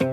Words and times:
Du 0.00 0.04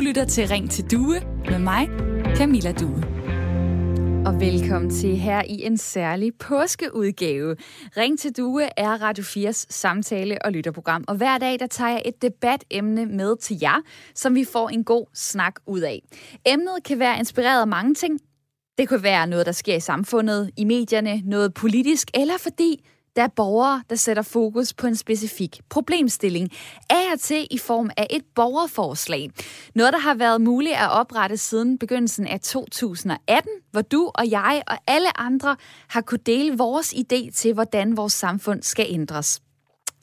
lytter 0.00 0.24
til 0.28 0.48
Ring 0.48 0.70
til 0.70 0.90
Due 0.90 1.20
med 1.50 1.58
mig, 1.58 1.88
Camilla 2.36 2.72
Due. 2.72 3.02
Og 4.26 4.40
velkommen 4.40 4.90
til 4.90 5.16
her 5.16 5.42
i 5.42 5.62
en 5.62 5.76
særlig 5.78 6.32
påskeudgave. 6.38 7.56
Ring 7.96 8.18
til 8.18 8.36
Due 8.36 8.68
er 8.76 9.02
Radio 9.02 9.24
4's 9.24 9.66
samtale- 9.70 10.44
og 10.44 10.52
lytterprogram, 10.52 11.04
og 11.08 11.16
hver 11.16 11.38
dag 11.38 11.58
der 11.60 11.66
tager 11.66 11.90
jeg 11.90 12.02
et 12.04 12.22
debatemne 12.22 13.06
med 13.06 13.36
til 13.36 13.58
jer, 13.62 13.82
som 14.14 14.34
vi 14.34 14.44
får 14.44 14.68
en 14.68 14.84
god 14.84 15.06
snak 15.14 15.54
ud 15.66 15.80
af. 15.80 16.02
Emnet 16.46 16.84
kan 16.84 16.98
være 16.98 17.18
inspireret 17.18 17.60
af 17.60 17.68
mange 17.68 17.94
ting. 17.94 18.20
Det 18.78 18.88
kunne 18.88 19.02
være 19.02 19.26
noget, 19.26 19.46
der 19.46 19.52
sker 19.52 19.74
i 19.74 19.80
samfundet, 19.80 20.50
i 20.56 20.64
medierne, 20.64 21.22
noget 21.24 21.54
politisk, 21.54 22.10
eller 22.14 22.38
fordi 22.38 22.84
der 23.16 23.22
er 23.22 23.28
borgere, 23.36 23.82
der 23.90 23.96
sætter 23.96 24.22
fokus 24.22 24.74
på 24.74 24.86
en 24.86 24.96
specifik 24.96 25.60
problemstilling. 25.68 26.48
Af 26.90 27.12
og 27.12 27.20
til 27.20 27.46
i 27.50 27.58
form 27.58 27.90
af 27.96 28.06
et 28.10 28.22
borgerforslag. 28.34 29.30
Noget, 29.74 29.92
der 29.92 29.98
har 29.98 30.14
været 30.14 30.40
muligt 30.40 30.74
at 30.74 30.90
oprette 30.90 31.36
siden 31.36 31.78
begyndelsen 31.78 32.26
af 32.26 32.40
2018, 32.40 33.50
hvor 33.70 33.82
du 33.82 34.10
og 34.14 34.30
jeg 34.30 34.62
og 34.66 34.78
alle 34.86 35.20
andre 35.20 35.56
har 35.88 36.00
kunne 36.00 36.20
dele 36.26 36.56
vores 36.56 36.94
idé 36.94 37.30
til, 37.30 37.54
hvordan 37.54 37.96
vores 37.96 38.12
samfund 38.12 38.62
skal 38.62 38.86
ændres. 38.88 39.40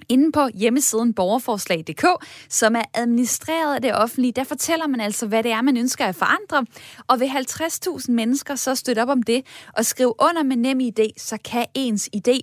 Inden 0.09 0.31
på 0.31 0.47
hjemmesiden 0.53 1.13
borgerforslag.dk, 1.13 2.05
som 2.49 2.75
er 2.75 2.81
administreret 2.93 3.75
af 3.75 3.81
det 3.81 3.95
offentlige, 3.95 4.31
der 4.31 4.43
fortæller 4.43 4.87
man 4.87 5.01
altså, 5.01 5.27
hvad 5.27 5.43
det 5.43 5.51
er, 5.51 5.61
man 5.61 5.77
ønsker 5.77 6.05
at 6.05 6.15
forandre. 6.15 6.65
Og 7.07 7.19
ved 7.19 7.27
50.000 7.27 8.11
mennesker 8.11 8.55
så 8.55 8.75
støtte 8.75 9.01
op 9.01 9.09
om 9.09 9.23
det 9.23 9.45
og 9.77 9.85
skrive 9.85 10.13
under 10.19 10.43
med 10.43 10.57
nem 10.57 10.79
idé, 10.79 11.07
så 11.17 11.37
kan 11.45 11.65
ens 11.75 12.09
idé 12.15 12.39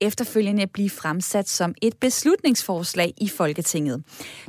efterfølgende 0.00 0.66
blive 0.66 0.90
fremsat 0.90 1.48
som 1.48 1.74
et 1.82 1.96
beslutningsforslag 1.96 3.14
i 3.20 3.28
Folketinget. 3.28 4.02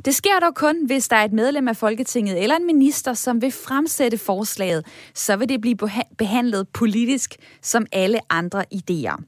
Det 0.04 0.14
sker 0.14 0.40
dog 0.40 0.54
kun, 0.54 0.86
hvis 0.86 1.08
der 1.08 1.16
er 1.16 1.24
et 1.24 1.32
medlem 1.32 1.68
af 1.68 1.76
Folketinget 1.76 2.42
eller 2.42 2.56
en 2.56 2.66
minister, 2.66 3.14
som 3.14 3.42
vil 3.42 3.52
fremsætte 3.52 4.18
forslaget, 4.18 4.86
så 5.14 5.36
vil 5.36 5.48
det 5.48 5.60
blive 5.60 5.76
behandlet 6.18 6.68
politisk 6.68 7.36
som 7.62 7.86
alle 7.92 8.20
andre 8.30 8.64
idéer. 8.74 9.24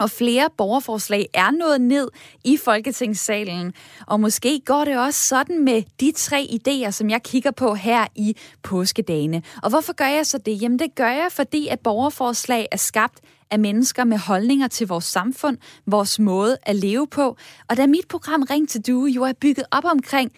Og 0.00 0.10
flere 0.10 0.48
borgerforslag 0.58 1.28
er 1.34 1.50
nået 1.50 1.80
ned 1.80 2.08
i 2.44 2.56
Folketingssalen, 2.56 3.72
og 4.06 4.20
måske 4.20 4.60
går 4.66 4.84
det 4.84 4.98
også 4.98 5.20
sådan 5.26 5.64
med 5.64 5.82
de 6.00 6.12
tre 6.16 6.48
idéer, 6.50 6.90
som 6.90 7.10
jeg 7.10 7.22
kigger 7.22 7.50
på 7.50 7.74
her 7.74 8.06
i 8.14 8.36
påskedagene. 8.62 9.42
Og 9.62 9.70
hvorfor 9.70 9.92
gør 9.92 10.06
jeg 10.06 10.26
så 10.26 10.38
det? 10.38 10.62
Jamen 10.62 10.78
det 10.78 10.94
gør 10.94 11.10
jeg, 11.10 11.28
fordi 11.30 11.68
at 11.68 11.80
borgerforslag 11.80 12.68
er 12.72 12.76
skabt 12.76 13.20
af 13.52 13.58
mennesker 13.58 14.04
med 14.04 14.18
holdninger 14.18 14.68
til 14.68 14.86
vores 14.86 15.04
samfund, 15.04 15.58
vores 15.86 16.18
måde 16.18 16.56
at 16.62 16.76
leve 16.76 17.06
på. 17.06 17.36
Og 17.68 17.76
da 17.76 17.86
mit 17.86 18.08
program 18.08 18.42
Ring 18.42 18.68
til 18.68 18.86
Due 18.86 19.10
jo 19.10 19.22
er 19.22 19.32
bygget 19.40 19.64
op 19.70 19.84
omkring 19.84 20.32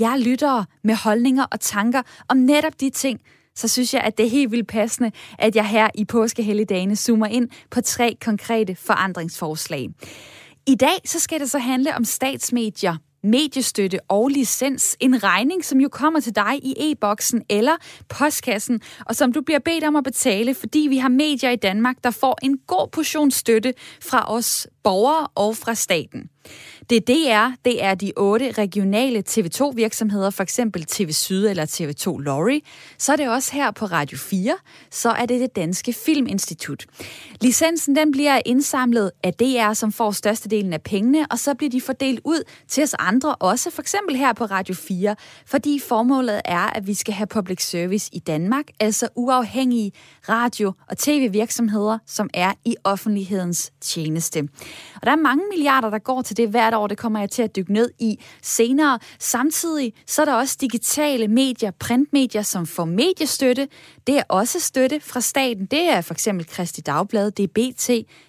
jer 0.00 0.16
lyttere 0.16 0.64
med 0.84 0.94
holdninger 0.94 1.44
og 1.52 1.60
tanker 1.60 2.02
om 2.28 2.36
netop 2.36 2.80
de 2.80 2.90
ting, 2.90 3.20
så 3.56 3.68
synes 3.68 3.94
jeg, 3.94 4.02
at 4.02 4.18
det 4.18 4.26
er 4.26 4.30
helt 4.30 4.50
vildt 4.50 4.68
passende, 4.68 5.12
at 5.38 5.56
jeg 5.56 5.68
her 5.68 5.88
i 5.94 6.04
påskehelligdagene 6.04 6.96
zoomer 6.96 7.26
ind 7.26 7.48
på 7.70 7.80
tre 7.80 8.16
konkrete 8.24 8.74
forandringsforslag. 8.74 9.88
I 10.66 10.74
dag 10.74 10.98
så 11.04 11.20
skal 11.20 11.40
det 11.40 11.50
så 11.50 11.58
handle 11.58 11.96
om 11.96 12.04
statsmedier, 12.04 12.96
mediestøtte 13.26 13.98
og 14.08 14.28
licens. 14.28 14.96
En 15.00 15.22
regning, 15.22 15.64
som 15.64 15.80
jo 15.80 15.88
kommer 15.88 16.20
til 16.20 16.36
dig 16.36 16.54
i 16.62 16.74
e-boksen 16.78 17.42
eller 17.48 17.76
postkassen, 18.08 18.80
og 19.06 19.16
som 19.16 19.32
du 19.32 19.40
bliver 19.40 19.58
bedt 19.58 19.84
om 19.84 19.96
at 19.96 20.04
betale, 20.04 20.54
fordi 20.54 20.86
vi 20.90 20.96
har 20.96 21.08
medier 21.08 21.50
i 21.50 21.56
Danmark, 21.56 21.96
der 22.04 22.10
får 22.10 22.38
en 22.42 22.58
god 22.66 22.88
portion 22.92 23.30
støtte 23.30 23.74
fra 24.02 24.32
os 24.32 24.66
borgere 24.86 25.26
og 25.34 25.56
fra 25.56 25.74
staten. 25.74 26.30
Det 26.90 27.08
DR, 27.08 27.48
det 27.64 27.84
er 27.84 27.94
de 27.94 28.12
otte 28.16 28.52
regionale 28.52 29.22
TV2-virksomheder, 29.28 30.30
for 30.30 30.42
eksempel 30.42 30.84
TV 30.84 31.12
Syd 31.12 31.48
eller 31.48 31.66
TV2 31.66 32.18
Lorry. 32.22 32.60
Så 32.98 33.12
er 33.12 33.16
det 33.16 33.28
også 33.28 33.52
her 33.52 33.70
på 33.70 33.84
Radio 33.86 34.18
4, 34.18 34.56
så 34.90 35.10
er 35.10 35.26
det 35.26 35.40
det 35.40 35.56
Danske 35.56 35.92
Filminstitut. 35.92 36.86
Licensen 37.40 37.96
den 37.96 38.12
bliver 38.12 38.40
indsamlet 38.46 39.10
af 39.22 39.34
DR, 39.34 39.72
som 39.72 39.92
får 39.92 40.10
størstedelen 40.10 40.72
af 40.72 40.82
pengene, 40.82 41.26
og 41.30 41.38
så 41.38 41.54
bliver 41.54 41.70
de 41.70 41.80
fordelt 41.80 42.20
ud 42.24 42.42
til 42.68 42.82
os 42.82 42.94
andre 42.98 43.34
også, 43.34 43.70
for 43.70 43.82
eksempel 43.82 44.16
her 44.16 44.32
på 44.32 44.44
Radio 44.44 44.74
4, 44.74 45.16
fordi 45.46 45.78
formålet 45.78 46.40
er, 46.44 46.76
at 46.76 46.86
vi 46.86 46.94
skal 46.94 47.14
have 47.14 47.26
public 47.26 47.68
service 47.68 48.10
i 48.12 48.18
Danmark, 48.18 48.64
altså 48.80 49.08
uafhængige 49.16 49.92
radio- 50.28 50.72
og 50.90 50.98
tv-virksomheder, 50.98 51.98
som 52.06 52.30
er 52.34 52.52
i 52.64 52.76
offentlighedens 52.84 53.72
tjeneste. 53.80 54.48
Og 54.94 55.02
der 55.02 55.10
er 55.10 55.16
mange 55.16 55.44
milliarder, 55.50 55.90
der 55.90 55.98
går 55.98 56.22
til 56.22 56.36
det 56.36 56.48
hvert 56.48 56.74
år. 56.74 56.86
Det 56.86 56.98
kommer 56.98 57.20
jeg 57.20 57.30
til 57.30 57.42
at 57.42 57.56
dykke 57.56 57.72
ned 57.72 57.90
i 57.98 58.18
senere. 58.42 58.98
Samtidig 59.18 59.92
så 60.06 60.22
er 60.22 60.24
der 60.24 60.34
også 60.34 60.56
digitale 60.60 61.28
medier, 61.28 61.70
printmedier, 61.70 62.42
som 62.42 62.66
får 62.66 62.84
mediestøtte. 62.84 63.68
Det 64.06 64.18
er 64.18 64.22
også 64.28 64.60
støtte 64.60 65.00
fra 65.00 65.20
staten. 65.20 65.66
Det 65.66 65.82
er 65.82 66.00
for 66.00 66.14
eksempel 66.14 66.46
Kristi 66.46 66.80
Dagblad, 66.80 67.30
det 67.30 67.42
er 67.42 67.48
BT, 67.48 67.88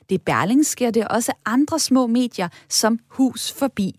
det 0.09 0.15
er 0.15 0.23
Berlingske, 0.25 0.87
og 0.87 0.93
det 0.93 1.03
er 1.03 1.07
også 1.07 1.31
andre 1.45 1.79
små 1.79 2.07
medier 2.07 2.47
som 2.69 2.99
Hus 3.07 3.51
Forbi. 3.51 3.95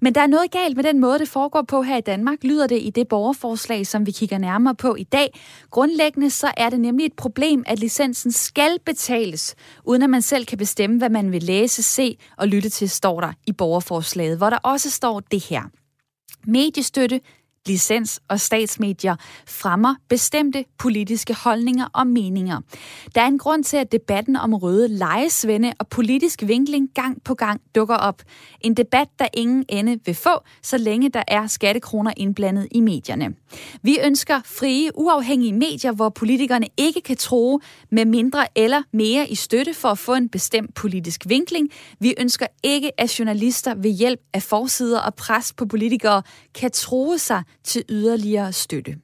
Men 0.00 0.14
der 0.14 0.20
er 0.20 0.26
noget 0.26 0.50
galt 0.50 0.76
med 0.76 0.84
den 0.84 1.00
måde, 1.00 1.18
det 1.18 1.28
foregår 1.28 1.62
på 1.62 1.82
her 1.82 1.96
i 1.96 2.00
Danmark, 2.00 2.38
lyder 2.42 2.66
det 2.66 2.82
i 2.82 2.90
det 2.90 3.08
borgerforslag, 3.08 3.86
som 3.86 4.06
vi 4.06 4.10
kigger 4.10 4.38
nærmere 4.38 4.74
på 4.74 4.94
i 4.94 5.02
dag. 5.02 5.40
Grundlæggende 5.70 6.30
så 6.30 6.52
er 6.56 6.70
det 6.70 6.80
nemlig 6.80 7.06
et 7.06 7.12
problem, 7.12 7.64
at 7.66 7.78
licensen 7.78 8.32
skal 8.32 8.78
betales, 8.86 9.54
uden 9.84 10.02
at 10.02 10.10
man 10.10 10.22
selv 10.22 10.46
kan 10.46 10.58
bestemme, 10.58 10.98
hvad 10.98 11.10
man 11.10 11.32
vil 11.32 11.42
læse, 11.42 11.82
se 11.82 12.18
og 12.36 12.48
lytte 12.48 12.68
til, 12.68 12.90
står 12.90 13.20
der 13.20 13.32
i 13.46 13.52
borgerforslaget, 13.52 14.38
hvor 14.38 14.50
der 14.50 14.58
også 14.62 14.90
står 14.90 15.20
det 15.20 15.44
her. 15.44 15.62
Mediestøtte 16.46 17.20
licens 17.68 18.20
og 18.28 18.40
statsmedier 18.40 19.16
fremmer 19.46 19.94
bestemte 20.08 20.64
politiske 20.78 21.34
holdninger 21.34 21.86
og 21.92 22.06
meninger. 22.06 22.60
Der 23.14 23.20
er 23.20 23.26
en 23.26 23.38
grund 23.38 23.64
til, 23.64 23.76
at 23.76 23.92
debatten 23.92 24.36
om 24.36 24.54
røde 24.54 24.88
lejesvende 24.88 25.72
og 25.78 25.88
politisk 25.88 26.42
vinkling 26.46 26.90
gang 26.94 27.24
på 27.24 27.34
gang 27.34 27.60
dukker 27.74 27.96
op. 27.96 28.22
En 28.60 28.74
debat, 28.74 29.08
der 29.18 29.26
ingen 29.34 29.64
ende 29.68 30.00
vil 30.04 30.14
få, 30.14 30.30
så 30.62 30.78
længe 30.78 31.08
der 31.08 31.22
er 31.28 31.46
skattekroner 31.46 32.12
indblandet 32.16 32.68
i 32.70 32.80
medierne. 32.80 33.34
Vi 33.82 33.98
ønsker 34.04 34.40
frie, 34.44 34.90
uafhængige 34.94 35.52
medier, 35.52 35.92
hvor 35.92 36.08
politikerne 36.08 36.66
ikke 36.76 37.00
kan 37.00 37.16
tro 37.16 37.60
med 37.90 38.04
mindre 38.04 38.46
eller 38.56 38.82
mere 38.92 39.28
i 39.28 39.34
støtte 39.34 39.74
for 39.74 39.88
at 39.88 39.98
få 39.98 40.14
en 40.14 40.28
bestemt 40.28 40.74
politisk 40.74 41.24
vinkling. 41.28 41.68
Vi 42.00 42.14
ønsker 42.20 42.46
ikke, 42.62 43.00
at 43.00 43.18
journalister 43.18 43.74
ved 43.74 43.90
hjælp 43.90 44.20
af 44.34 44.42
forsider 44.42 45.00
og 45.00 45.14
pres 45.14 45.52
på 45.52 45.66
politikere 45.66 46.22
kan 46.54 46.70
tro 46.70 47.16
sig 47.16 47.42
til 47.68 47.84
yderligere 47.88 48.52
støtte. 48.52 48.96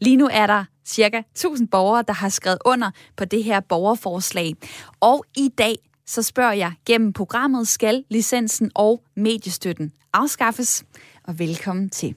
Lige 0.00 0.16
nu 0.16 0.28
er 0.32 0.46
der 0.46 0.64
cirka 0.84 1.18
1000 1.18 1.68
borgere, 1.68 2.04
der 2.06 2.12
har 2.12 2.28
skrevet 2.28 2.58
under 2.64 2.90
på 3.16 3.24
det 3.24 3.44
her 3.44 3.60
borgerforslag. 3.60 4.54
Og 5.00 5.24
i 5.36 5.48
dag 5.58 5.76
så 6.06 6.22
spørger 6.22 6.52
jeg 6.52 6.72
gennem 6.86 7.12
programmet, 7.12 7.68
skal 7.68 8.04
licensen 8.10 8.70
og 8.74 9.02
mediestøtten 9.16 9.92
afskaffes? 10.12 10.84
Og 11.24 11.38
velkommen 11.38 11.90
til. 11.90 12.14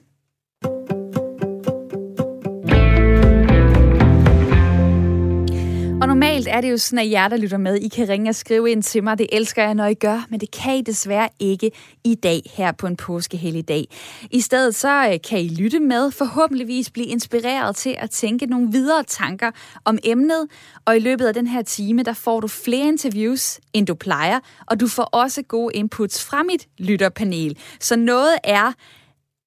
Og 6.06 6.10
normalt 6.10 6.48
er 6.48 6.60
det 6.60 6.70
jo 6.70 6.76
sådan, 6.76 6.98
at 6.98 7.10
jer, 7.10 7.28
der 7.28 7.36
lytter 7.36 7.58
med, 7.58 7.76
I 7.76 7.88
kan 7.88 8.08
ringe 8.08 8.30
og 8.30 8.34
skrive 8.34 8.70
ind 8.70 8.82
til 8.82 9.04
mig. 9.04 9.18
Det 9.18 9.26
elsker 9.32 9.62
jeg, 9.62 9.74
når 9.74 9.86
I 9.86 9.94
gør, 9.94 10.26
men 10.30 10.40
det 10.40 10.50
kan 10.50 10.76
I 10.76 10.82
desværre 10.82 11.28
ikke 11.40 11.70
i 12.04 12.14
dag 12.14 12.42
her 12.56 12.72
på 12.72 12.86
en 12.86 12.96
påskehelig 12.96 13.68
dag. 13.68 13.84
I 14.30 14.40
stedet 14.40 14.74
så 14.74 15.08
øh, 15.12 15.18
kan 15.28 15.40
I 15.40 15.48
lytte 15.48 15.80
med, 15.80 16.10
forhåbentligvis 16.10 16.90
blive 16.90 17.06
inspireret 17.06 17.76
til 17.76 17.96
at 17.98 18.10
tænke 18.10 18.46
nogle 18.46 18.72
videre 18.72 19.04
tanker 19.04 19.50
om 19.84 19.98
emnet. 20.04 20.48
Og 20.84 20.96
i 20.96 21.00
løbet 21.00 21.26
af 21.26 21.34
den 21.34 21.46
her 21.46 21.62
time, 21.62 22.02
der 22.02 22.12
får 22.12 22.40
du 22.40 22.48
flere 22.48 22.88
interviews, 22.88 23.60
end 23.72 23.86
du 23.86 23.94
plejer, 23.94 24.40
og 24.66 24.80
du 24.80 24.88
får 24.88 25.04
også 25.04 25.42
gode 25.42 25.74
inputs 25.74 26.24
fra 26.24 26.42
mit 26.42 26.66
lytterpanel. 26.78 27.58
Så 27.80 27.96
noget 27.96 28.38
er 28.44 28.72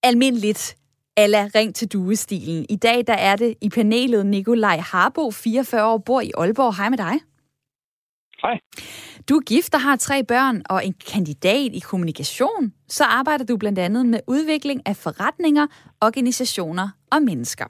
almindeligt 0.04 0.76
Alla 1.20 1.50
Ring 1.56 1.76
til 1.76 1.88
Due-stilen. 1.88 2.66
I 2.70 2.76
dag 2.76 3.08
der 3.08 3.14
er 3.14 3.36
det 3.36 3.56
i 3.62 3.70
panelet 3.70 4.26
Nikolaj 4.26 4.78
Harbo, 4.78 5.32
44 5.32 5.86
år, 5.86 5.98
bor 5.98 6.22
i 6.22 6.32
Aalborg. 6.38 6.76
Hej 6.76 6.90
med 6.90 6.98
dig. 6.98 7.14
Hej. 8.42 8.60
Du 9.30 9.36
er 9.36 9.42
gift 9.42 9.74
og 9.74 9.82
har 9.82 9.96
tre 9.96 10.24
børn 10.24 10.62
og 10.70 10.86
en 10.86 10.96
kandidat 11.12 11.72
i 11.74 11.80
kommunikation. 11.80 12.74
Så 12.88 13.04
arbejder 13.04 13.46
du 13.46 13.58
blandt 13.58 13.80
andet 13.80 14.06
med 14.06 14.20
udvikling 14.28 14.82
af 14.86 14.96
forretninger, 14.96 15.68
organisationer 16.02 16.90
og 17.12 17.22
mennesker. 17.22 17.66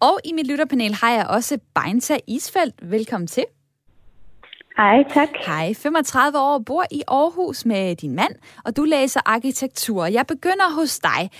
Og 0.00 0.20
i 0.24 0.32
mit 0.32 0.46
lytterpanel 0.46 0.94
har 0.94 1.10
jeg 1.10 1.26
også 1.26 1.58
Beinta 1.74 2.18
Isfeldt. 2.26 2.90
Velkommen 2.90 3.26
til. 3.26 3.44
Hej, 4.76 5.04
tak. 5.14 5.28
Hej, 5.46 5.74
35 5.74 6.38
år, 6.38 6.58
bor 6.66 6.84
i 6.90 7.02
Aarhus 7.08 7.64
med 7.64 7.96
din 7.96 8.14
mand, 8.14 8.34
og 8.64 8.76
du 8.76 8.84
læser 8.84 9.20
arkitektur. 9.26 10.06
Jeg 10.06 10.26
begynder 10.26 10.74
hos 10.74 10.98
dig. 10.98 11.30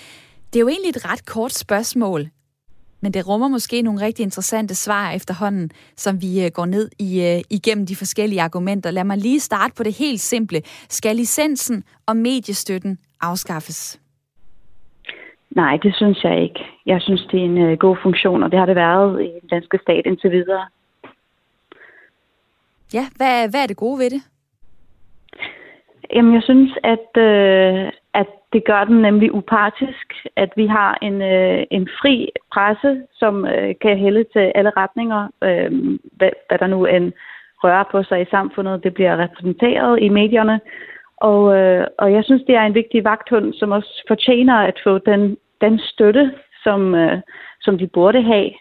Det 0.53 0.59
er 0.59 0.59
jo 0.59 0.67
egentlig 0.67 0.89
et 0.89 1.11
ret 1.11 1.25
kort 1.25 1.53
spørgsmål. 1.53 2.21
men 3.01 3.13
det 3.13 3.27
rummer 3.27 3.47
måske 3.47 3.81
nogle 3.81 4.05
rigtig 4.05 4.23
interessante 4.23 4.75
svar 4.75 5.11
efterhånden, 5.11 5.71
som 5.95 6.21
vi 6.21 6.45
øh, 6.45 6.51
går 6.53 6.65
ned 6.65 6.89
i, 6.99 7.09
øh, 7.21 7.41
igennem 7.49 7.85
de 7.85 7.95
forskellige 7.95 8.41
argumenter. 8.41 8.91
Lad 8.91 9.03
mig 9.03 9.17
lige 9.17 9.39
starte 9.39 9.73
på 9.77 9.83
det 9.83 9.97
helt 9.97 10.19
simple. 10.19 10.61
Skal 10.89 11.15
licensen 11.15 11.83
og 12.07 12.17
mediestøtten 12.17 12.97
afskaffes? 13.21 13.99
Nej, 15.49 15.77
det 15.83 15.95
synes 15.95 16.23
jeg 16.23 16.43
ikke. 16.43 16.59
Jeg 16.85 17.01
synes, 17.01 17.21
det 17.31 17.39
er 17.39 17.45
en 17.45 17.71
uh, 17.71 17.77
god 17.77 17.97
funktion, 18.03 18.43
og 18.43 18.51
det 18.51 18.59
har 18.59 18.65
det 18.65 18.75
været 18.75 19.23
i 19.23 19.39
den 19.41 19.49
danske 19.49 19.79
stat 19.81 20.05
indtil 20.05 20.31
videre. 20.31 20.65
Ja, 22.93 23.05
hvad, 23.17 23.49
hvad 23.49 23.63
er 23.63 23.67
det 23.67 23.77
gode 23.77 23.99
ved 23.99 24.09
det? 24.09 24.21
Jamen, 26.13 26.33
jeg 26.33 26.43
synes, 26.43 26.71
at, 26.83 27.21
øh, 27.21 27.87
at 27.87 27.98
det 28.53 28.65
gør 28.65 28.83
den 28.83 29.01
nemlig 29.01 29.33
upartisk, 29.33 30.07
at 30.35 30.51
vi 30.55 30.67
har 30.67 30.97
en, 31.01 31.21
øh, 31.21 31.63
en 31.71 31.89
fri 32.01 32.29
presse, 32.53 33.01
som 33.13 33.45
øh, 33.45 33.75
kan 33.81 33.97
hælde 33.97 34.25
til 34.33 34.51
alle 34.55 34.71
retninger, 34.77 35.27
øh, 35.43 35.71
hvad, 36.17 36.29
hvad 36.47 36.57
der 36.59 36.67
nu 36.67 36.85
end 36.85 37.13
rører 37.63 37.83
på 37.91 38.03
sig 38.03 38.21
i 38.21 38.31
samfundet. 38.31 38.83
Det 38.83 38.93
bliver 38.93 39.17
repræsenteret 39.23 40.01
i 40.01 40.09
medierne, 40.09 40.59
og, 41.17 41.55
øh, 41.57 41.87
og 41.97 42.13
jeg 42.13 42.23
synes, 42.23 42.43
det 42.47 42.55
er 42.55 42.65
en 42.65 42.73
vigtig 42.73 43.03
vagthund, 43.03 43.53
som 43.53 43.71
også 43.71 44.03
fortjener 44.07 44.55
at 44.55 44.79
få 44.83 44.97
den, 44.97 45.37
den 45.61 45.79
støtte, 45.79 46.31
som, 46.63 46.95
øh, 46.95 47.21
som 47.61 47.77
de 47.77 47.87
burde 47.87 48.21
have. 48.21 48.51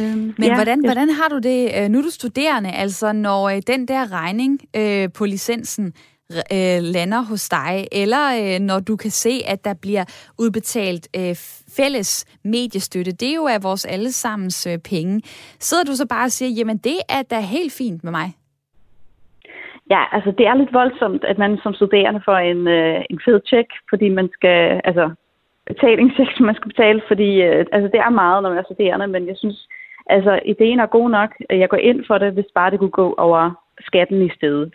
Øhm, 0.00 0.34
Men 0.38 0.48
ja, 0.48 0.54
hvordan, 0.54 0.82
jeg... 0.82 0.88
hvordan 0.88 1.10
har 1.10 1.28
du 1.28 1.38
det, 1.38 1.60
øh, 1.78 1.88
nu 1.88 1.98
er 1.98 2.02
du 2.02 2.10
studerende, 2.10 2.70
altså 2.70 3.12
når 3.12 3.48
øh, 3.48 3.62
den 3.66 3.88
der 3.88 4.02
regning 4.12 4.60
øh, 4.76 5.08
på 5.18 5.24
licensen 5.24 5.94
øh, 6.30 6.78
lander 6.94 7.22
hos 7.30 7.48
dig, 7.48 7.86
eller 7.92 8.24
øh, 8.40 8.60
når 8.60 8.80
du 8.80 8.96
kan 8.96 9.10
se, 9.10 9.34
at 9.46 9.64
der 9.64 9.74
bliver 9.82 10.04
udbetalt 10.38 11.08
øh, 11.16 11.34
fælles 11.76 12.10
mediestøtte, 12.44 13.12
det 13.12 13.28
er 13.30 13.34
jo 13.34 13.46
af 13.46 13.62
vores 13.62 13.84
allesammens 13.84 14.66
øh, 14.66 14.78
penge. 14.90 15.22
Sidder 15.60 15.84
du 15.84 15.92
så 15.92 16.06
bare 16.08 16.24
og 16.24 16.30
siger, 16.30 16.50
jamen 16.58 16.78
det 16.78 16.98
er 17.08 17.22
da 17.22 17.40
helt 17.40 17.72
fint 17.72 18.04
med 18.04 18.12
mig? 18.12 18.28
Ja, 19.90 20.02
altså 20.12 20.30
det 20.38 20.46
er 20.46 20.54
lidt 20.54 20.72
voldsomt, 20.72 21.24
at 21.24 21.38
man 21.38 21.58
som 21.62 21.74
studerende 21.74 22.20
får 22.24 22.36
en, 22.36 22.68
øh, 22.68 23.04
en 23.10 23.20
fed 23.24 23.40
check, 23.46 23.68
fordi 23.90 24.08
man 24.08 24.28
skal, 24.32 24.80
altså 24.84 25.10
betalingscheck, 25.66 26.30
som 26.36 26.46
man 26.46 26.54
skal 26.54 26.68
betale, 26.68 27.02
fordi 27.08 27.42
øh, 27.42 27.66
altså, 27.72 27.88
det 27.92 28.00
er 28.00 28.10
meget, 28.10 28.42
når 28.42 28.50
man 28.50 28.58
er 28.58 28.68
studerende, 28.70 29.06
men 29.06 29.28
jeg 29.28 29.36
synes, 29.36 29.68
altså 30.06 30.40
ideen 30.44 30.80
er 30.80 30.86
god 30.86 31.10
nok. 31.10 31.30
Jeg 31.50 31.68
går 31.68 31.76
ind 31.76 32.04
for 32.06 32.18
det, 32.18 32.32
hvis 32.32 32.54
bare 32.54 32.70
det 32.70 32.78
kunne 32.78 32.98
gå 33.02 33.14
over 33.18 33.50
skatten 33.80 34.22
i 34.22 34.30
stedet. 34.36 34.74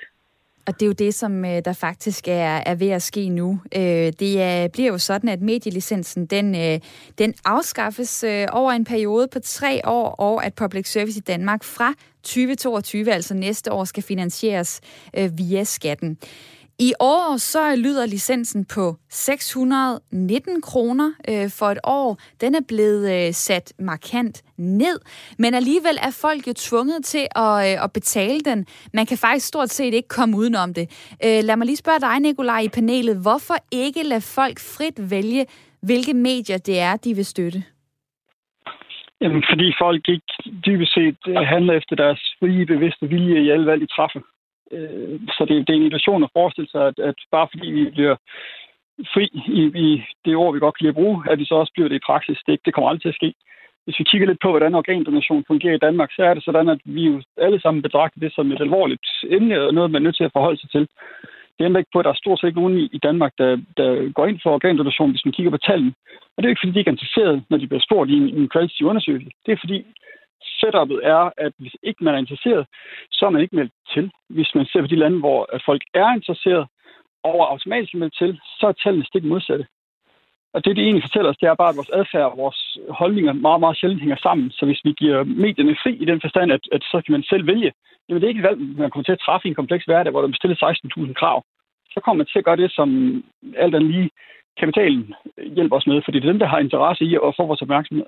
Og 0.69 0.79
det 0.79 0.81
er 0.81 0.87
jo 0.87 0.93
det, 0.93 1.13
som 1.13 1.45
øh, 1.45 1.61
der 1.65 1.73
faktisk 1.73 2.27
er, 2.27 2.63
er 2.65 2.75
ved 2.75 2.89
at 2.89 3.01
ske 3.01 3.29
nu. 3.29 3.59
Øh, 3.75 4.13
det 4.19 4.41
er, 4.41 4.67
bliver 4.67 4.91
jo 4.91 4.97
sådan, 4.97 5.29
at 5.29 5.41
medielicensen 5.41 6.25
den, 6.25 6.55
øh, 6.55 6.79
den 7.17 7.33
afskaffes 7.45 8.23
øh, 8.23 8.47
over 8.51 8.71
en 8.71 8.85
periode 8.85 9.27
på 9.27 9.39
tre 9.39 9.81
år, 9.85 10.09
og 10.09 10.45
at 10.45 10.53
public 10.53 10.91
service 10.91 11.17
i 11.17 11.21
Danmark 11.21 11.63
fra 11.63 11.93
2022, 12.23 13.11
altså 13.11 13.33
næste 13.33 13.71
år, 13.71 13.83
skal 13.83 14.03
finansieres 14.03 14.81
øh, 15.17 15.37
via 15.37 15.63
skatten. 15.63 16.17
I 16.81 16.93
år 16.99 17.37
så 17.37 17.75
lyder 17.75 18.05
licensen 18.05 18.65
på 18.75 18.95
619 19.09 20.61
kroner 20.61 21.09
øh, 21.29 21.49
for 21.59 21.65
et 21.65 21.77
år. 21.83 22.17
Den 22.41 22.55
er 22.55 22.63
blevet 22.67 23.03
øh, 23.15 23.33
sat 23.33 23.73
markant 23.79 24.43
ned, 24.57 24.97
men 25.39 25.53
alligevel 25.53 25.97
er 26.07 26.13
folk 26.23 26.47
jo 26.47 26.53
tvunget 26.67 27.05
til 27.05 27.25
at, 27.45 27.55
øh, 27.67 27.83
at 27.83 27.89
betale 27.93 28.39
den. 28.39 28.65
Man 28.93 29.05
kan 29.05 29.17
faktisk 29.17 29.47
stort 29.47 29.69
set 29.69 29.93
ikke 29.93 30.07
komme 30.07 30.37
udenom 30.37 30.73
det. 30.73 30.85
Øh, 31.25 31.39
lad 31.47 31.55
mig 31.57 31.65
lige 31.65 31.83
spørge 31.83 31.99
dig, 31.99 32.19
Nikolaj, 32.19 32.59
i 32.59 32.69
panelet. 32.69 33.21
Hvorfor 33.25 33.57
ikke 33.71 34.01
lade 34.03 34.25
folk 34.37 34.57
frit 34.75 34.97
vælge, 35.11 35.45
hvilke 35.81 36.13
medier 36.13 36.57
det 36.57 36.79
er, 36.79 36.95
de 36.95 37.13
vil 37.15 37.25
støtte? 37.25 37.63
Jamen, 39.21 39.43
fordi 39.51 39.67
folk 39.83 40.09
ikke 40.09 40.31
dybest 40.65 40.93
set 40.93 41.17
handler 41.53 41.73
efter 41.73 41.95
deres 41.95 42.21
frie, 42.39 42.65
bevidste 42.65 43.05
vilje 43.07 43.37
i 43.45 43.49
alle 43.49 43.65
valg, 43.65 43.81
de 43.81 43.87
træffer. 43.87 44.19
Øh, 44.71 45.19
så 45.37 45.45
det, 45.49 45.67
det 45.67 45.73
er 45.73 45.77
en 45.77 45.89
illusion 45.89 46.23
at 46.23 46.33
forestille 46.33 46.69
sig, 46.71 46.87
at, 46.87 46.99
at 46.99 47.15
bare 47.31 47.47
fordi 47.51 47.67
vi 47.71 47.83
bliver 47.95 48.15
fri 49.13 49.25
i, 49.59 49.61
i 49.85 50.03
det 50.25 50.35
ord, 50.35 50.53
vi 50.53 50.59
godt 50.59 50.77
kan 50.77 50.83
lide 50.83 50.95
at 50.95 51.01
bruge, 51.01 51.23
at 51.31 51.39
vi 51.39 51.45
så 51.45 51.55
også 51.55 51.71
bliver 51.73 51.89
det 51.89 51.95
i 51.95 52.07
praksis. 52.09 52.39
Det, 52.47 52.59
det 52.65 52.73
kommer 52.73 52.89
aldrig 52.89 53.01
til 53.01 53.15
at 53.15 53.21
ske. 53.21 53.33
Hvis 53.85 53.99
vi 53.99 54.03
kigger 54.03 54.27
lidt 54.27 54.41
på, 54.41 54.49
hvordan 54.49 54.75
organdonation 54.75 55.43
fungerer 55.47 55.75
i 55.75 55.85
Danmark, 55.87 56.11
så 56.11 56.21
er 56.23 56.33
det 56.33 56.43
sådan, 56.43 56.69
at 56.69 56.81
vi 56.83 57.03
jo 57.05 57.21
alle 57.37 57.61
sammen 57.61 57.81
betragter 57.81 58.19
det 58.19 58.33
som 58.33 58.51
et 58.51 58.61
alvorligt 58.61 59.07
emne 59.29 59.61
og 59.61 59.73
noget, 59.73 59.91
man 59.91 60.01
er 60.01 60.03
nødt 60.03 60.17
til 60.17 60.23
at 60.23 60.35
forholde 60.37 60.59
sig 60.59 60.69
til. 60.69 60.87
Det 61.55 61.65
ændrer 61.65 61.79
ikke 61.79 61.93
på, 61.93 61.99
at 61.99 62.05
der 62.05 62.11
er 62.11 62.23
stort 62.23 62.39
set 62.39 62.47
ikke 62.47 62.59
nogen 62.59 62.77
i 62.97 62.99
Danmark, 63.03 63.33
der, 63.37 63.61
der 63.77 64.11
går 64.11 64.25
ind 64.25 64.39
for 64.43 64.51
organdonation, 64.53 65.11
hvis 65.11 65.25
man 65.25 65.31
kigger 65.31 65.51
på 65.51 65.57
tallene. 65.57 65.93
Og 66.33 66.37
det 66.37 66.45
er 66.45 66.49
ikke, 66.49 66.61
fordi 66.61 66.73
de 66.73 66.79
ikke 66.79 66.89
er 66.89 66.97
interesseret, 66.97 67.43
når 67.49 67.57
de 67.57 67.67
bliver 67.67 67.85
spurgt 67.87 68.09
i 68.09 68.13
en, 68.13 68.29
en 68.37 68.49
kvalitativ 68.49 68.87
undersøgelse. 68.87 69.29
Det 69.45 69.51
er, 69.51 69.57
fordi 69.59 69.85
setupet 70.59 70.99
er, 71.03 71.31
at 71.37 71.53
hvis 71.57 71.75
ikke 71.83 72.03
man 72.03 72.13
er 72.13 72.17
interesseret, 72.17 72.67
så 73.11 73.25
er 73.25 73.29
man 73.29 73.41
ikke 73.41 73.55
meldt 73.55 73.73
til. 73.93 74.11
Hvis 74.29 74.55
man 74.55 74.65
ser 74.65 74.81
på 74.81 74.87
de 74.87 74.95
lande, 74.95 75.19
hvor 75.19 75.49
folk 75.65 75.81
er 75.93 76.13
interesseret, 76.13 76.67
og 77.23 77.51
automatisk 77.51 77.93
meldt 77.93 78.17
til, 78.17 78.39
så 78.59 78.67
er 78.67 78.71
tallene 78.71 79.05
stik 79.05 79.23
modsatte. 79.23 79.65
Og 80.53 80.65
det, 80.65 80.75
det 80.75 80.83
egentlig 80.83 81.03
fortæller 81.03 81.29
os, 81.29 81.37
det 81.37 81.47
er 81.47 81.61
bare, 81.61 81.69
at 81.69 81.79
vores 81.79 81.95
adfærd 81.99 82.31
og 82.31 82.37
vores 82.37 82.77
holdninger 82.89 83.33
meget, 83.33 83.59
meget 83.59 83.77
sjældent 83.77 84.01
hænger 84.01 84.19
sammen. 84.25 84.51
Så 84.51 84.65
hvis 84.65 84.81
vi 84.83 84.91
giver 84.91 85.23
medierne 85.23 85.75
fri 85.83 85.91
i 85.95 86.05
den 86.05 86.21
forstand, 86.21 86.51
at, 86.51 86.63
at 86.71 86.83
så 86.83 87.01
kan 87.05 87.11
man 87.11 87.23
selv 87.23 87.47
vælge, 87.47 87.71
jamen 88.05 88.21
det 88.21 88.27
er 88.27 88.33
ikke 88.33 88.43
et 88.43 88.49
valg, 88.49 88.59
man 88.59 88.91
kommer 88.91 89.03
til 89.03 89.17
at 89.17 89.23
træffe 89.25 89.47
i 89.47 89.49
en 89.49 89.59
kompleks 89.61 89.85
hverdag, 89.85 90.11
hvor 90.11 90.21
der 90.21 90.27
bestiller 90.27 90.57
16.000 91.07 91.13
krav. 91.13 91.43
Så 91.93 91.99
kommer 91.99 92.17
man 92.17 92.27
til 92.27 92.39
at 92.39 92.45
gøre 92.45 92.61
det, 92.63 92.71
som 92.71 92.89
alt 93.57 93.75
andet 93.75 93.91
lige 93.91 94.09
kapitalen 94.57 95.13
hjælper 95.55 95.75
os 95.75 95.87
med, 95.87 96.01
fordi 96.05 96.19
det 96.19 96.27
er 96.27 96.31
dem, 96.31 96.39
der 96.39 96.47
har 96.53 96.59
interesse 96.59 97.03
i 97.05 97.15
at 97.15 97.35
få 97.37 97.45
vores 97.45 97.61
opmærksomhed. 97.61 98.05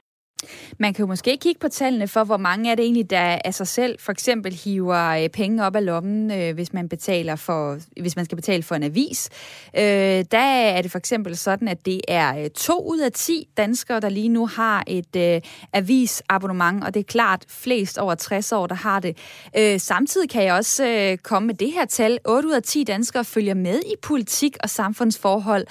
Man 0.78 0.94
kan 0.94 1.04
jo 1.04 1.08
måske 1.08 1.38
kigge 1.42 1.60
på 1.60 1.68
tallene 1.68 2.08
for, 2.08 2.24
hvor 2.24 2.38
mange 2.38 2.72
er 2.72 2.76
det 2.76 2.84
egentlig, 2.84 3.10
der 3.10 3.40
af 3.46 3.54
sig 3.54 3.68
selv 3.68 4.00
for 4.00 4.12
eksempel 4.12 4.54
hiver 4.54 5.24
øh, 5.24 5.30
penge 5.30 5.66
op 5.66 5.76
af 5.76 5.86
lommen, 5.86 6.32
øh, 6.32 6.54
hvis 6.54 6.74
man 6.74 6.90
betaler 6.90 7.36
for, 7.36 7.78
hvis 8.02 8.16
man 8.16 8.26
skal 8.26 8.36
betale 8.36 8.64
for 8.64 8.76
en 8.76 8.84
avis. 8.84 9.30
Øh, 9.78 10.26
der 10.32 10.38
er 10.38 10.82
det 10.82 10.92
for 10.92 10.98
eksempel 10.98 11.38
sådan, 11.38 11.68
at 11.68 11.86
det 11.86 12.02
er 12.08 12.44
øh, 12.44 12.50
to 12.50 12.92
ud 12.92 13.00
af 13.00 13.12
10 13.12 13.48
danskere, 13.58 14.00
der 14.00 14.10
lige 14.10 14.30
nu 14.30 14.48
har 14.48 14.84
et 14.88 15.16
øh, 15.16 15.42
avisabonnement, 15.74 16.84
og 16.84 16.94
det 16.94 17.00
er 17.00 17.04
klart 17.04 17.46
flest 17.48 17.98
over 17.98 18.16
60 18.16 18.52
år, 18.52 18.68
der 18.68 18.76
har 18.76 19.00
det. 19.00 19.18
Øh, 19.58 19.80
samtidig 19.80 20.30
kan 20.30 20.44
jeg 20.44 20.54
også 20.54 20.86
øh, 20.86 21.18
komme 21.18 21.48
med 21.48 21.56
det 21.56 21.72
her 21.72 21.86
tal. 21.86 22.20
8 22.26 22.48
ud 22.48 22.54
af 22.54 22.64
10 22.64 22.84
danskere 22.84 23.26
følger 23.26 23.54
med 23.54 23.80
i 23.80 23.94
politik 24.02 24.58
og 24.64 24.70
samfundsforhold 24.70 25.68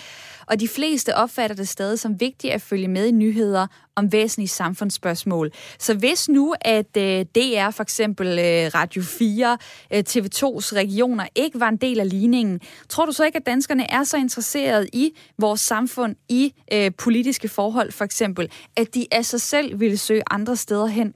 og 0.51 0.61
de 0.61 0.69
fleste 0.69 1.17
opfatter 1.17 1.57
det 1.57 1.69
stadig 1.69 1.99
som 1.99 2.21
vigtigt 2.21 2.53
at 2.53 2.63
følge 2.63 2.89
med 2.89 3.07
i 3.07 3.11
nyheder 3.11 3.67
om 4.03 4.13
væsentlige 4.13 4.49
samfundsspørgsmål. 4.63 5.47
Så 5.87 5.93
hvis 6.03 6.29
nu, 6.29 6.47
at 6.77 6.93
øh, 7.07 7.19
DR 7.37 7.71
for 7.77 7.83
eksempel 7.89 8.27
øh, 8.27 8.65
Radio 8.79 9.03
4, 9.03 9.59
øh, 9.95 10.03
TV2's 10.11 10.69
regioner 10.83 11.27
ikke 11.45 11.61
var 11.61 11.69
en 11.69 11.81
del 11.87 11.99
af 12.05 12.09
ligningen, 12.17 12.61
tror 12.93 13.05
du 13.07 13.13
så 13.13 13.23
ikke, 13.25 13.41
at 13.43 13.47
danskerne 13.47 13.85
er 13.99 14.03
så 14.05 14.17
interesserede 14.17 14.87
i 14.93 15.07
vores 15.45 15.61
samfund, 15.61 16.13
i 16.41 16.43
øh, 16.75 16.91
politiske 17.05 17.49
forhold 17.49 17.91
for 17.99 18.05
eksempel, 18.05 18.45
at 18.81 18.87
de 18.95 19.03
af 19.19 19.25
sig 19.25 19.41
selv 19.41 19.81
ville 19.81 19.99
søge 19.99 20.23
andre 20.31 20.57
steder 20.57 20.87
hen? 20.99 21.15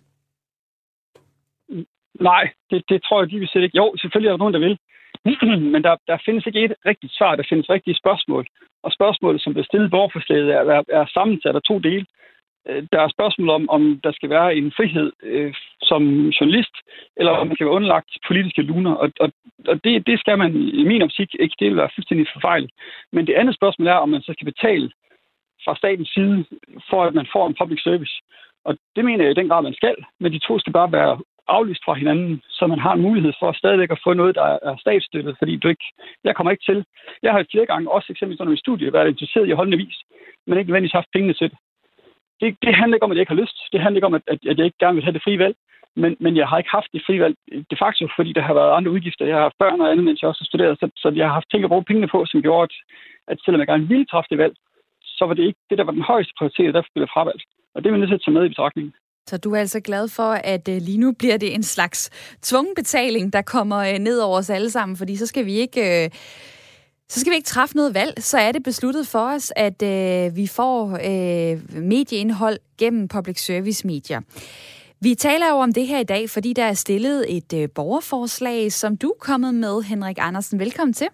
Nej, 2.21 2.45
det, 2.71 2.85
det 2.89 2.99
tror 3.03 3.23
jeg 3.23 3.31
de 3.31 3.39
vil 3.39 3.49
sætte 3.49 3.65
ikke. 3.67 3.77
Jo, 3.77 3.95
selvfølgelig 4.01 4.29
er 4.29 4.33
der 4.37 4.45
nogen, 4.45 4.55
der 4.55 4.67
vil. 4.67 4.79
Men 5.73 5.83
der, 5.83 5.97
der 6.07 6.25
findes 6.27 6.47
ikke 6.47 6.65
et 6.65 6.75
rigtigt 6.87 7.13
svar, 7.19 7.37
der 7.37 7.45
findes 7.49 7.71
rigtige 7.71 8.01
spørgsmål. 8.03 8.47
Og 8.83 8.93
spørgsmålet, 8.93 9.41
som 9.43 9.53
bliver 9.53 9.65
stillet 9.65 9.89
i 9.89 9.95
borgerforslaget, 9.97 10.49
er, 10.51 10.63
er, 10.77 10.83
er 10.89 11.07
sammensat 11.17 11.57
af 11.57 11.63
to 11.63 11.79
dele. 11.79 12.07
Øh, 12.69 12.83
der 12.93 13.01
er 13.01 13.09
spørgsmål 13.09 13.49
om, 13.49 13.71
om 13.71 14.01
der 14.05 14.13
skal 14.13 14.31
være 14.31 14.57
en 14.57 14.73
frihed 14.77 15.13
øh, 15.23 15.55
som 15.83 16.03
journalist, 16.29 16.75
eller 17.17 17.33
om 17.33 17.47
man 17.47 17.57
kan 17.57 17.67
være 17.67 17.75
underlagt 17.75 18.11
politiske 18.27 18.63
luner. 18.63 18.95
Og, 18.95 19.11
og, 19.21 19.33
og 19.69 19.85
det, 19.85 20.07
det 20.07 20.21
skal 20.21 20.39
man 20.39 20.57
i 20.81 20.85
min 20.85 21.03
optik 21.03 21.31
ikke. 21.41 21.57
Det 21.59 21.69
vil 21.69 21.77
være 21.77 21.95
fuldstændig 21.95 22.27
forfejlet. 22.33 22.71
Men 23.13 23.27
det 23.27 23.35
andet 23.35 23.55
spørgsmål 23.55 23.89
er, 23.89 23.95
om 24.05 24.09
man 24.09 24.23
så 24.23 24.33
skal 24.33 24.53
betale 24.53 24.91
fra 25.65 25.77
statens 25.77 26.11
side, 26.15 26.45
for 26.91 27.05
at 27.05 27.15
man 27.15 27.27
får 27.33 27.47
en 27.47 27.57
public 27.61 27.83
service. 27.83 28.15
Og 28.65 28.79
det 28.97 29.05
mener 29.05 29.25
jeg 29.25 29.31
i 29.31 29.41
den 29.41 29.49
grad, 29.49 29.63
man 29.63 29.75
skal, 29.75 29.97
men 30.21 30.33
de 30.33 30.39
to 30.39 30.59
skal 30.59 30.73
bare 30.73 30.93
være 30.93 31.19
aflyst 31.49 31.85
fra 31.85 31.95
hinanden, 31.95 32.43
så 32.49 32.67
man 32.67 32.79
har 32.79 32.93
en 32.93 33.03
mulighed 33.03 33.33
for 33.39 33.53
stadigvæk 33.53 33.91
at 33.91 34.01
få 34.05 34.13
noget, 34.13 34.35
der 34.35 34.59
er 34.63 34.77
statsstøttet, 34.77 35.37
fordi 35.39 35.57
du 35.57 35.69
ikke, 35.69 35.85
jeg 36.25 36.37
kommer 36.37 36.51
ikke 36.51 36.65
til. 36.65 36.85
Jeg 37.23 37.33
har 37.33 37.47
flere 37.51 37.67
gange, 37.67 37.91
også 37.91 38.07
eksempelvis 38.11 38.41
under 38.41 38.51
min 38.51 38.65
studie, 38.67 38.93
været 38.93 39.09
interesseret 39.09 39.47
i 39.47 39.51
at 39.51 39.57
holde 39.57 39.73
en 39.73 39.81
avis, 39.81 39.99
men 40.47 40.59
ikke 40.59 40.69
nødvendigvis 40.69 40.99
haft 41.01 41.13
pengene 41.13 41.35
til 41.35 41.51
det 41.51 41.59
det. 42.41 42.57
Det 42.65 42.75
handler 42.79 42.97
ikke 42.97 43.07
om, 43.07 43.13
at 43.13 43.17
jeg 43.17 43.23
ikke 43.25 43.35
har 43.35 43.43
lyst. 43.43 43.59
Det 43.73 43.81
handler 43.81 43.99
ikke 43.99 44.11
om, 44.11 44.19
at, 44.19 44.23
at 44.33 44.57
jeg 44.59 44.67
ikke 44.67 44.83
gerne 44.83 44.97
vil 44.97 45.05
have 45.07 45.17
det 45.17 45.27
frie 45.27 45.39
valg. 45.45 45.57
Men, 46.03 46.17
men 46.25 46.37
jeg 46.37 46.47
har 46.49 46.59
ikke 46.59 46.77
haft 46.79 46.91
det 46.93 47.03
frie 47.07 47.21
valg 47.25 47.37
øh, 47.53 47.63
de 47.71 47.77
facto, 47.83 48.05
fordi 48.17 48.31
der 48.33 48.45
har 48.49 48.55
været 48.55 48.77
andre 48.77 48.91
udgifter. 48.97 49.27
Jeg 49.27 49.37
har 49.37 49.47
haft 49.49 49.63
børn 49.63 49.81
og 49.81 49.91
andet, 49.91 50.05
mens 50.05 50.23
jeg 50.23 50.29
også 50.29 50.43
har 50.45 50.53
studeret, 50.53 50.79
så, 50.81 50.87
så 51.03 51.09
jeg 51.21 51.27
har 51.27 51.35
haft 51.39 51.51
ting 51.51 51.65
at 51.65 51.71
bruge 51.73 51.89
pengene 51.89 52.09
på, 52.15 52.19
som 52.27 52.43
gjorde, 52.43 52.65
at, 52.67 52.75
at 53.31 53.39
selvom 53.45 53.61
jeg 53.61 53.71
gerne 53.73 53.89
ville 53.93 54.07
træffe 54.07 54.31
det 54.31 54.39
valg, 54.39 54.55
så 55.19 55.23
var 55.27 55.35
det 55.35 55.45
ikke 55.49 55.61
det, 55.71 55.79
der 55.79 55.85
var 55.85 55.93
den 55.99 56.09
højeste 56.13 56.33
prioritet, 56.39 56.69
og 56.69 56.75
derfor 56.75 56.91
blev 56.95 57.07
det 57.07 57.15
fravalgt. 57.15 57.45
Og 57.75 57.79
det 57.79 57.87
er 57.87 57.93
man 57.93 58.01
nødt 58.01 58.11
til 58.11 58.21
at 58.21 58.25
tage 58.25 58.37
med 58.37 58.45
i 58.45 58.55
betragtningen. 58.55 58.93
Så 59.27 59.39
du 59.39 59.55
er 59.55 59.61
altså 59.61 59.81
glad 59.81 60.09
for, 60.17 60.31
at 60.55 60.69
øh, 60.69 60.79
lige 60.89 61.01
nu 61.05 61.13
bliver 61.19 61.37
det 61.37 61.55
en 61.55 61.63
slags 61.63 62.01
tvungen 62.43 62.75
betaling, 62.75 63.33
der 63.33 63.43
kommer 63.43 63.79
øh, 63.91 63.99
ned 63.99 64.19
over 64.21 64.39
os 64.39 64.51
alle 64.51 64.71
sammen, 64.71 64.97
fordi 64.97 65.17
så 65.17 65.27
skal 65.27 65.47
vi 65.47 65.53
ikke... 65.53 66.11
Øh, 67.05 67.11
Så 67.11 67.21
skal 67.21 67.31
vi 67.31 67.37
ikke 67.37 67.47
træffe 67.47 67.77
noget 67.77 67.95
valg, 67.95 68.15
så 68.23 68.39
er 68.39 68.53
det 68.53 68.63
besluttet 68.63 69.07
for 69.07 69.19
os, 69.35 69.53
at 69.57 69.83
øh, 69.83 70.37
vi 70.37 70.47
får 70.47 70.93
øh, 70.95 71.83
medieindhold 71.83 72.59
gennem 72.79 73.09
public 73.09 73.45
service 73.45 73.87
medier. 73.87 74.21
Vi 75.01 75.15
taler 75.15 75.49
jo 75.49 75.55
om 75.57 75.73
det 75.73 75.87
her 75.87 75.99
i 75.99 76.05
dag, 76.05 76.31
fordi 76.31 76.53
der 76.53 76.65
er 76.65 76.75
stillet 76.75 77.37
et 77.37 77.53
øh, 77.53 77.69
borgerforslag, 77.75 78.73
som 78.73 78.97
du 78.97 79.09
er 79.09 79.19
kommet 79.21 79.55
med, 79.55 79.83
Henrik 79.83 80.17
Andersen. 80.21 80.59
Velkommen 80.59 80.93
til. 80.95 81.09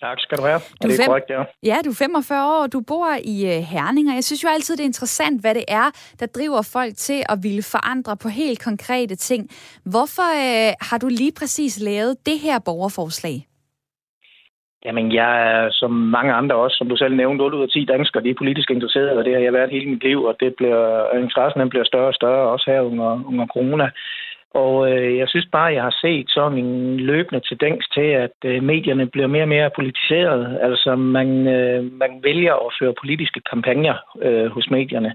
Tak 0.00 0.20
skal 0.20 0.38
du 0.38 0.42
have. 0.42 0.60
Du 0.60 0.88
er 0.88 0.88
det 0.88 0.92
er 0.92 1.02
fem... 1.02 1.06
korrekt, 1.06 1.30
ja. 1.30 1.42
Ja, 1.62 1.78
du 1.84 1.90
er 1.90 1.94
45 1.94 2.58
år, 2.60 2.66
du 2.66 2.80
bor 2.80 3.16
i 3.24 3.58
uh, 3.58 3.64
Herning, 3.64 4.08
og 4.08 4.14
jeg 4.14 4.24
synes 4.24 4.44
jo 4.44 4.48
altid, 4.48 4.76
det 4.76 4.82
er 4.82 4.86
interessant, 4.86 5.40
hvad 5.40 5.54
det 5.54 5.64
er, 5.68 5.90
der 6.20 6.26
driver 6.26 6.62
folk 6.62 6.96
til 6.96 7.22
at 7.28 7.42
ville 7.42 7.62
forandre 7.62 8.16
på 8.16 8.28
helt 8.28 8.62
konkrete 8.62 9.16
ting. 9.16 9.50
Hvorfor 9.84 10.22
uh, 10.22 10.72
har 10.80 10.98
du 10.98 11.08
lige 11.08 11.32
præcis 11.32 11.80
lavet 11.80 12.26
det 12.26 12.38
her 12.38 12.58
borgerforslag? 12.58 13.46
Jamen, 14.84 15.12
jeg 15.12 15.32
er 15.52 15.70
som 15.70 15.90
mange 15.90 16.32
andre 16.32 16.56
også, 16.56 16.76
som 16.76 16.88
du 16.88 16.96
selv 16.96 17.14
nævnte, 17.16 17.42
8 17.42 17.56
ud 17.56 17.62
af 17.62 17.68
10 17.68 17.84
danskere, 17.84 18.22
de 18.22 18.30
er 18.30 18.34
politisk 18.38 18.70
interesserede, 18.70 19.18
og 19.18 19.24
det 19.24 19.34
har 19.34 19.40
jeg 19.40 19.52
været 19.52 19.70
hele 19.70 19.90
mit 19.90 20.04
liv, 20.04 20.24
og 20.24 20.36
det 20.40 20.54
bliver, 20.54 21.14
interessen 21.16 21.60
den 21.60 21.68
bliver 21.68 21.84
større 21.84 22.06
og 22.06 22.14
større, 22.14 22.50
også 22.50 22.70
her 22.70 22.80
under, 22.80 23.10
under 23.28 23.46
corona. 23.46 23.90
Og 24.54 24.92
øh, 24.92 25.18
jeg 25.18 25.28
synes 25.28 25.46
bare, 25.52 25.74
jeg 25.74 25.82
har 25.82 25.96
set 26.00 26.26
sådan 26.30 26.58
en 26.58 26.96
løbende 26.96 27.40
tendens 27.48 27.88
til, 27.94 28.08
at 28.24 28.36
øh, 28.44 28.62
medierne 28.62 29.06
bliver 29.06 29.26
mere 29.26 29.42
og 29.42 29.48
mere 29.48 29.70
politiseret. 29.76 30.58
Altså 30.62 30.96
man, 30.96 31.28
øh, 31.48 31.92
man 31.92 32.20
vælger 32.22 32.54
at 32.54 32.74
føre 32.80 32.94
politiske 33.02 33.40
kampagner 33.50 33.96
øh, 34.22 34.46
hos 34.46 34.70
medierne. 34.70 35.14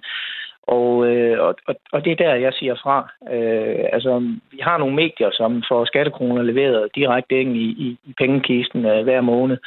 Og, 0.77 1.07
øh, 1.09 1.35
og, 1.45 1.55
og 1.91 2.05
det 2.05 2.11
er 2.11 2.23
der, 2.25 2.33
jeg 2.45 2.53
siger 2.59 2.75
fra. 2.83 2.97
Øh, 3.35 3.85
altså, 3.95 4.11
vi 4.51 4.59
har 4.61 4.77
nogle 4.77 4.95
medier, 4.95 5.29
som 5.33 5.63
får 5.69 5.85
skattekroner 5.85 6.41
leveret 6.41 6.89
direkte 6.95 7.41
ind 7.41 7.55
i, 7.57 7.67
i, 7.85 7.88
i 8.09 8.13
pengekisten 8.17 8.85
øh, 8.85 9.03
hver 9.03 9.21
måned. 9.21 9.57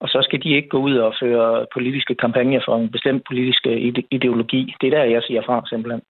Og 0.00 0.08
så 0.08 0.18
skal 0.22 0.42
de 0.42 0.56
ikke 0.56 0.68
gå 0.68 0.78
ud 0.78 0.96
og 0.96 1.14
føre 1.22 1.66
politiske 1.74 2.14
kampagner 2.14 2.60
for 2.66 2.76
en 2.76 2.90
bestemt 2.90 3.22
politisk 3.28 3.66
ideologi. 4.10 4.74
Det 4.80 4.86
er 4.86 4.96
der, 4.98 5.04
jeg 5.04 5.22
siger 5.22 5.42
fra 5.46 5.62
simpelthen. 5.68 6.02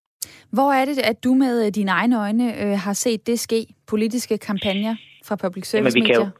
Hvor 0.52 0.70
er 0.72 0.84
det, 0.84 0.98
at 1.10 1.24
du 1.24 1.34
med 1.34 1.72
dine 1.72 1.90
egne 1.90 2.20
øjne 2.20 2.46
øh, 2.62 2.76
har 2.84 2.92
set 2.92 3.26
det 3.26 3.38
ske? 3.38 3.60
Politiske 3.90 4.38
kampagner 4.38 4.94
fra 5.28 5.36
public 5.44 5.64
service 5.66 5.98
Jamen, 5.98 6.32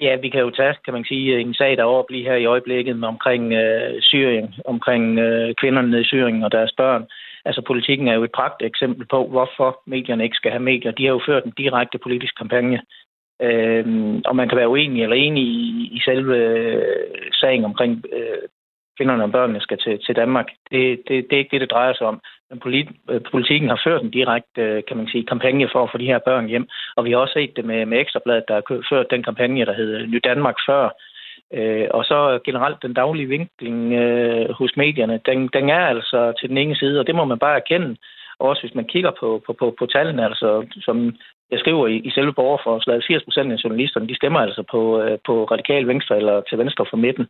ja, 0.00 0.16
vi 0.16 0.28
kan 0.28 0.40
jo 0.40 0.50
tage, 0.50 0.74
kan 0.84 0.94
man 0.94 1.04
sige, 1.04 1.40
en 1.40 1.54
sag, 1.54 1.76
der 1.76 1.82
overbliver 1.82 2.30
her 2.30 2.36
i 2.36 2.44
øjeblikket 2.44 2.96
med 2.96 3.08
omkring 3.08 3.52
øh, 3.52 4.02
Syrien, 4.02 4.54
omkring 4.64 5.18
øh, 5.18 5.54
kvinderne 5.54 6.00
i 6.00 6.04
Syrien 6.04 6.42
og 6.44 6.52
deres 6.52 6.72
børn. 6.76 7.06
Altså 7.44 7.62
politikken 7.62 8.08
er 8.08 8.14
jo 8.14 8.24
et 8.24 8.32
pragt 8.32 8.62
eksempel 8.62 9.06
på, 9.06 9.26
hvorfor 9.26 9.82
medierne 9.86 10.24
ikke 10.24 10.36
skal 10.36 10.50
have 10.50 10.62
medier. 10.62 10.92
De 10.92 11.04
har 11.04 11.12
jo 11.12 11.20
ført 11.26 11.44
en 11.44 11.58
direkte 11.58 11.98
politisk 11.98 12.38
kampagne. 12.38 12.80
Øhm, 13.42 14.22
og 14.26 14.36
man 14.36 14.48
kan 14.48 14.58
være 14.58 14.68
uenig 14.68 15.02
eller 15.02 15.16
enig 15.16 15.44
i, 15.44 15.90
i 15.92 16.00
selve 16.04 16.36
øh, 16.36 17.30
sagen 17.32 17.64
omkring 17.64 18.04
øh, 18.12 18.48
kvinderne 18.96 19.24
og 19.24 19.32
børnene 19.32 19.60
skal 19.60 19.78
til, 19.78 19.98
til 20.06 20.16
Danmark. 20.16 20.48
Det, 20.70 20.82
det, 21.08 21.16
det 21.26 21.32
er 21.32 21.42
ikke 21.42 21.54
det, 21.54 21.60
det 21.60 21.70
drejer 21.70 21.94
sig 21.94 22.06
om. 22.06 22.20
Men 22.50 22.58
polit, 22.60 22.88
øh, 23.10 23.20
politikken 23.30 23.68
har 23.68 23.80
ført 23.84 24.02
en 24.02 24.10
direkte, 24.10 24.62
øh, 24.62 24.82
kan 24.88 24.96
man 24.96 25.08
sige, 25.08 25.30
kampagne 25.32 25.68
for 25.72 25.82
at 25.82 25.90
få 25.92 25.98
de 25.98 26.10
her 26.12 26.18
børn 26.18 26.46
hjem. 26.46 26.66
Og 26.96 27.04
vi 27.04 27.10
har 27.10 27.18
også 27.18 27.36
set 27.38 27.56
det 27.56 27.64
med, 27.64 27.86
med 27.86 28.00
Ekstrabladet, 28.00 28.48
der 28.48 28.54
har 28.54 28.82
ført 28.90 29.10
den 29.10 29.22
kampagne, 29.22 29.66
der 29.66 29.72
hedder 29.80 30.06
Ny 30.06 30.20
Danmark 30.24 30.56
før. 30.68 30.88
Øh, 31.54 31.86
og 31.90 32.04
så 32.04 32.40
generelt 32.44 32.82
den 32.82 32.94
daglige 32.94 33.28
vinkling 33.28 33.92
øh, 33.92 34.50
hos 34.50 34.76
medierne, 34.76 35.20
den, 35.26 35.48
den 35.52 35.70
er 35.70 35.84
altså 35.94 36.32
til 36.40 36.48
den 36.48 36.58
ene 36.58 36.76
side, 36.76 37.00
og 37.00 37.06
det 37.06 37.14
må 37.14 37.24
man 37.24 37.38
bare 37.38 37.56
erkende. 37.56 37.96
Også 38.38 38.62
hvis 38.62 38.74
man 38.74 38.84
kigger 38.84 39.10
på, 39.20 39.42
på, 39.46 39.52
på, 39.52 39.74
på 39.78 39.86
tallene, 39.86 40.24
altså 40.24 40.66
som 40.80 41.16
jeg 41.50 41.58
skriver 41.58 41.86
i, 41.86 41.96
i 41.96 42.10
selve 42.10 42.32
borgerforslaget, 42.32 43.04
80 43.08 43.24
procent 43.24 43.52
af 43.52 43.64
journalisterne, 43.64 44.08
de 44.08 44.16
stemmer 44.16 44.40
altså 44.40 44.62
på, 44.70 45.00
øh, 45.02 45.18
på 45.26 45.44
radikal 45.44 45.86
venstre 45.86 46.16
eller 46.16 46.40
til 46.40 46.58
venstre 46.58 46.86
for 46.90 46.96
midten. 46.96 47.26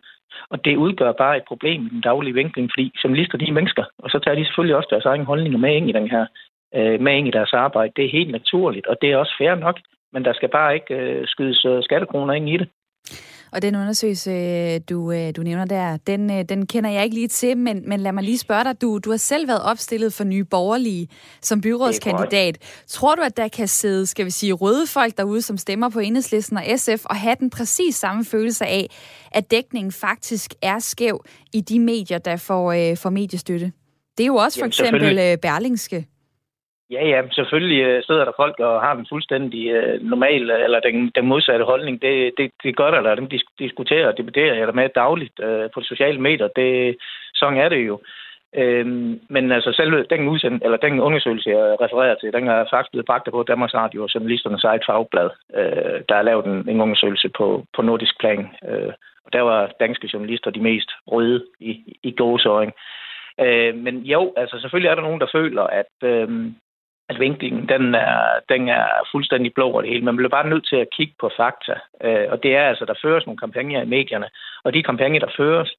Og 0.50 0.64
det 0.64 0.76
udgør 0.76 1.12
bare 1.12 1.36
et 1.36 1.48
problem 1.48 1.86
i 1.86 1.88
den 1.88 2.00
daglige 2.00 2.34
vinkling, 2.34 2.70
fordi 2.74 2.92
journalister, 3.04 3.38
de 3.38 3.48
er 3.48 3.52
mennesker, 3.52 3.84
og 3.98 4.10
så 4.10 4.18
tager 4.18 4.34
de 4.34 4.44
selvfølgelig 4.44 4.76
også 4.76 4.88
deres 4.90 5.04
egen 5.04 5.24
holdninger 5.24 5.58
med 5.58 5.76
ind 5.76 5.88
i 5.88 5.92
den 5.92 6.10
her, 6.10 6.26
øh, 6.74 7.00
med 7.00 7.12
ind 7.16 7.28
i 7.28 7.36
deres 7.38 7.52
arbejde. 7.52 7.92
Det 7.96 8.04
er 8.04 8.16
helt 8.18 8.30
naturligt, 8.30 8.86
og 8.86 8.96
det 9.02 9.12
er 9.12 9.16
også 9.16 9.34
fair 9.38 9.54
nok, 9.54 9.78
men 10.12 10.24
der 10.24 10.32
skal 10.32 10.48
bare 10.48 10.74
ikke 10.74 10.94
øh, 10.94 11.26
skydes 11.26 11.64
øh, 11.64 11.82
skattekroner 11.82 12.34
ind 12.34 12.48
i 12.48 12.56
det. 12.56 12.68
Og 13.52 13.62
den 13.62 13.76
undersøgelse, 13.76 14.78
du, 14.78 15.12
øh, 15.12 15.32
du 15.36 15.42
nævner 15.42 15.64
der, 15.64 15.96
den, 15.96 16.30
øh, 16.30 16.44
den 16.48 16.66
kender 16.66 16.90
jeg 16.90 17.04
ikke 17.04 17.14
lige 17.14 17.28
til, 17.28 17.56
men, 17.56 17.88
men 17.88 18.00
lad 18.00 18.12
mig 18.12 18.24
lige 18.24 18.38
spørge 18.38 18.64
dig. 18.64 18.80
Du, 18.80 18.98
du 18.98 19.10
har 19.10 19.16
selv 19.16 19.48
været 19.48 19.62
opstillet 19.62 20.12
for 20.14 20.24
Nye 20.24 20.44
Borgerlige 20.44 21.08
som 21.42 21.60
byrådskandidat. 21.60 22.58
Tror 22.88 23.14
du, 23.14 23.22
at 23.22 23.36
der 23.36 23.48
kan 23.48 23.68
sidde, 23.68 24.06
skal 24.06 24.26
vi 24.26 24.30
sige, 24.30 24.52
røde 24.52 24.86
folk 24.86 25.16
derude, 25.16 25.42
som 25.42 25.56
stemmer 25.56 25.88
på 25.88 25.98
Enhedslisten 25.98 26.56
og 26.56 26.64
SF, 26.76 27.04
og 27.04 27.16
have 27.16 27.36
den 27.40 27.50
præcis 27.50 27.96
samme 27.96 28.24
følelse 28.24 28.66
af, 28.66 28.90
at 29.32 29.50
dækningen 29.50 29.92
faktisk 29.92 30.54
er 30.62 30.78
skæv 30.78 31.24
i 31.52 31.60
de 31.60 31.80
medier, 31.80 32.18
der 32.18 32.36
får, 32.36 32.72
øh, 32.72 32.96
får 32.96 33.10
mediestøtte? 33.10 33.72
Det 34.18 34.24
er 34.24 34.26
jo 34.26 34.36
også 34.36 34.58
for 34.58 34.82
Jamen, 34.82 34.94
eksempel 34.94 35.18
øh, 35.18 35.36
Berlingske. 35.36 36.06
Ja, 36.90 37.06
ja, 37.08 37.22
selvfølgelig 37.32 37.82
øh, 37.84 38.02
sidder 38.02 38.24
der 38.24 38.32
folk 38.36 38.60
og 38.60 38.80
har 38.80 38.94
en 38.94 39.06
fuldstændig 39.08 39.62
uh, 39.78 40.02
normal, 40.02 40.50
øh, 40.50 40.64
eller 40.64 40.80
den, 40.80 41.10
den 41.14 41.26
modsatte 41.26 41.64
holdning. 41.64 42.02
Det, 42.02 42.32
det, 42.38 42.50
det 42.62 42.76
gør 42.76 42.90
der, 42.90 43.00
der 43.00 43.14
dem 43.14 43.28
diskuterer 43.58 44.08
og 44.08 44.18
debatterer 44.18 44.54
jeg 44.54 44.66
der 44.66 44.72
med 44.72 44.88
dagligt 44.94 45.40
uh, 45.40 45.70
på 45.74 45.80
sociale 45.80 46.20
medier. 46.20 46.48
Det, 46.56 46.96
sådan 47.34 47.58
er 47.58 47.68
det 47.68 47.86
jo. 47.86 48.00
Uh, 48.58 48.86
men 49.34 49.52
altså 49.52 49.72
selve 49.72 50.06
den, 50.10 50.28
udsend, 50.28 50.60
eller 50.64 50.76
den 50.76 51.00
undersøgelse, 51.00 51.50
jeg 51.50 51.76
refererer 51.80 52.14
til, 52.14 52.32
den 52.32 52.48
er 52.48 52.64
faktisk 52.70 52.90
blevet 52.90 53.06
bragt 53.06 53.28
på 53.30 53.42
Danmarks 53.42 53.74
Radio 53.74 54.02
og 54.02 54.08
journalisternes 54.14 54.64
eget 54.64 54.82
fagblad. 54.86 55.30
Uh, 55.58 55.98
der 56.08 56.14
er 56.16 56.22
lavet 56.22 56.46
en, 56.46 56.68
en 56.68 56.80
undersøgelse 56.80 57.28
på, 57.38 57.64
på 57.76 57.82
nordisk 57.82 58.20
plan. 58.20 58.48
Uh, 58.62 58.92
og 59.24 59.32
der 59.32 59.40
var 59.40 59.72
danske 59.80 60.10
journalister 60.12 60.50
de 60.50 60.60
mest 60.60 60.90
røde 61.06 61.44
i, 61.60 61.96
i 62.02 62.10
gåsøjning. 62.10 62.72
Uh, 63.38 63.74
men 63.84 63.98
jo, 63.98 64.32
altså 64.36 64.60
selvfølgelig 64.60 64.88
er 64.88 64.94
der 64.94 65.02
nogen, 65.02 65.20
der 65.20 65.26
føler, 65.32 65.62
at, 65.62 65.92
uh, 66.02 66.28
at 67.08 67.20
vinklingen, 67.20 67.68
den 67.68 67.94
er, 67.94 68.20
den 68.48 68.68
er 68.68 68.86
fuldstændig 69.12 69.54
blå 69.54 69.64
over 69.64 69.80
det 69.80 69.90
hele. 69.90 70.04
Man 70.04 70.16
bliver 70.16 70.28
bare 70.28 70.48
nødt 70.48 70.66
til 70.68 70.76
at 70.76 70.90
kigge 70.96 71.14
på 71.20 71.30
fakta. 71.36 71.74
Øh, 72.04 72.26
og 72.32 72.42
det 72.42 72.56
er 72.56 72.62
altså, 72.62 72.84
der 72.84 72.94
føres 73.02 73.26
nogle 73.26 73.38
kampagner 73.38 73.82
i 73.82 73.92
medierne. 73.96 74.28
Og 74.64 74.74
de 74.74 74.82
kampagner, 74.82 75.18
der 75.18 75.36
føres, 75.36 75.74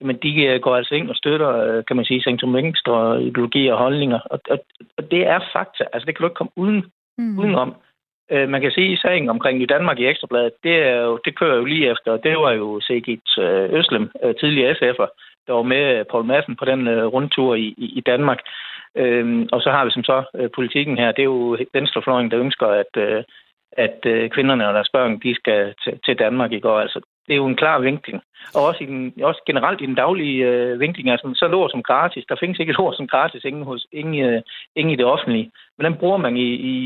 men 0.00 0.16
de 0.16 0.44
øh, 0.44 0.60
går 0.60 0.76
altså 0.76 0.94
ind 0.94 1.10
og 1.10 1.16
støtter, 1.16 1.50
øh, 1.50 1.84
kan 1.84 1.96
man 1.96 2.04
sige, 2.04 2.22
centrum 2.22 2.54
og 2.86 3.22
ideologi 3.22 3.66
og 3.68 3.78
holdninger. 3.78 4.20
Og, 4.24 4.40
og, 4.50 4.58
og 4.96 5.10
det 5.10 5.26
er 5.26 5.40
fakta. 5.52 5.84
Altså, 5.92 6.06
det 6.06 6.14
kan 6.14 6.22
du 6.22 6.26
ikke 6.26 6.40
komme 6.40 6.52
uden, 6.56 6.84
mm. 7.18 7.38
udenom. 7.38 7.74
Øh, 8.30 8.48
man 8.48 8.60
kan 8.60 8.70
sige, 8.70 8.92
i 8.92 8.96
sagen 8.96 9.28
omkring 9.28 9.62
i 9.62 9.66
Danmark 9.66 9.98
i 9.98 10.06
Ekstrabladet, 10.06 10.52
det, 10.62 10.76
er 10.76 11.00
jo, 11.00 11.18
det 11.24 11.38
kører 11.38 11.56
jo 11.56 11.64
lige 11.64 11.90
efter. 11.90 12.16
Det 12.16 12.36
var 12.36 12.52
jo 12.52 12.80
Sigit 12.80 13.28
Øslem, 13.78 14.10
tidligere 14.40 14.72
SF'er, 14.72 15.08
der 15.46 15.52
var 15.52 15.62
med 15.62 16.04
Paul 16.04 16.24
Madsen 16.24 16.56
på 16.56 16.64
den 16.64 17.04
rundtur 17.06 17.54
i, 17.54 17.74
i, 17.76 17.86
i 17.98 18.00
Danmark. 18.00 18.38
Øhm, 18.96 19.48
og 19.52 19.60
så 19.60 19.70
har 19.70 19.84
vi 19.84 19.90
som 19.90 20.04
så 20.04 20.24
øh, 20.34 20.50
politikken 20.54 20.98
her. 20.98 21.12
Det 21.12 21.22
er 21.22 21.32
jo 21.36 21.58
venstrefløjen, 21.72 22.30
der 22.30 22.40
ønsker, 22.40 22.66
at, 22.66 22.92
øh, 22.96 23.24
at 23.72 23.98
øh, 24.06 24.30
kvinderne 24.30 24.68
og 24.68 24.74
deres 24.74 24.90
børn, 24.92 25.20
de 25.20 25.34
skal 25.34 25.74
til, 25.84 26.00
til 26.04 26.18
Danmark 26.18 26.52
i 26.52 26.60
går. 26.60 26.80
Altså, 26.80 27.00
det 27.26 27.32
er 27.32 27.36
jo 27.36 27.46
en 27.46 27.56
klar 27.56 27.78
vinkling. 27.78 28.22
Og 28.54 28.62
også, 28.64 28.84
i 28.84 28.86
den, 28.86 29.12
også 29.22 29.42
generelt 29.46 29.80
i 29.80 29.86
den 29.86 29.94
daglige 29.94 30.46
øh, 30.46 30.80
vinkling, 30.80 31.10
altså 31.10 31.32
så 31.34 31.46
ord 31.54 31.70
som 31.70 31.82
gratis. 31.82 32.24
Der 32.28 32.36
findes 32.40 32.58
ikke 32.58 32.70
et 32.70 32.78
ord 32.78 32.94
som 32.94 33.06
gratis 33.06 33.44
ingen, 33.44 33.64
hos, 33.64 33.86
ingen, 33.92 34.24
øh, 34.24 34.42
ingen 34.76 34.92
i 34.94 34.96
det 34.96 35.04
offentlige. 35.04 35.50
Men 35.78 35.84
den 35.84 35.94
bruger 35.94 36.16
man 36.16 36.36
i, 36.36 36.48
i, 36.72 36.76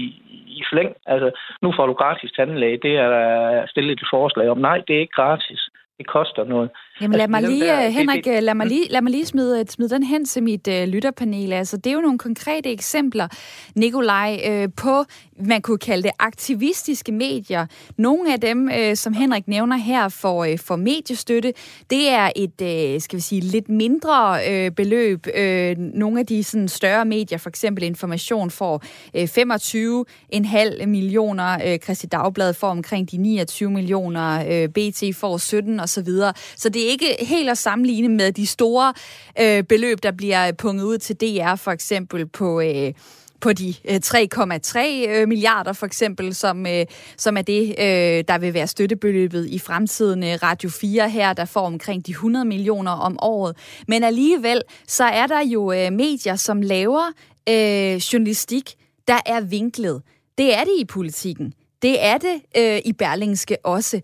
i 0.47 0.63
flæng. 0.73 0.95
Altså, 1.07 1.31
nu 1.63 1.73
får 1.77 1.87
du 1.87 1.93
gratis 1.93 2.33
tandlæge. 2.33 2.79
Det 2.83 2.97
er 2.97 3.09
der 3.09 3.67
stillet 3.67 3.93
et 3.93 4.09
forslag 4.11 4.49
om. 4.49 4.59
Nej, 4.59 4.83
det 4.87 4.97
er 4.97 5.01
ikke 5.01 5.21
gratis 5.21 5.69
det 5.99 6.07
koster 6.07 6.45
noget. 6.45 6.71
Jamen 7.01 7.17
lad 7.19 7.21
altså, 7.21 7.31
mig 7.31 7.51
lige, 7.51 7.67
der, 7.67 7.89
Henrik, 7.89 8.25
det, 8.25 8.35
det, 8.35 8.43
lad 8.43 8.55
mig 8.55 8.67
lige, 8.67 8.89
lad 8.91 9.03
mig 9.03 9.13
lige 9.13 9.27
smide, 9.27 9.65
smide 9.69 9.91
den 9.91 10.03
hen 10.03 10.25
til 10.25 10.43
mit 10.43 10.69
uh, 10.69 10.75
lytterpanel. 10.75 11.53
Altså, 11.53 11.77
det 11.77 11.87
er 11.87 11.95
jo 11.95 12.01
nogle 12.01 12.19
konkrete 12.19 12.73
eksempler, 12.73 13.29
Nikolaj, 13.75 14.41
uh, 14.49 14.73
på, 14.77 15.05
man 15.41 15.63
kunne 15.63 15.79
kalde 15.79 16.03
det 16.03 16.11
aktivistiske 16.19 17.13
medier. 17.13 17.67
Nogle 17.97 18.33
af 18.33 18.41
dem, 18.41 18.71
uh, 18.79 18.95
som 18.95 19.13
Henrik 19.13 19.49
nævner 19.49 19.77
her, 19.77 20.09
for, 20.09 20.47
uh, 20.47 20.59
for 20.59 20.77
mediestøtte. 20.77 21.53
Det 21.91 22.09
er 22.09 22.31
et, 22.37 22.95
uh, 22.95 23.01
skal 23.03 23.17
vi 23.17 23.21
sige, 23.21 23.41
lidt 23.41 23.69
mindre 23.69 24.39
uh, 24.49 24.75
beløb. 24.75 25.27
Uh, 25.27 25.79
nogle 25.79 26.21
af 26.21 26.27
de 26.27 26.45
sådan, 26.45 26.69
større 26.69 27.05
medier, 27.05 27.39
for 27.39 27.49
eksempel 27.49 27.85
Information, 27.85 28.51
får 28.51 28.83
uh, 29.15 29.23
25,5 29.23 30.87
millioner. 30.87 31.73
Uh, 31.73 31.79
Christi 31.83 32.07
Dagblad 32.07 32.55
får 32.55 32.69
omkring 32.69 33.11
de 33.11 33.17
29 33.17 33.71
millioner. 33.71 34.39
Uh, 34.65 34.71
BT 34.73 35.17
får 35.17 35.37
17 35.37 35.81
og 35.81 35.89
så 35.89 36.03
videre. 36.03 36.33
Så 36.57 36.69
det 36.69 36.88
er 36.89 36.93
ikke 36.93 37.17
helt 37.21 37.51
at 37.51 37.59
sammenligne 37.59 38.09
med 38.09 38.33
de 38.33 38.47
store 38.47 38.95
øh, 39.41 39.63
beløb, 39.63 40.03
der 40.03 40.11
bliver 40.11 40.53
punget 40.53 40.85
ud 40.85 40.99
til 40.99 41.17
DR 41.17 41.55
for 41.55 41.71
eksempel 41.71 42.27
på... 42.27 42.61
Øh, 42.61 42.93
på 43.41 43.53
de 43.53 43.75
øh, 43.85 44.01
3,3 44.05 45.09
øh, 45.09 45.29
milliarder 45.29 45.73
for 45.73 45.87
eksempel, 45.87 46.35
som, 46.35 46.67
øh, 46.67 46.87
som 47.17 47.37
er 47.37 47.43
det, 47.43 47.69
øh, 47.79 48.25
der 48.29 48.39
vil 48.39 48.55
være 48.55 48.67
støttebeløbet 48.67 49.47
i 49.47 49.59
fremtiden. 49.59 50.23
Øh, 50.25 50.39
Radio 50.43 50.71
4 50.71 51.11
her, 51.11 51.33
der 51.33 51.45
får 51.45 51.67
omkring 51.67 52.07
de 52.07 52.11
100 52.11 52.45
millioner 52.45 52.91
om 52.91 53.19
året. 53.23 53.57
Men 53.89 54.05
alligevel, 54.05 54.63
så 54.87 55.05
er 55.05 55.27
der 55.27 55.41
jo 55.41 55.67
medier, 55.91 56.37
som 56.37 56.63
laver 56.63 57.03
øh, 57.49 57.97
journalistik, 57.97 58.75
der 59.09 59.19
er 59.27 59.41
vinklet. 59.41 60.03
Det 60.39 60.55
er 60.55 60.65
det 60.65 60.75
i 60.79 60.85
politikken. 60.85 61.53
Det 61.83 62.05
er 62.05 62.19
det 62.19 62.41
øh, 62.57 62.81
i 62.85 62.93
Berlingske 62.93 63.57
også. 63.65 64.01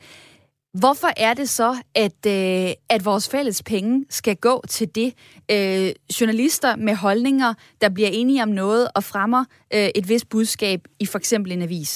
Hvorfor 0.83 1.11
er 1.27 1.35
det 1.35 1.49
så, 1.49 1.71
at, 2.05 2.21
øh, 2.37 2.69
at 2.95 3.01
vores 3.11 3.27
fælles 3.35 3.63
penge 3.73 4.05
skal 4.09 4.37
gå 4.37 4.55
til 4.69 4.89
det? 4.99 5.11
Øh, 5.55 5.89
journalister 6.21 6.77
med 6.87 6.95
holdninger, 7.07 7.51
der 7.81 7.89
bliver 7.95 8.11
enige 8.13 8.43
om 8.43 8.49
noget 8.49 8.85
og 8.97 9.03
fremmer 9.13 9.43
øh, 9.75 9.89
et 9.99 10.05
vist 10.09 10.29
budskab 10.35 10.81
i 11.01 11.07
for 11.13 11.19
eksempel 11.19 11.53
en 11.53 11.63
avis? 11.63 11.93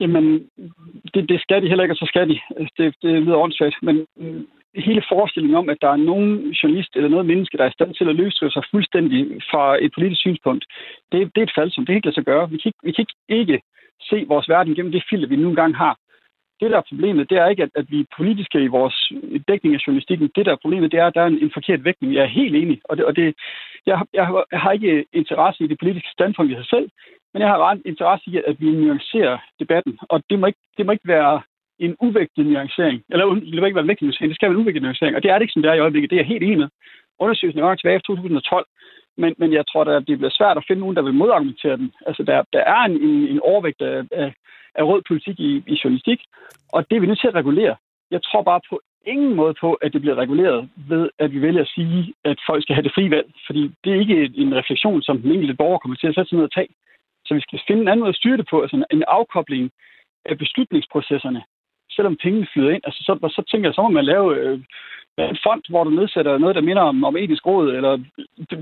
Jamen, 0.00 0.24
det, 1.14 1.22
det 1.28 1.38
skal 1.44 1.62
de 1.62 1.68
heller 1.68 1.84
ikke, 1.84 1.96
og 1.96 2.02
så 2.02 2.08
skal 2.12 2.28
de. 2.28 2.38
Altså, 2.58 2.74
det, 2.78 2.94
det 3.02 3.22
lyder 3.22 3.42
åndssvagt, 3.44 3.76
men 3.82 3.96
mm, 4.16 4.46
hele 4.86 5.02
forestillingen 5.12 5.56
om, 5.56 5.68
at 5.68 5.78
der 5.80 5.90
er 5.92 6.06
nogen 6.10 6.50
journalist 6.50 6.92
eller 6.96 7.08
noget 7.08 7.26
menneske, 7.26 7.56
der 7.56 7.64
er 7.64 7.72
i 7.72 7.78
stand 7.78 7.94
til 7.94 8.08
at 8.08 8.16
løse 8.16 8.50
sig 8.54 8.64
fuldstændig 8.70 9.20
fra 9.50 9.84
et 9.84 9.90
politisk 9.94 10.20
synspunkt, 10.20 10.64
det, 11.12 11.18
det 11.34 11.40
er 11.40 11.46
et 11.46 11.58
fald, 11.58 11.70
som 11.70 11.86
det 11.86 11.94
ikke 11.94 12.06
lade 12.06 12.14
sig 12.14 12.24
gøre. 12.24 12.50
Vi 12.50 12.56
kan, 12.56 12.68
ikke, 12.68 12.82
vi 12.86 12.92
kan 12.92 13.02
ikke, 13.02 13.16
ikke 13.40 13.60
se 14.10 14.24
vores 14.28 14.48
verden 14.48 14.74
gennem 14.74 14.92
det 14.92 15.04
filter, 15.10 15.28
vi 15.28 15.36
nu 15.36 15.48
engang 15.48 15.76
har. 15.76 15.94
Det, 16.60 16.70
der 16.70 16.78
er 16.78 16.88
problemet, 16.88 17.30
det 17.30 17.38
er 17.38 17.48
ikke, 17.48 17.62
at, 17.62 17.70
at 17.74 17.86
vi 17.90 18.00
er 18.00 18.14
politiske 18.16 18.64
i 18.64 18.66
vores 18.66 19.12
dækning 19.48 19.74
af 19.74 19.82
journalistikken. 19.86 20.30
Det, 20.36 20.46
der 20.46 20.52
er 20.52 20.62
problemet, 20.62 20.92
det 20.92 21.00
er, 21.00 21.06
at 21.06 21.14
der 21.14 21.22
er 21.22 21.26
en, 21.26 21.38
en 21.42 21.50
forkert 21.54 21.84
vægtning. 21.84 22.14
Jeg 22.14 22.22
er 22.22 22.36
helt 22.40 22.56
enig, 22.56 22.80
og, 22.84 22.96
det, 22.96 23.04
og 23.04 23.16
det, 23.16 23.34
jeg, 23.86 24.02
jeg, 24.14 24.44
jeg 24.52 24.60
har 24.60 24.72
ikke 24.72 25.04
interesse 25.12 25.64
i 25.64 25.66
det 25.66 25.78
politiske 25.78 26.10
standpunkt 26.12 26.52
i 26.52 26.54
sig 26.54 26.66
selv, 26.66 26.88
men 27.32 27.42
jeg 27.42 27.48
har 27.50 27.58
ret 27.68 27.82
interesse 27.84 28.30
i, 28.30 28.36
at 28.46 28.56
vi 28.60 28.70
nuancerer 28.70 29.38
debatten, 29.60 29.98
og 30.08 30.22
det 30.30 30.38
må 30.38 30.46
ikke, 30.46 30.62
det 30.76 30.86
må 30.86 30.92
ikke 30.92 31.08
være 31.08 31.42
en 31.78 31.96
uvægtig 32.00 32.44
nuancering. 32.44 33.02
Eller 33.10 33.24
det 33.34 33.60
må 33.60 33.66
ikke 33.66 33.74
være 33.74 33.86
en 33.88 33.92
vægtet 33.92 34.02
nuancering, 34.02 34.28
det 34.28 34.36
skal 34.36 34.48
være 34.48 34.56
en 34.56 34.62
uvægtig 34.62 34.82
nuancering, 34.82 35.16
og 35.16 35.22
det 35.22 35.30
er 35.30 35.34
det 35.34 35.42
ikke, 35.42 35.52
som 35.52 35.62
det 35.62 35.70
er 35.70 35.74
i 35.74 35.84
øjeblikket. 35.86 36.10
Det 36.10 36.16
er 36.16 36.20
jeg 36.20 36.32
helt 36.32 36.42
enig 36.42 36.58
med. 36.58 36.68
Undersøgelsen 37.18 37.62
er 37.62 37.74
tilbage 37.74 37.96
i 37.96 38.06
2012, 38.06 38.66
men, 39.16 39.34
men 39.38 39.52
jeg 39.52 39.64
tror, 39.66 39.84
at 39.84 40.08
det 40.08 40.18
bliver 40.18 40.38
svært 40.38 40.56
at 40.56 40.64
finde 40.66 40.80
nogen, 40.80 40.96
der 40.96 41.02
vil 41.02 41.14
modargumentere 41.14 41.76
den. 41.76 41.92
Altså, 42.06 42.22
der, 42.22 42.42
der 42.52 42.60
er 42.60 42.80
en, 42.84 42.96
en, 43.02 43.28
en 43.28 43.40
overvægt 43.40 43.82
af, 43.82 44.02
af, 44.12 44.34
af 44.74 44.82
rød 44.82 45.02
politik 45.08 45.40
i, 45.40 45.62
i 45.66 45.80
journalistik, 45.84 46.20
og 46.72 46.90
det 46.90 46.96
er 46.96 47.00
vi 47.00 47.06
nødt 47.06 47.20
til 47.20 47.28
at 47.28 47.34
regulere. 47.34 47.76
Jeg 48.10 48.22
tror 48.22 48.42
bare 48.42 48.60
på 48.70 48.80
ingen 49.06 49.34
måde 49.34 49.54
på, 49.60 49.72
at 49.74 49.92
det 49.92 50.00
bliver 50.00 50.16
reguleret 50.16 50.68
ved, 50.76 51.10
at 51.18 51.32
vi 51.32 51.42
vælger 51.42 51.62
at 51.62 51.72
sige, 51.74 52.14
at 52.24 52.38
folk 52.48 52.62
skal 52.62 52.74
have 52.74 52.82
det 52.82 52.94
frie 52.94 53.10
valg, 53.10 53.28
fordi 53.46 53.62
det 53.84 53.92
er 53.92 54.00
ikke 54.00 54.30
en 54.34 54.54
refleksion, 54.54 55.02
som 55.02 55.18
den 55.22 55.32
enkelte 55.32 55.54
borger 55.54 55.78
kommer 55.78 55.96
til 55.96 56.06
at 56.06 56.14
sætte 56.14 56.28
sig 56.28 56.36
ned 56.36 56.44
og 56.44 56.52
tage. 56.52 56.74
Så 57.26 57.34
vi 57.34 57.40
skal 57.40 57.60
finde 57.66 57.82
en 57.82 57.88
anden 57.88 58.00
måde 58.00 58.14
at 58.14 58.20
styre 58.20 58.36
det 58.36 58.46
på, 58.50 58.62
altså 58.62 58.84
en 58.90 59.04
afkobling 59.08 59.70
af 60.24 60.38
beslutningsprocesserne, 60.38 61.42
selvom 61.90 62.16
pengene 62.16 62.46
flyder 62.52 62.70
ind. 62.70 62.82
Altså, 62.84 63.00
så, 63.06 63.12
så 63.36 63.42
tænker 63.50 63.68
jeg, 63.68 63.74
så 63.74 63.82
må 63.82 63.88
man 63.88 64.04
lave 64.04 64.36
øh, 64.36 64.60
en 65.18 65.38
fond, 65.46 65.62
hvor 65.68 65.84
du 65.84 65.90
nedsætter 65.90 66.38
noget, 66.38 66.56
der 66.56 66.68
minder 66.68 66.82
om, 66.82 67.04
om 67.04 67.16
etisk 67.16 67.46
råd, 67.46 67.68
eller 67.76 67.92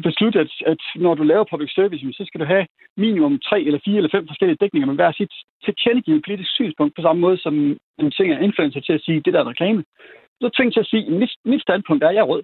beslutte, 0.03 0.41
at, 0.41 0.51
at 0.67 0.83
når 0.95 1.15
du 1.15 1.23
laver 1.23 1.45
public 1.51 1.75
service, 1.75 2.13
så 2.13 2.25
skal 2.25 2.41
du 2.41 2.45
have 2.45 2.67
minimum 2.97 3.39
tre 3.39 3.63
eller 3.63 3.81
fire 3.85 3.97
eller 3.97 4.11
fem 4.13 4.27
forskellige 4.27 4.61
dækninger, 4.61 4.87
men 4.87 4.97
hver 4.97 5.13
sit 5.13 5.33
tilkendegivet 5.65 6.25
politisk 6.27 6.55
synspunkt 6.55 6.97
på 6.97 7.03
samme 7.03 7.21
måde, 7.21 7.39
som 7.39 7.55
en 7.99 8.11
ting 8.11 8.33
er 8.33 8.39
influencer 8.39 8.81
til 8.81 8.93
at 8.93 9.05
sige, 9.05 9.23
det 9.25 9.33
der 9.33 9.41
er 9.41 9.49
reklame. 9.49 9.85
Så 10.41 10.49
tænkte 10.57 10.79
jeg 10.79 10.85
at 10.85 10.93
sige, 10.93 11.11
mit, 11.11 11.33
mit 11.45 11.63
standpunkt 11.63 12.05
er, 12.05 12.09
at 12.09 12.15
jeg 12.15 12.21
er 12.21 12.33
rød. 12.33 12.43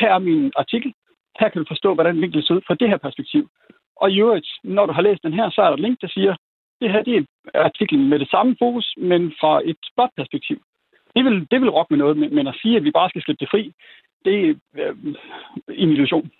Her 0.00 0.14
er 0.14 0.18
min 0.18 0.52
artikel. 0.56 0.92
Her 1.40 1.48
kan 1.48 1.62
du 1.62 1.66
forstå, 1.68 1.94
hvordan 1.94 2.20
vinklet 2.20 2.46
ser 2.46 2.54
ud 2.54 2.60
fra 2.66 2.74
det 2.74 2.88
her 2.88 2.96
perspektiv. 2.96 3.48
Og 3.96 4.10
i 4.10 4.20
øvrigt, 4.20 4.48
når 4.64 4.86
du 4.86 4.92
har 4.92 5.02
læst 5.02 5.22
den 5.22 5.32
her, 5.32 5.50
så 5.50 5.60
er 5.62 5.66
der 5.66 5.74
et 5.74 5.86
link, 5.86 6.00
der 6.00 6.08
siger, 6.08 6.34
det 6.80 6.92
her 6.92 7.02
det 7.02 7.26
er 7.54 7.62
artiklen 7.62 8.08
med 8.08 8.18
det 8.18 8.30
samme 8.30 8.56
fokus, 8.58 8.94
men 8.96 9.32
fra 9.40 9.60
et 9.64 9.76
spot 9.92 10.10
perspektiv. 10.16 10.58
Det 11.16 11.24
vil, 11.24 11.46
det 11.50 11.60
vil 11.60 11.70
rokke 11.70 11.92
med 11.92 11.98
noget, 11.98 12.16
men 12.16 12.46
at 12.46 12.58
sige, 12.62 12.76
at 12.76 12.84
vi 12.84 12.90
bare 12.90 13.08
skal 13.10 13.22
slippe 13.22 13.40
det 13.40 13.50
fri, 13.50 13.72
det 14.24 14.34
er 14.50 14.54
øh, 14.78 14.96
en 15.68 15.90
illusion. 15.90 16.30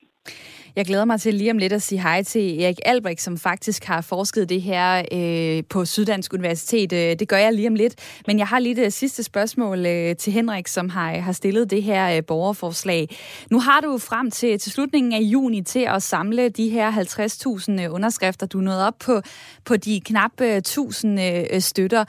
Jeg 0.76 0.86
glæder 0.86 1.04
mig 1.04 1.20
til 1.20 1.34
lige 1.34 1.50
om 1.50 1.58
lidt 1.58 1.72
at 1.72 1.82
sige 1.82 2.02
hej 2.02 2.22
til 2.22 2.62
Erik 2.62 2.76
Albrecht, 2.84 3.20
som 3.20 3.38
faktisk 3.38 3.84
har 3.84 4.00
forsket 4.00 4.48
det 4.48 4.62
her 4.62 5.02
øh, 5.12 5.64
på 5.70 5.84
Syddansk 5.84 6.32
Universitet. 6.32 6.92
Øh, 6.92 6.98
det 7.18 7.28
gør 7.28 7.36
jeg 7.36 7.52
lige 7.52 7.68
om 7.68 7.74
lidt. 7.74 8.20
Men 8.26 8.38
jeg 8.38 8.46
har 8.46 8.58
lige 8.58 8.76
det 8.76 8.92
sidste 8.92 9.22
spørgsmål 9.22 9.86
øh, 9.86 10.16
til 10.16 10.32
Henrik, 10.32 10.66
som 10.66 10.88
har, 10.88 11.18
har 11.18 11.32
stillet 11.32 11.70
det 11.70 11.82
her 11.82 12.16
øh, 12.16 12.22
borgerforslag. 12.28 13.08
Nu 13.50 13.60
har 13.60 13.80
du 13.80 13.98
frem 13.98 14.30
til, 14.30 14.58
til 14.58 14.72
slutningen 14.72 15.12
af 15.12 15.20
juni 15.20 15.62
til 15.62 15.86
at 15.88 16.02
samle 16.02 16.48
de 16.48 16.68
her 16.68 16.90
50.000 16.90 17.84
øh, 17.84 17.94
underskrifter. 17.94 18.46
Du 18.46 18.58
nåede 18.58 18.86
op 18.86 18.98
på, 19.06 19.20
på 19.64 19.76
de 19.76 20.00
knap 20.00 20.40
øh, 20.40 20.56
1000 20.56 21.20
øh, 21.20 21.60
støtter. 21.60 22.04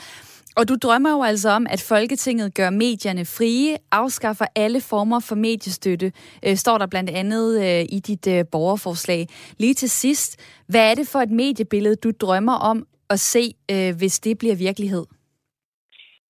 Og 0.57 0.67
du 0.67 0.75
drømmer 0.75 1.11
jo 1.11 1.23
altså 1.23 1.49
om, 1.49 1.67
at 1.69 1.81
Folketinget 1.81 2.53
gør 2.53 2.69
medierne 2.69 3.25
frie, 3.25 3.77
afskaffer 3.91 4.45
alle 4.55 4.81
former 4.81 5.19
for 5.19 5.35
mediestøtte, 5.35 6.11
øh, 6.45 6.57
står 6.57 6.77
der 6.77 6.85
blandt 6.85 7.09
andet 7.09 7.63
øh, 7.63 7.85
i 7.89 7.99
dit 7.99 8.27
øh, 8.27 8.45
borgerforslag. 8.51 9.27
Lige 9.57 9.74
til 9.74 9.89
sidst, 9.89 10.35
hvad 10.67 10.91
er 10.91 10.96
det 10.96 11.07
for 11.07 11.20
et 11.20 11.31
mediebillede, 11.31 11.96
du 11.96 12.11
drømmer 12.20 12.53
om 12.53 12.87
at 13.09 13.20
se, 13.20 13.53
øh, 13.72 13.96
hvis 13.96 14.20
det 14.20 14.37
bliver 14.37 14.55
virkelighed? 14.55 15.05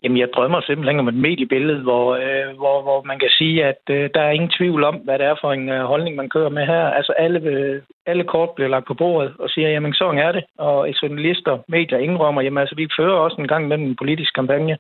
Jamen, 0.07 0.23
jeg 0.23 0.33
drømmer 0.35 0.61
simpelthen 0.61 0.99
om 0.99 1.07
et 1.07 1.23
mediebillede, 1.27 1.81
hvor, 1.81 2.15
øh, 2.15 2.57
hvor, 2.59 2.81
hvor 2.81 3.03
man 3.03 3.19
kan 3.19 3.29
sige, 3.29 3.65
at 3.65 3.81
øh, 3.89 4.09
der 4.13 4.21
er 4.21 4.31
ingen 4.31 4.53
tvivl 4.57 4.83
om, 4.83 4.95
hvad 4.95 5.19
det 5.19 5.25
er 5.25 5.35
for 5.41 5.51
en 5.53 5.69
øh, 5.69 5.83
holdning, 5.91 6.15
man 6.15 6.29
kører 6.29 6.49
med 6.49 6.65
her. 6.65 6.83
Altså, 6.97 7.11
alle, 7.11 7.39
øh, 7.39 7.81
alle 8.05 8.23
kort 8.23 8.49
bliver 8.55 8.69
lagt 8.69 8.87
på 8.87 8.93
bordet 8.93 9.33
og 9.39 9.49
siger, 9.49 9.69
jamen, 9.69 9.93
sådan 9.93 10.19
er 10.19 10.31
det. 10.31 10.43
Og 10.57 10.89
journalister, 11.01 11.57
medier 11.67 11.97
indrømmer, 11.97 12.41
jamen, 12.41 12.57
altså, 12.57 12.75
vi 12.75 12.87
fører 12.97 13.17
også 13.25 13.37
en 13.39 13.47
gang 13.47 13.67
med 13.67 13.77
en 13.77 13.95
politisk 13.95 14.35
kampagne, 14.35 14.77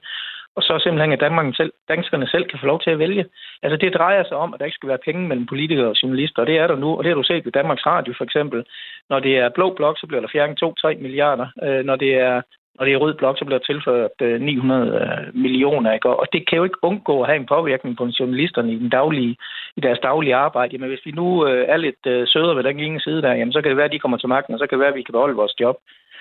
og 0.55 0.63
så 0.63 0.79
simpelthen, 0.79 1.11
at 1.11 1.19
Danmark 1.19 1.55
selv, 1.55 1.73
danskerne 1.87 2.27
selv 2.27 2.45
kan 2.49 2.59
få 2.59 2.65
lov 2.65 2.79
til 2.81 2.91
at 2.91 2.99
vælge. 2.99 3.25
Altså, 3.63 3.77
det 3.77 3.93
drejer 3.93 4.23
sig 4.23 4.37
om, 4.37 4.53
at 4.53 4.59
der 4.59 4.65
ikke 4.65 4.79
skal 4.79 4.89
være 4.89 5.05
penge 5.05 5.27
mellem 5.27 5.45
politikere 5.45 5.87
og 5.87 5.95
journalister, 6.03 6.41
og 6.41 6.47
det 6.47 6.57
er 6.57 6.67
der 6.67 6.75
nu, 6.75 6.89
og 6.97 7.03
det 7.03 7.09
har 7.09 7.15
du 7.15 7.23
set 7.23 7.45
ved 7.45 7.51
Danmarks 7.51 7.85
Radio 7.85 8.13
for 8.17 8.23
eksempel. 8.23 8.65
Når 9.09 9.19
det 9.19 9.37
er 9.37 9.55
blå 9.55 9.73
blok, 9.73 9.99
så 9.99 10.07
bliver 10.07 10.21
der 10.21 10.33
fjernet 10.33 10.63
2-3 10.63 11.01
milliarder. 11.01 11.47
Øh, 11.63 11.85
når 11.85 11.95
det 11.95 12.13
er 12.13 12.41
når 12.77 12.85
det 12.85 12.93
er 12.93 12.97
rød 12.97 13.13
blok, 13.13 13.37
så 13.37 13.45
bliver 13.45 13.59
tilført 13.59 14.17
øh, 14.21 14.41
900 14.41 14.91
øh, 15.01 15.41
millioner. 15.43 15.93
Ikke? 15.93 16.09
Og 16.09 16.27
det 16.33 16.47
kan 16.47 16.57
jo 16.57 16.63
ikke 16.63 16.83
undgå 16.83 17.21
at 17.21 17.27
have 17.29 17.39
en 17.39 17.51
påvirkning 17.55 17.97
på 17.97 18.09
journalisterne 18.19 18.73
i, 18.73 18.79
den 18.79 18.89
daglige, 18.89 19.35
i 19.77 19.81
deres 19.81 19.99
daglige 19.99 20.35
arbejde. 20.35 20.71
Jamen, 20.73 20.89
hvis 20.89 21.05
vi 21.05 21.11
nu 21.11 21.47
øh, 21.47 21.65
er 21.69 21.77
lidt 21.77 22.29
sødere 22.29 22.55
ved 22.55 22.63
den 22.63 22.79
ene 22.79 22.99
side 23.01 23.21
der, 23.21 23.33
jamen, 23.33 23.53
så 23.53 23.61
kan 23.61 23.69
det 23.69 23.77
være, 23.77 23.85
at 23.85 23.91
de 23.91 23.99
kommer 23.99 24.17
til 24.17 24.29
magten, 24.29 24.53
og 24.53 24.59
så 24.59 24.67
kan 24.67 24.75
det 24.75 24.79
være, 24.79 24.93
at 24.93 24.99
vi 24.99 25.03
kan 25.03 25.11
beholde 25.11 25.35
vores 25.35 25.59
job. 25.59 25.77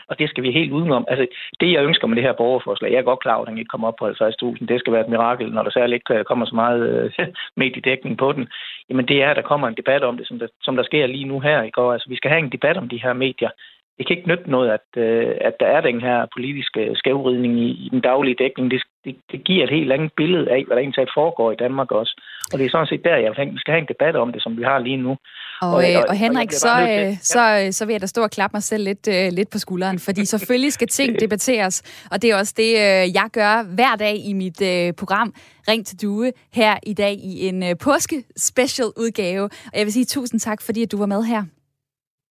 Og 0.08 0.18
det 0.18 0.28
skal 0.30 0.42
vi 0.42 0.50
helt 0.50 0.72
udenom. 0.72 1.04
Altså, 1.08 1.26
det, 1.60 1.72
jeg 1.72 1.84
ønsker 1.84 2.06
med 2.06 2.16
det 2.16 2.24
her 2.24 2.32
borgerforslag, 2.32 2.92
jeg 2.92 2.98
er 2.98 3.10
godt 3.10 3.20
klar 3.20 3.34
over, 3.34 3.44
at 3.44 3.50
den 3.50 3.58
ikke 3.58 3.68
kommer 3.68 3.88
op 3.88 3.96
på 3.98 4.08
50.000. 4.08 4.66
Det 4.66 4.80
skal 4.80 4.92
være 4.92 5.04
et 5.04 5.08
mirakel, 5.14 5.52
når 5.52 5.62
der 5.62 5.70
særligt 5.70 6.02
ikke 6.10 6.24
kommer 6.24 6.46
så 6.46 6.54
meget 6.54 6.82
øh, 6.88 7.26
mediedækning 7.62 8.18
på 8.18 8.32
den. 8.32 8.48
Jamen, 8.90 9.08
det 9.08 9.22
er, 9.22 9.30
at 9.30 9.36
der 9.36 9.42
kommer 9.42 9.68
en 9.68 9.76
debat 9.76 10.02
om 10.04 10.16
det, 10.16 10.26
som 10.26 10.38
der, 10.38 10.46
som 10.62 10.76
der 10.76 10.82
sker 10.82 11.06
lige 11.06 11.24
nu 11.24 11.40
her. 11.40 11.62
Ikke? 11.62 11.74
går. 11.74 11.92
altså, 11.92 12.08
vi 12.08 12.16
skal 12.16 12.30
have 12.30 12.42
en 12.42 12.52
debat 12.52 12.76
om 12.76 12.88
de 12.88 13.02
her 13.02 13.12
medier 13.12 13.50
det 13.98 14.06
kan 14.06 14.16
ikke 14.16 14.28
nytte 14.28 14.50
noget, 14.50 14.68
at, 14.78 14.86
øh, 15.04 15.34
at 15.40 15.54
der 15.60 15.66
er 15.66 15.80
den 15.80 16.00
her 16.00 16.26
politiske 16.36 16.80
skævridning 16.94 17.54
i, 17.66 17.68
i 17.86 17.88
den 17.92 18.00
daglige 18.00 18.36
dækning. 18.44 18.70
Det, 18.70 18.82
det, 19.04 19.16
det 19.32 19.44
giver 19.44 19.64
et 19.64 19.70
helt 19.70 19.92
andet 19.92 20.10
billede 20.16 20.50
af, 20.50 20.64
hvad 20.64 20.76
der 20.76 20.82
egentlig 20.82 21.08
foregår 21.14 21.52
i 21.52 21.60
Danmark 21.64 21.90
også. 21.90 22.12
Og 22.52 22.58
det 22.58 22.66
er 22.66 22.70
sådan 22.70 22.86
set 22.86 23.04
der, 23.04 23.16
jeg 23.16 23.36
tænker, 23.36 23.52
vi 23.52 23.58
skal 23.58 23.72
have 23.72 23.84
en 23.84 23.92
debat 23.94 24.16
om 24.16 24.32
det, 24.32 24.42
som 24.42 24.56
vi 24.58 24.62
har 24.62 24.78
lige 24.78 24.96
nu. 24.96 25.12
Og, 25.62 25.74
og, 25.74 25.92
øh, 25.92 25.98
og, 25.98 26.04
og 26.08 26.16
Henrik, 26.16 26.48
og 26.48 26.52
så, 26.52 26.74
til, 26.78 26.86
ja. 26.86 27.14
så, 27.34 27.42
så 27.78 27.86
vil 27.86 27.92
jeg 27.92 28.00
da 28.00 28.06
stå 28.06 28.22
og 28.22 28.30
klappe 28.30 28.54
mig 28.54 28.62
selv 28.62 28.84
lidt, 28.84 29.08
uh, 29.08 29.36
lidt 29.38 29.50
på 29.52 29.58
skulderen, 29.58 29.98
fordi 29.98 30.24
selvfølgelig 30.24 30.72
skal 30.72 30.88
ting 30.88 31.10
debatteres, 31.24 32.06
og 32.12 32.22
det 32.22 32.30
er 32.30 32.36
også 32.36 32.54
det, 32.56 32.70
uh, 32.84 33.14
jeg 33.18 33.28
gør 33.32 33.74
hver 33.74 33.96
dag 33.96 34.16
i 34.30 34.32
mit 34.32 34.60
uh, 34.60 34.94
program 35.00 35.34
Ring 35.68 35.86
til 35.86 36.02
Due 36.02 36.32
her 36.52 36.74
i 36.82 36.94
dag 36.94 37.12
i 37.12 37.48
en 37.48 37.62
uh, 37.62 37.68
påske-special 37.84 38.88
udgave. 38.96 39.44
Og 39.44 39.76
jeg 39.78 39.84
vil 39.84 39.92
sige 39.92 40.04
tusind 40.04 40.40
tak, 40.40 40.62
fordi 40.62 40.82
at 40.82 40.92
du 40.92 40.98
var 40.98 41.06
med 41.06 41.22
her. 41.24 41.42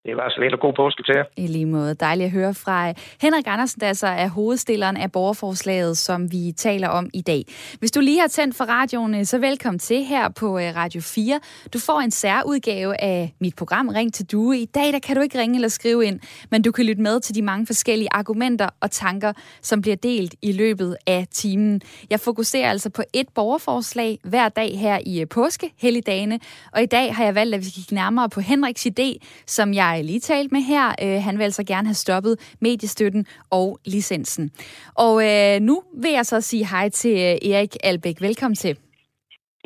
Det 0.06 0.16
var 0.16 0.28
så 0.28 0.40
lidt 0.40 0.54
og 0.54 0.60
god 0.60 0.72
påske 0.72 1.02
til 1.02 1.14
jer. 1.16 1.24
I 1.36 1.46
lige 1.46 1.66
måde. 1.66 1.94
Dejligt 1.94 2.26
at 2.26 2.32
høre 2.32 2.54
fra 2.54 2.88
øh, 2.88 2.94
Henrik 3.20 3.44
Andersen, 3.46 3.80
der 3.80 3.88
altså 3.88 4.06
er 4.06 4.28
hovedstilleren 4.28 4.96
af 4.96 5.12
borgerforslaget, 5.12 5.98
som 5.98 6.32
vi 6.32 6.52
taler 6.56 6.88
om 6.88 7.10
i 7.14 7.20
dag. 7.20 7.42
Hvis 7.78 7.90
du 7.90 8.00
lige 8.00 8.20
har 8.20 8.28
tændt 8.28 8.56
for 8.56 8.64
radioen, 8.64 9.14
øh, 9.14 9.24
så 9.24 9.38
velkommen 9.38 9.78
til 9.78 10.04
her 10.04 10.28
på 10.28 10.58
øh, 10.58 10.76
Radio 10.76 11.00
4. 11.00 11.40
Du 11.72 11.78
får 11.78 12.00
en 12.00 12.10
særudgave 12.10 13.02
af 13.02 13.34
mit 13.40 13.56
program 13.56 13.88
Ring 13.88 14.14
til 14.14 14.26
Due. 14.32 14.58
I 14.58 14.64
dag 14.64 14.92
der 14.92 14.98
kan 14.98 15.16
du 15.16 15.22
ikke 15.22 15.38
ringe 15.38 15.54
eller 15.54 15.68
skrive 15.68 16.04
ind, 16.06 16.20
men 16.50 16.62
du 16.62 16.72
kan 16.72 16.84
lytte 16.84 17.02
med 17.02 17.20
til 17.20 17.34
de 17.34 17.42
mange 17.42 17.66
forskellige 17.66 18.08
argumenter 18.12 18.68
og 18.80 18.90
tanker, 18.90 19.32
som 19.62 19.82
bliver 19.82 19.96
delt 19.96 20.34
i 20.42 20.52
løbet 20.52 20.96
af 21.06 21.26
timen. 21.30 21.80
Jeg 22.10 22.20
fokuserer 22.20 22.70
altså 22.70 22.90
på 22.90 23.02
et 23.12 23.28
borgerforslag 23.34 24.18
hver 24.24 24.48
dag 24.48 24.78
her 24.78 24.98
i 25.06 25.24
påske, 25.24 25.72
helligdagene, 25.78 26.40
og 26.72 26.82
i 26.82 26.86
dag 26.86 27.14
har 27.14 27.24
jeg 27.24 27.34
valgt, 27.34 27.54
at 27.54 27.60
vi 27.60 27.64
skal 27.64 27.74
kigge 27.74 27.94
nærmere 27.94 28.28
på 28.28 28.40
Henriks 28.40 28.86
idé, 28.86 29.18
som 29.46 29.74
jeg 29.74 29.95
jeg 29.96 30.04
lige 30.04 30.20
talt 30.20 30.52
med 30.52 30.60
her. 30.60 30.94
Øh, 31.02 31.22
han 31.22 31.38
vil 31.38 31.44
altså 31.44 31.64
gerne 31.64 31.88
have 31.88 31.94
stoppet 31.94 32.38
mediestøtten 32.60 33.26
og 33.50 33.78
licensen. 33.84 34.50
Og 34.94 35.24
øh, 35.24 35.60
nu 35.60 35.82
vil 35.94 36.12
jeg 36.12 36.26
så 36.26 36.40
sige 36.40 36.66
hej 36.66 36.88
til 36.88 37.10
øh, 37.10 37.50
Erik 37.50 37.76
Albæk. 37.84 38.20
Velkommen 38.20 38.56
til. 38.56 38.76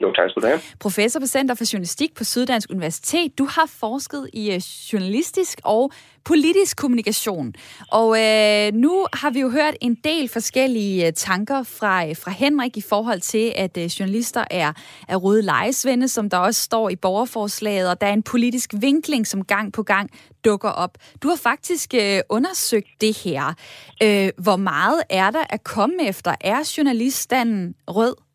Jo, 0.02 0.12
tak 0.12 0.30
skal 0.30 0.42
du 0.42 0.46
have. 0.46 0.60
Professor 0.80 1.20
på 1.20 1.26
Center 1.26 1.54
for 1.54 1.72
Journalistik 1.72 2.14
på 2.14 2.24
Syddansk 2.24 2.70
Universitet. 2.70 3.38
Du 3.38 3.44
har 3.44 3.66
forsket 3.80 4.30
i 4.32 4.52
øh, 4.52 4.60
journalistisk 4.92 5.60
og 5.64 5.92
politisk 6.24 6.76
kommunikation. 6.76 7.54
Og 7.92 8.08
øh, 8.08 8.72
nu 8.72 9.06
har 9.12 9.30
vi 9.30 9.40
jo 9.40 9.50
hørt 9.50 9.74
en 9.80 9.94
del 9.94 10.28
forskellige 10.28 11.06
øh, 11.06 11.12
tanker 11.12 11.62
fra, 11.62 12.06
øh, 12.08 12.16
fra 12.16 12.30
Henrik 12.30 12.76
i 12.76 12.80
forhold 12.80 13.20
til, 13.20 13.52
at 13.56 13.76
øh, 13.76 13.84
journalister 13.84 14.44
er, 14.50 14.72
er 15.08 15.16
røde 15.16 15.42
lejesvende, 15.42 16.08
som 16.08 16.30
der 16.30 16.36
også 16.36 16.60
står 16.60 16.90
i 16.90 16.96
borgerforslaget, 16.96 17.90
og 17.90 18.00
der 18.00 18.06
er 18.06 18.12
en 18.12 18.22
politisk 18.22 18.74
vinkling, 18.80 19.26
som 19.26 19.44
gang 19.44 19.72
på 19.72 19.82
gang 19.82 20.10
dukker 20.44 20.68
op. 20.68 20.98
Du 21.22 21.28
har 21.28 21.36
faktisk 21.36 21.94
øh, 21.94 22.20
undersøgt 22.28 22.88
det 23.00 23.16
her. 23.16 23.54
Øh, 24.02 24.28
hvor 24.38 24.56
meget 24.56 25.02
er 25.10 25.30
der 25.30 25.44
at 25.50 25.64
komme 25.64 26.08
efter? 26.08 26.34
Er 26.40 26.74
journaliststanden 26.76 27.74
rød? 27.88 28.29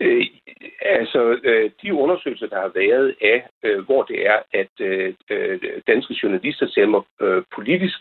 Øh, 0.00 0.26
altså, 0.80 1.38
øh, 1.44 1.70
de 1.82 1.94
undersøgelser, 1.94 2.46
der 2.46 2.60
har 2.60 2.72
været 2.74 3.14
af, 3.20 3.48
øh, 3.62 3.84
hvor 3.84 4.02
det 4.02 4.26
er, 4.26 4.38
at 4.52 4.74
øh, 4.80 5.14
øh, 5.30 5.60
danske 5.86 6.16
journalister 6.22 6.66
stemmer 6.68 7.00
øh, 7.20 7.42
politisk, 7.54 7.98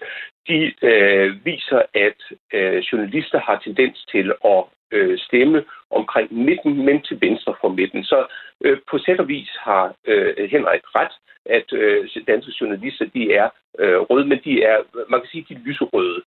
de 0.47 0.73
øh, 0.81 1.45
viser, 1.45 1.81
at 1.93 2.19
øh, 2.53 2.77
journalister 2.77 3.39
har 3.39 3.61
tendens 3.65 4.05
til 4.11 4.33
at 4.45 4.63
øh, 4.91 5.19
stemme 5.19 5.63
omkring 5.91 6.33
midten, 6.33 6.85
men 6.85 7.01
til 7.01 7.21
venstre 7.21 7.55
for 7.61 7.69
midten. 7.69 8.03
Så 8.03 8.25
øh, 8.61 8.77
på 8.89 8.97
sæt 8.97 9.19
og 9.19 9.27
vis 9.27 9.49
har 9.59 9.95
øh, 10.07 10.49
Henrik 10.49 10.81
ret, 10.95 11.15
at 11.45 11.73
øh, 11.73 12.09
danske 12.27 12.51
journalister, 12.61 13.05
de 13.05 13.33
er 13.33 13.49
øh, 13.79 13.97
røde, 13.99 14.25
men 14.25 14.39
de 14.43 14.63
er, 14.63 14.77
man 15.09 15.19
kan 15.21 15.29
sige, 15.31 15.45
de 15.49 15.53
er 15.53 15.65
lyserøde. 15.65 16.21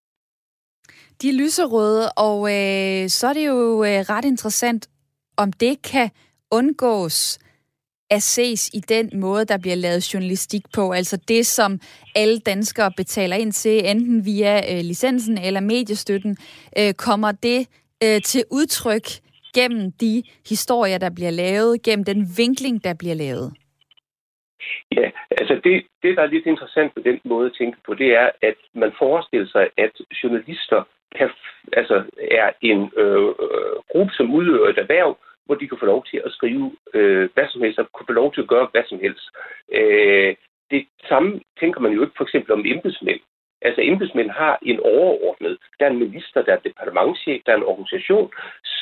De 1.22 1.28
er 1.28 1.38
lyserøde, 1.42 2.04
og 2.16 2.38
øh, 2.56 3.08
så 3.08 3.26
er 3.30 3.32
det 3.38 3.46
jo 3.46 3.84
øh, 3.88 4.00
ret 4.12 4.24
interessant 4.24 4.88
om 5.38 5.52
det 5.52 5.82
kan 5.92 6.10
undgås 6.50 7.38
at 8.10 8.22
ses 8.22 8.70
i 8.74 8.80
den 8.80 9.20
måde, 9.20 9.44
der 9.44 9.58
bliver 9.58 9.76
lavet 9.76 10.14
journalistik 10.14 10.62
på. 10.74 10.92
Altså 10.92 11.16
det, 11.28 11.46
som 11.46 11.80
alle 12.16 12.38
danskere 12.38 12.92
betaler 12.96 13.36
ind 13.36 13.52
til, 13.52 13.90
enten 13.90 14.24
via 14.24 14.54
øh, 14.72 14.80
licensen 14.84 15.38
eller 15.38 15.60
mediestøtten, 15.60 16.36
øh, 16.78 16.92
kommer 16.94 17.32
det 17.32 17.60
øh, 18.04 18.20
til 18.22 18.44
udtryk 18.50 19.06
gennem 19.54 19.92
de 20.00 20.22
historier, 20.48 20.98
der 20.98 21.10
bliver 21.10 21.30
lavet, 21.30 21.82
gennem 21.82 22.04
den 22.04 22.20
vinkling, 22.36 22.84
der 22.84 22.94
bliver 22.98 23.14
lavet? 23.14 23.52
Ja, 24.92 25.10
altså 25.30 25.60
det, 25.64 25.86
det, 26.02 26.16
der 26.16 26.22
er 26.22 26.34
lidt 26.34 26.46
interessant 26.46 26.94
på 26.94 27.00
den 27.00 27.20
måde 27.24 27.46
at 27.46 27.56
tænke 27.58 27.78
på, 27.86 27.94
det 27.94 28.10
er, 28.22 28.30
at 28.42 28.58
man 28.74 28.92
forestiller 28.98 29.48
sig, 29.48 29.68
at 29.76 29.92
journalister 30.22 30.82
kan, 31.16 31.30
altså 31.72 31.96
er 32.30 32.50
en 32.62 32.90
øh, 32.96 33.28
øh, 33.28 33.74
gruppe, 33.92 34.12
som 34.12 34.34
udøver 34.34 34.68
et 34.68 34.78
erhverv, 34.78 35.16
hvor 35.48 35.56
de 35.56 35.68
kan 35.68 35.78
få 35.78 35.86
lov 35.86 36.04
til 36.10 36.22
at 36.26 36.32
skrive 36.32 36.76
øh, 36.94 37.28
hvad 37.34 37.46
som 37.48 37.62
helst, 37.62 37.78
og 37.78 37.92
kunne 37.92 38.06
få 38.06 38.12
lov 38.12 38.34
til 38.34 38.40
at 38.40 38.48
gøre 38.48 38.68
hvad 38.72 38.84
som 38.88 39.00
helst. 39.00 39.26
Øh, 39.72 40.34
det 40.70 40.86
samme 41.08 41.40
tænker 41.60 41.80
man 41.80 41.92
jo 41.92 42.00
ikke 42.02 42.16
for 42.16 42.24
eksempel 42.24 42.52
om 42.52 42.64
embedsmænd. 42.66 43.20
Altså 43.62 43.80
embedsmænd 43.82 44.30
har 44.30 44.58
en 44.62 44.80
overordnet. 44.80 45.58
Der 45.78 45.86
er 45.86 45.90
en 45.90 46.04
minister, 46.06 46.42
der 46.42 46.52
er 46.52 46.66
departementchef, 46.68 47.42
der 47.46 47.52
er 47.52 47.56
en 47.56 47.70
organisation, 47.72 48.32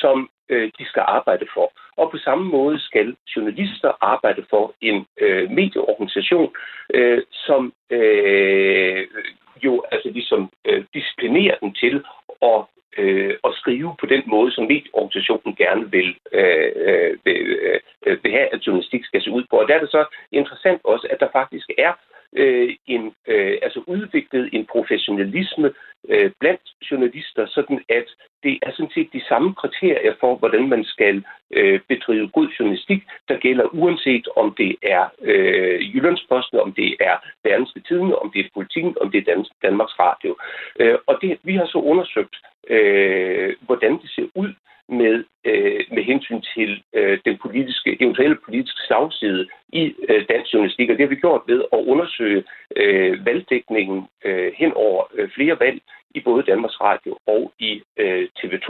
som 0.01 0.29
øh, 0.49 0.71
de 0.79 0.85
skal 0.85 1.03
arbejde 1.07 1.47
for. 1.53 1.71
Og 1.97 2.11
på 2.11 2.17
samme 2.17 2.45
måde 2.45 2.79
skal 2.79 3.15
journalister 3.35 3.91
arbejde 4.01 4.45
for 4.49 4.73
en 4.81 5.05
øh, 5.21 5.51
medieorganisation, 5.51 6.55
øh, 6.93 7.21
som 7.31 7.73
øh, 7.89 9.07
jo 9.63 9.83
altså 9.91 10.09
ligesom 10.09 10.51
øh, 10.65 10.85
disciplinerer 10.93 11.57
dem 11.61 11.73
til 11.73 12.05
at 12.41 12.65
øh, 12.97 13.33
at 13.43 13.51
skrive 13.53 13.95
på 13.99 14.05
den 14.05 14.23
måde, 14.25 14.51
som 14.51 14.63
medieorganisationen 14.63 15.55
gerne 15.55 15.91
vil, 15.91 16.15
øh, 16.31 16.71
øh 16.75 17.17
vil, 17.25 17.41
øh, 17.67 17.79
øh, 18.05 18.17
vil 18.23 18.31
have, 18.31 18.53
at 18.53 18.67
journalistik 18.67 19.05
skal 19.05 19.21
se 19.21 19.31
ud 19.31 19.43
på. 19.49 19.55
Og 19.55 19.67
der 19.67 19.75
er 19.75 19.79
det 19.79 19.91
så 19.91 20.05
interessant 20.31 20.81
også, 20.83 21.07
at 21.11 21.19
der 21.19 21.29
faktisk 21.31 21.69
er 21.77 21.93
øh, 22.33 22.75
en, 22.87 23.13
øh, 23.27 23.57
altså 23.61 23.83
udviklet 23.87 24.49
en 24.53 24.65
professionalisme 24.65 25.73
øh, 26.09 26.31
blandt 26.39 26.61
journalister, 26.91 27.45
sådan 27.45 27.79
at 27.89 28.07
det 28.43 28.59
er 28.61 28.71
sådan 28.71 28.91
set 28.93 29.09
de 29.13 29.27
samme 29.29 29.53
kriterier 29.55 30.13
for, 30.19 30.35
hvordan 30.35 30.69
man 30.69 30.83
skal 30.83 31.23
øh, 31.51 31.79
bedrive 31.87 32.29
god 32.29 32.47
journalistik, 32.59 33.03
der 33.29 33.37
gælder 33.37 33.73
uanset 33.73 34.27
om 34.35 34.55
det 34.57 34.75
er 34.83 35.03
øh, 35.21 35.95
Jyllandsposten, 35.95 36.59
om 36.59 36.73
det 36.73 36.95
er 36.99 37.15
Danske 37.45 37.79
Tiden, 37.87 38.13
om 38.21 38.31
det 38.31 38.39
er 38.45 38.49
Politiken, 38.53 38.95
om 39.01 39.11
det 39.11 39.19
er 39.19 39.33
Dan- 39.33 39.55
Danmarks 39.63 39.99
Radio. 39.99 40.37
Øh, 40.79 40.97
og 41.07 41.17
det, 41.21 41.37
vi 41.43 41.55
har 41.55 41.65
så 41.65 41.77
undersøgt, 41.77 42.35
øh, 42.69 43.55
hvordan 43.65 43.91
det 43.91 44.09
ser 44.15 44.27
ud 44.35 44.53
med, 44.89 45.23
øh, 45.45 45.85
med 45.91 46.03
hensyn 46.03 46.41
til 46.55 46.83
øh, 46.93 47.19
den 47.25 47.37
politiske, 47.37 48.01
eventuelle 48.01 48.37
politiske 48.45 48.81
slagside 48.87 49.47
i 49.73 49.95
øh, 50.09 50.25
dansk 50.29 50.53
journalistik. 50.53 50.89
Og 50.89 50.95
det 50.97 51.03
har 51.03 51.15
vi 51.15 51.25
gjort 51.25 51.41
ved 51.47 51.61
at 51.73 51.79
undersøge 51.79 52.43
øh, 52.75 53.25
valgdækningen 53.25 54.07
øh, 54.25 54.53
hen 54.55 54.73
over 54.73 55.03
øh, 55.13 55.29
flere 55.35 55.59
valg 55.59 55.81
i 56.15 56.19
både 56.19 56.43
Danmarks 56.43 56.81
Radio 56.81 57.17
og 57.27 57.51
i 57.59 57.81
øh, 57.97 58.27
TV2. 58.39 58.69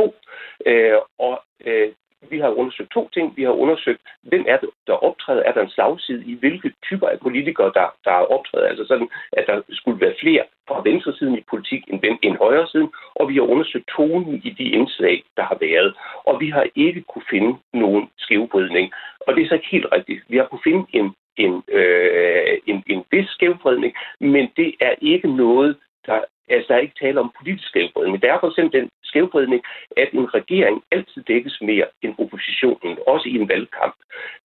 Øh, 0.66 0.98
og 1.20 1.44
øh, 1.66 1.90
vi 2.30 2.40
har 2.40 2.50
undersøgt 2.50 2.92
to 2.92 3.10
ting. 3.14 3.38
Vi 3.38 3.44
har 3.44 3.52
undersøgt, 3.52 4.02
hvem 4.22 4.46
er 4.48 4.58
det, 4.58 4.70
der 4.88 4.94
optræder? 4.94 5.44
Er 5.44 5.54
der 5.54 5.62
en 5.62 5.70
slagside 5.70 6.24
i 6.26 6.36
hvilke 6.40 6.74
typer 6.84 7.08
af 7.08 7.20
politikere, 7.20 7.72
der, 7.74 7.88
der 8.06 8.12
optræder? 8.12 8.68
Altså 8.68 8.86
sådan, 8.88 9.10
at 9.32 9.44
der 9.48 9.62
skulle 9.70 10.02
være 10.02 10.16
flere 10.20 10.44
fra 10.68 10.82
venstre 10.90 11.14
siden 11.14 11.38
i 11.38 11.44
politik 11.50 11.84
end, 11.88 12.18
end 12.22 12.38
højre 12.38 12.68
siden. 12.68 12.90
Og 13.16 13.30
vi 13.30 13.36
har 13.36 13.42
undersøgt 13.42 13.88
tonen 13.96 14.42
i 14.44 14.50
de 14.50 14.64
indslag, 14.64 15.24
der 15.38 15.44
har 15.44 15.58
været. 15.60 15.94
Og 16.26 16.40
vi 16.40 16.50
har 16.50 16.66
ikke 16.76 17.02
kunne 17.02 17.28
finde 17.30 17.58
nogen 17.74 18.10
skævbrydning. 18.18 18.94
Og 19.28 19.36
det 19.36 19.44
er 19.44 19.48
så 19.48 19.54
ikke 19.54 19.76
helt 19.76 19.88
rigtigt. 19.92 20.24
Vi 20.30 20.38
har 20.38 20.46
kunne 20.46 20.68
finde 20.70 20.86
en, 20.94 21.14
en, 21.38 21.64
øh, 21.68 22.58
en, 22.66 22.84
en 22.88 23.04
vis 23.12 23.30
skævvridning, 23.30 23.94
men 24.20 24.50
det 24.58 24.76
er 24.82 24.94
ikke 25.02 25.36
noget, 25.36 25.78
der 26.06 26.20
Altså, 26.50 26.66
der 26.68 26.76
er 26.76 26.86
ikke 26.86 27.02
tale 27.02 27.20
om 27.20 27.34
politisk 27.40 27.68
skævvridning. 27.70 28.22
Der 28.22 28.34
er 28.34 28.40
for 28.40 28.50
eksempel 28.50 28.82
den 28.82 28.90
skævvridning, 29.04 29.62
at 29.98 30.10
en 30.14 30.34
regering 30.34 30.84
altid 30.92 31.24
dækkes 31.24 31.58
mere 31.62 31.88
end 32.02 32.16
oppositionen, 32.18 32.98
også 33.08 33.30
i 33.30 33.36
en 33.36 33.50
valgkamp. 33.50 33.96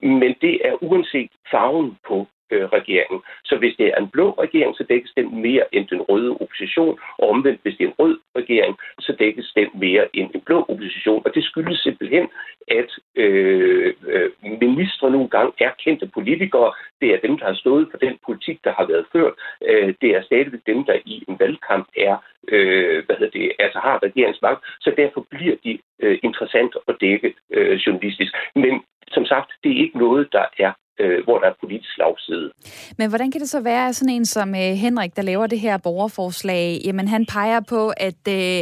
Men 0.01 0.35
det 0.41 0.55
er 0.69 0.83
uanset 0.83 1.31
farven 1.51 1.99
på 2.09 2.27
øh, 2.53 2.65
regeringen. 2.79 3.21
Så 3.45 3.55
hvis 3.57 3.75
det 3.79 3.87
er 3.87 3.97
en 3.97 4.09
blå 4.09 4.31
regering, 4.45 4.77
så 4.77 4.85
dækkes 4.89 5.13
den 5.17 5.43
mere 5.43 5.65
end 5.75 5.87
den 5.89 6.01
røde 6.01 6.33
opposition, 6.41 6.99
og 7.19 7.29
omvendt, 7.29 7.61
hvis 7.63 7.77
det 7.77 7.85
er 7.85 7.89
en 7.89 8.01
rød 8.03 8.19
regering, 8.37 8.77
så 9.01 9.13
dækkes 9.19 9.53
den 9.57 9.69
mere 9.75 10.05
end 10.17 10.31
en 10.35 10.41
blå 10.41 10.59
opposition. 10.69 11.23
Og 11.25 11.35
det 11.35 11.45
skyldes 11.45 11.79
simpelthen, 11.81 12.29
at 12.69 12.91
øh, 13.17 13.95
øh, 14.07 14.31
ministre 14.61 15.11
nogle 15.11 15.29
gange 15.29 15.53
er 15.61 15.71
kendte 15.85 16.07
politikere. 16.07 16.73
Det 17.01 17.09
er 17.15 17.19
dem, 17.27 17.39
der 17.39 17.47
har 17.47 17.55
stået 17.55 17.89
for 17.91 17.99
den 17.99 18.19
politik, 18.27 18.59
der 18.65 18.73
har 18.73 18.87
været 18.87 19.07
ført. 19.13 19.35
Øh, 19.69 19.95
det 20.01 20.11
er 20.17 20.23
stadigvæk 20.23 20.61
dem, 20.67 20.85
der 20.85 20.97
i 21.05 21.25
en 21.29 21.37
valgkamp 21.39 21.89
er, 21.97 22.17
øh, 22.49 23.07
hvad 23.07 23.17
hedder 23.17 23.39
det, 23.39 23.53
altså 23.59 23.79
har 23.79 24.03
regeringsmagt. 24.03 24.61
Så 24.81 24.93
derfor 24.97 25.27
bliver 25.31 25.57
de 25.65 25.79
øh, 26.03 26.19
interessant 26.23 26.77
at 26.89 26.95
dække 27.01 27.35
øh, 27.51 27.75
journalistisk. 27.87 28.33
Men 28.55 28.83
som 29.13 29.25
sagt, 29.25 29.51
det 29.63 29.71
er 29.73 29.83
ikke 29.85 29.99
noget, 29.99 30.29
der 30.33 30.45
er 30.59 30.73
øh, 31.01 31.25
hvor 31.25 31.39
der 31.39 31.47
er 31.47 31.53
politisk 31.61 31.95
slagside. 31.95 32.51
Men 32.99 33.09
hvordan 33.09 33.31
kan 33.31 33.41
det 33.41 33.49
så 33.49 33.61
være, 33.61 33.89
at 33.89 33.97
sådan 33.97 34.15
en 34.15 34.25
som 34.25 34.55
øh, 34.55 34.61
Henrik, 34.61 35.17
der 35.17 35.23
laver 35.23 35.47
det 35.47 35.61
her 35.61 35.77
borgerforslag, 35.79 36.81
jamen 36.85 37.09
han 37.09 37.27
peger 37.27 37.61
på, 37.69 37.93
at, 37.97 38.29
øh, 38.29 38.59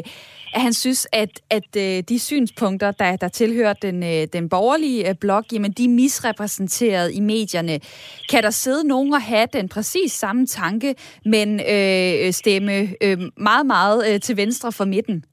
at 0.55 0.61
han 0.61 0.73
synes, 0.73 1.09
at, 1.13 1.41
at 1.51 1.77
øh, 1.77 2.03
de 2.09 2.19
synspunkter, 2.19 2.91
der, 2.91 3.17
der 3.17 3.29
tilhører 3.29 3.73
den, 3.73 4.03
øh, 4.03 4.27
den 4.33 4.49
borgerlige 4.49 5.09
øh, 5.09 5.15
blok, 5.21 5.45
jamen 5.53 5.73
de 5.73 5.85
er 5.85 5.89
misrepræsenteret 5.89 7.15
i 7.15 7.21
medierne. 7.21 7.81
Kan 8.31 8.43
der 8.43 8.51
sidde 8.51 8.89
nogen 8.89 9.15
og 9.15 9.23
have 9.23 9.47
den 9.53 9.69
præcis 9.69 10.13
samme 10.13 10.47
tanke, 10.47 10.95
men 11.25 11.61
øh, 11.61 12.33
stemme 12.33 12.89
øh, 13.03 13.19
meget, 13.37 13.67
meget 13.67 14.15
øh, 14.15 14.21
til 14.21 14.37
venstre 14.37 14.73
for 14.73 14.85
midten? 14.85 15.25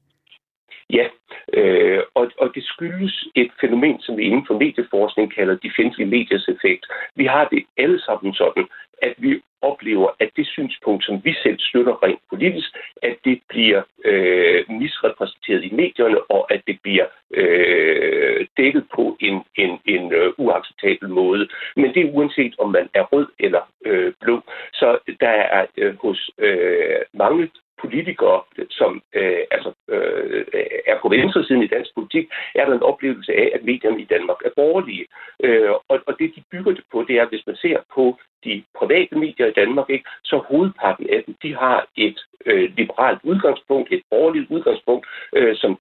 Ja, 0.90 1.06
øh, 1.52 2.02
og, 2.14 2.30
og 2.38 2.54
det 2.54 2.64
skyldes 2.64 3.24
et 3.34 3.50
fænomen, 3.60 4.00
som 4.00 4.16
vi 4.16 4.22
inden 4.22 4.46
for 4.46 4.58
medieforskning 4.58 5.34
kalder 5.34 5.56
de 5.56 5.70
fjendtlige 5.76 6.08
mediers 6.08 6.48
effekt. 6.48 6.86
Vi 7.14 7.24
har 7.24 7.44
det 7.44 7.64
alle 7.76 8.00
sammen 8.00 8.34
sådan, 8.34 8.66
at 9.02 9.14
vi 9.18 9.40
oplever, 9.62 10.08
at 10.20 10.30
det 10.36 10.46
synspunkt, 10.46 11.04
som 11.04 11.24
vi 11.24 11.34
selv 11.42 11.58
støtter 11.58 12.02
rent 12.02 12.20
politisk, 12.30 12.76
at 13.02 13.16
det 13.24 13.40
bliver 13.48 13.82
øh, 14.04 14.64
misrepræsenteret 14.68 15.64
i 15.64 15.74
medierne, 15.74 16.30
og 16.30 16.52
at 16.52 16.62
det 16.66 16.78
bliver 16.82 17.06
øh, 17.34 18.46
dækket 18.56 18.84
på 18.94 19.16
en, 19.20 19.42
en, 19.56 19.78
en 19.84 20.12
øh, 20.12 20.32
uacceptabel 20.38 21.08
måde. 21.08 21.48
Men 21.76 21.94
det 21.94 22.00
er 22.02 22.12
uanset, 22.12 22.54
om 22.58 22.70
man 22.70 22.88
er 22.94 23.02
rød 23.02 23.26
eller 23.38 23.60
øh, 23.86 24.12
blå. 24.20 24.40
Så 24.72 24.98
der 25.20 25.28
er 25.28 25.66
øh, 25.76 25.96
hos 26.02 26.30
øh, 26.38 27.00
mange 27.12 27.50
politikere, 27.80 28.40
som 28.70 29.02
øh, 29.14 29.42
altså, 29.50 29.72
øh, 29.88 30.44
er 30.86 30.96
på 31.02 31.08
venstre 31.08 31.44
siden 31.44 31.62
i 31.62 31.66
dansk 31.66 31.90
politik, 31.94 32.26
er 32.54 32.64
der 32.64 32.74
en 32.74 32.88
oplevelse 32.90 33.32
af, 33.32 33.50
at 33.54 33.64
medierne 33.64 34.00
i 34.00 34.04
Danmark 34.04 34.40
er 34.44 34.50
borgerlige. 34.56 35.06
Øh, 35.44 35.70
og, 35.70 36.00
og 36.06 36.18
det, 36.18 36.32
de 36.36 36.42
bygger 36.52 36.72
det 36.72 36.84
på, 36.92 37.04
det 37.08 37.16
er, 37.16 37.26
hvis 37.28 37.46
man 37.46 37.56
ser 37.56 37.78
på 37.94 38.18
de 38.44 38.62
private 38.78 39.14
medier 39.18 39.46
i 39.46 39.58
Danmark, 39.62 39.90
ikke, 39.90 40.08
så 40.24 40.36
hovedparten 40.48 41.06
af 41.10 41.22
dem, 41.26 41.34
de 41.42 41.54
har 41.54 41.86
et 41.96 42.18
øh, 42.46 42.70
liberalt 42.76 43.20
udgangspunkt, 43.22 43.92
et 43.92 44.02
borgerligt 44.10 44.50
udgangspunkt, 44.50 45.06
øh, 45.36 45.56
som, 45.56 45.78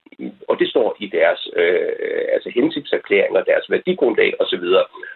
og 0.49 0.59
det 0.59 0.69
står 0.69 0.97
i 0.99 1.07
deres, 1.07 1.47
øh, 1.55 2.25
altså 2.33 2.49
hensigtserklæringer, 2.55 3.43
deres 3.43 3.71
værdigrundlag 3.71 4.33
osv. 4.39 4.65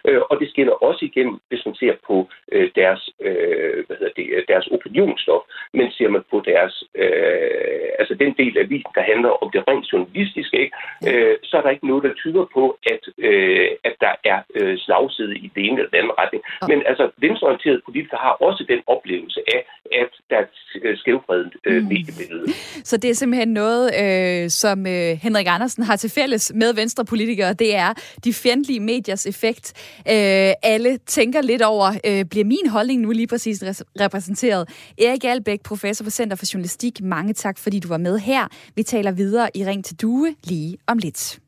Øh, 0.08 0.20
og 0.30 0.40
det 0.40 0.50
skinner 0.50 0.72
også 0.72 1.04
igennem, 1.04 1.40
hvis 1.48 1.66
man 1.66 1.74
ser 1.74 1.94
på 2.06 2.28
øh, 2.52 2.70
deres, 2.76 3.10
øh, 3.20 3.84
hvad 3.86 3.96
hedder 3.96 4.12
det, 4.16 4.44
deres 4.48 4.66
opinionsstof, 4.66 5.42
men 5.72 5.92
ser 5.92 6.08
man 6.08 6.22
på 6.30 6.42
deres, 6.44 6.84
øh, 6.94 7.88
altså 7.98 8.14
den 8.14 8.34
del 8.38 8.58
af 8.58 8.70
visen, 8.70 8.92
der 8.94 9.02
handler 9.02 9.42
om 9.42 9.50
det 9.50 9.64
rent 9.68 9.92
journalistiske, 9.92 10.56
ikke? 10.60 10.76
Øh, 11.08 11.36
så 11.42 11.56
er 11.56 11.62
der 11.62 11.70
ikke 11.70 11.86
noget, 11.86 12.04
der 12.04 12.14
tyder 12.14 12.44
på, 12.54 12.78
at, 12.92 13.02
øh, 13.18 13.68
at 13.84 13.94
der 14.00 14.14
er 14.24 14.38
øh, 14.54 14.78
slagside 14.78 15.36
i 15.36 15.50
det 15.54 15.62
ene 15.66 15.78
eller 15.78 15.90
den 15.90 15.98
anden 15.98 16.18
retning. 16.18 16.42
Men 16.68 16.82
altså, 16.86 17.10
venstreorienterede 17.32 17.80
politikere 17.88 18.20
har 18.26 18.34
også 18.48 18.62
den 18.72 18.80
oplevelse 18.94 19.40
af, 19.56 19.60
at 20.02 20.12
der 20.30 20.36
er 20.36 20.92
et 20.92 20.98
skævfredet 20.98 21.52
øh, 21.66 21.82
mm. 21.82 21.88
mediebillede. 21.88 22.46
Så 22.84 22.96
det 22.96 23.10
er 23.10 23.14
simpelthen 23.14 23.48
noget, 23.48 23.84
øh, 24.02 24.50
som 24.50 24.86
øh, 24.86 25.10
Henrik 25.24 25.46
Andersen 25.48 25.82
har 25.82 25.96
til 25.96 26.10
fælles 26.10 26.52
med 26.54 26.74
venstrepolitikere, 26.74 27.52
det 27.52 27.76
er 27.76 27.90
de 28.24 28.32
fjendtlige 28.32 28.80
mediers 28.80 29.26
effekt. 29.26 29.66
Øh, 30.08 30.52
alle 30.62 30.98
tænker 30.98 31.40
lidt 31.42 31.62
over, 31.62 31.88
øh, 32.08 32.24
bliver 32.24 32.44
min 32.44 32.66
holdning 32.70 33.00
nu 33.00 33.10
lige 33.10 33.26
præcis 33.26 33.64
repræsenteret? 34.00 34.68
Erik 34.98 35.24
Albæk, 35.24 35.60
professor 35.62 36.04
på 36.04 36.10
Center 36.10 36.36
for 36.36 36.46
Journalistik, 36.54 37.00
mange 37.02 37.32
tak, 37.32 37.58
fordi 37.58 37.78
du 37.80 37.88
var 37.88 37.98
med 37.98 38.18
her. 38.18 38.48
Vi 38.76 38.82
taler 38.82 39.12
videre 39.12 39.48
i 39.54 39.64
Ring 39.64 39.84
til 39.84 39.96
Due 40.02 40.34
lige 40.44 40.78
om 40.86 40.98
lidt. 40.98 41.38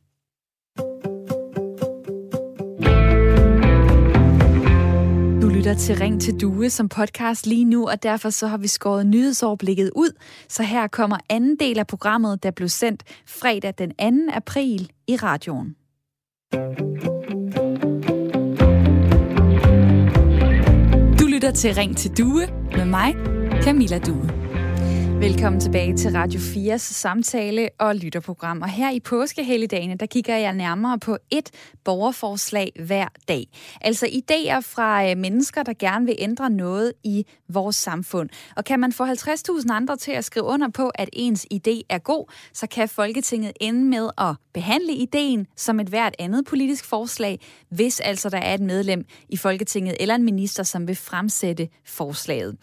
Lytter 5.64 5.80
til 5.80 5.96
Ring 5.98 6.20
til 6.20 6.40
Due 6.40 6.70
som 6.70 6.88
podcast 6.88 7.46
lige 7.46 7.64
nu, 7.64 7.88
og 7.88 8.02
derfor 8.02 8.30
så 8.30 8.46
har 8.46 8.56
vi 8.56 8.68
skåret 8.68 9.06
nyhedsoverblikket 9.06 9.90
ud. 9.96 10.10
Så 10.48 10.62
her 10.62 10.86
kommer 10.86 11.16
anden 11.30 11.56
del 11.60 11.78
af 11.78 11.86
programmet, 11.86 12.42
der 12.42 12.50
blev 12.50 12.68
sendt 12.68 13.02
fredag 13.26 13.74
den 13.78 13.90
2. 14.28 14.32
april 14.34 14.90
i 15.08 15.16
radioen. 15.16 15.76
Du 21.20 21.26
lytter 21.26 21.50
til 21.50 21.74
Ring 21.74 21.96
til 21.96 22.10
Due 22.18 22.46
med 22.76 22.84
mig, 22.84 23.14
Camilla 23.62 23.98
Due. 23.98 24.43
Velkommen 25.24 25.60
tilbage 25.60 25.96
til 25.96 26.10
Radio 26.10 26.40
4's 26.40 26.76
samtale- 26.78 27.68
og 27.78 27.96
lytterprogram. 27.96 28.62
Og 28.62 28.68
her 28.68 28.90
i 28.90 29.00
påskehelligdagene, 29.00 29.96
der 29.96 30.06
kigger 30.06 30.36
jeg 30.36 30.52
nærmere 30.52 30.98
på 30.98 31.18
et 31.30 31.50
borgerforslag 31.84 32.72
hver 32.86 33.08
dag. 33.28 33.46
Altså 33.80 34.06
idéer 34.06 34.60
fra 34.60 35.10
øh, 35.10 35.16
mennesker, 35.16 35.62
der 35.62 35.72
gerne 35.78 36.06
vil 36.06 36.14
ændre 36.18 36.50
noget 36.50 36.92
i 37.04 37.26
vores 37.48 37.76
samfund. 37.76 38.28
Og 38.56 38.64
kan 38.64 38.80
man 38.80 38.92
få 38.92 39.04
50.000 39.04 39.72
andre 39.72 39.96
til 39.96 40.12
at 40.12 40.24
skrive 40.24 40.44
under 40.44 40.68
på, 40.68 40.88
at 40.94 41.08
ens 41.12 41.46
idé 41.54 41.80
er 41.88 41.98
god, 41.98 42.32
så 42.52 42.66
kan 42.66 42.88
Folketinget 42.88 43.52
ende 43.60 43.84
med 43.84 44.10
at 44.18 44.34
behandle 44.54 44.92
ideen 44.92 45.46
som 45.56 45.80
et 45.80 45.86
hvert 45.86 46.14
andet 46.18 46.44
politisk 46.46 46.84
forslag, 46.84 47.40
hvis 47.68 48.00
altså 48.00 48.28
der 48.28 48.38
er 48.38 48.54
et 48.54 48.60
medlem 48.60 49.04
i 49.28 49.36
Folketinget 49.36 49.96
eller 50.00 50.14
en 50.14 50.24
minister, 50.24 50.62
som 50.62 50.88
vil 50.88 50.96
fremsætte 50.96 51.68
forslaget. 51.86 52.56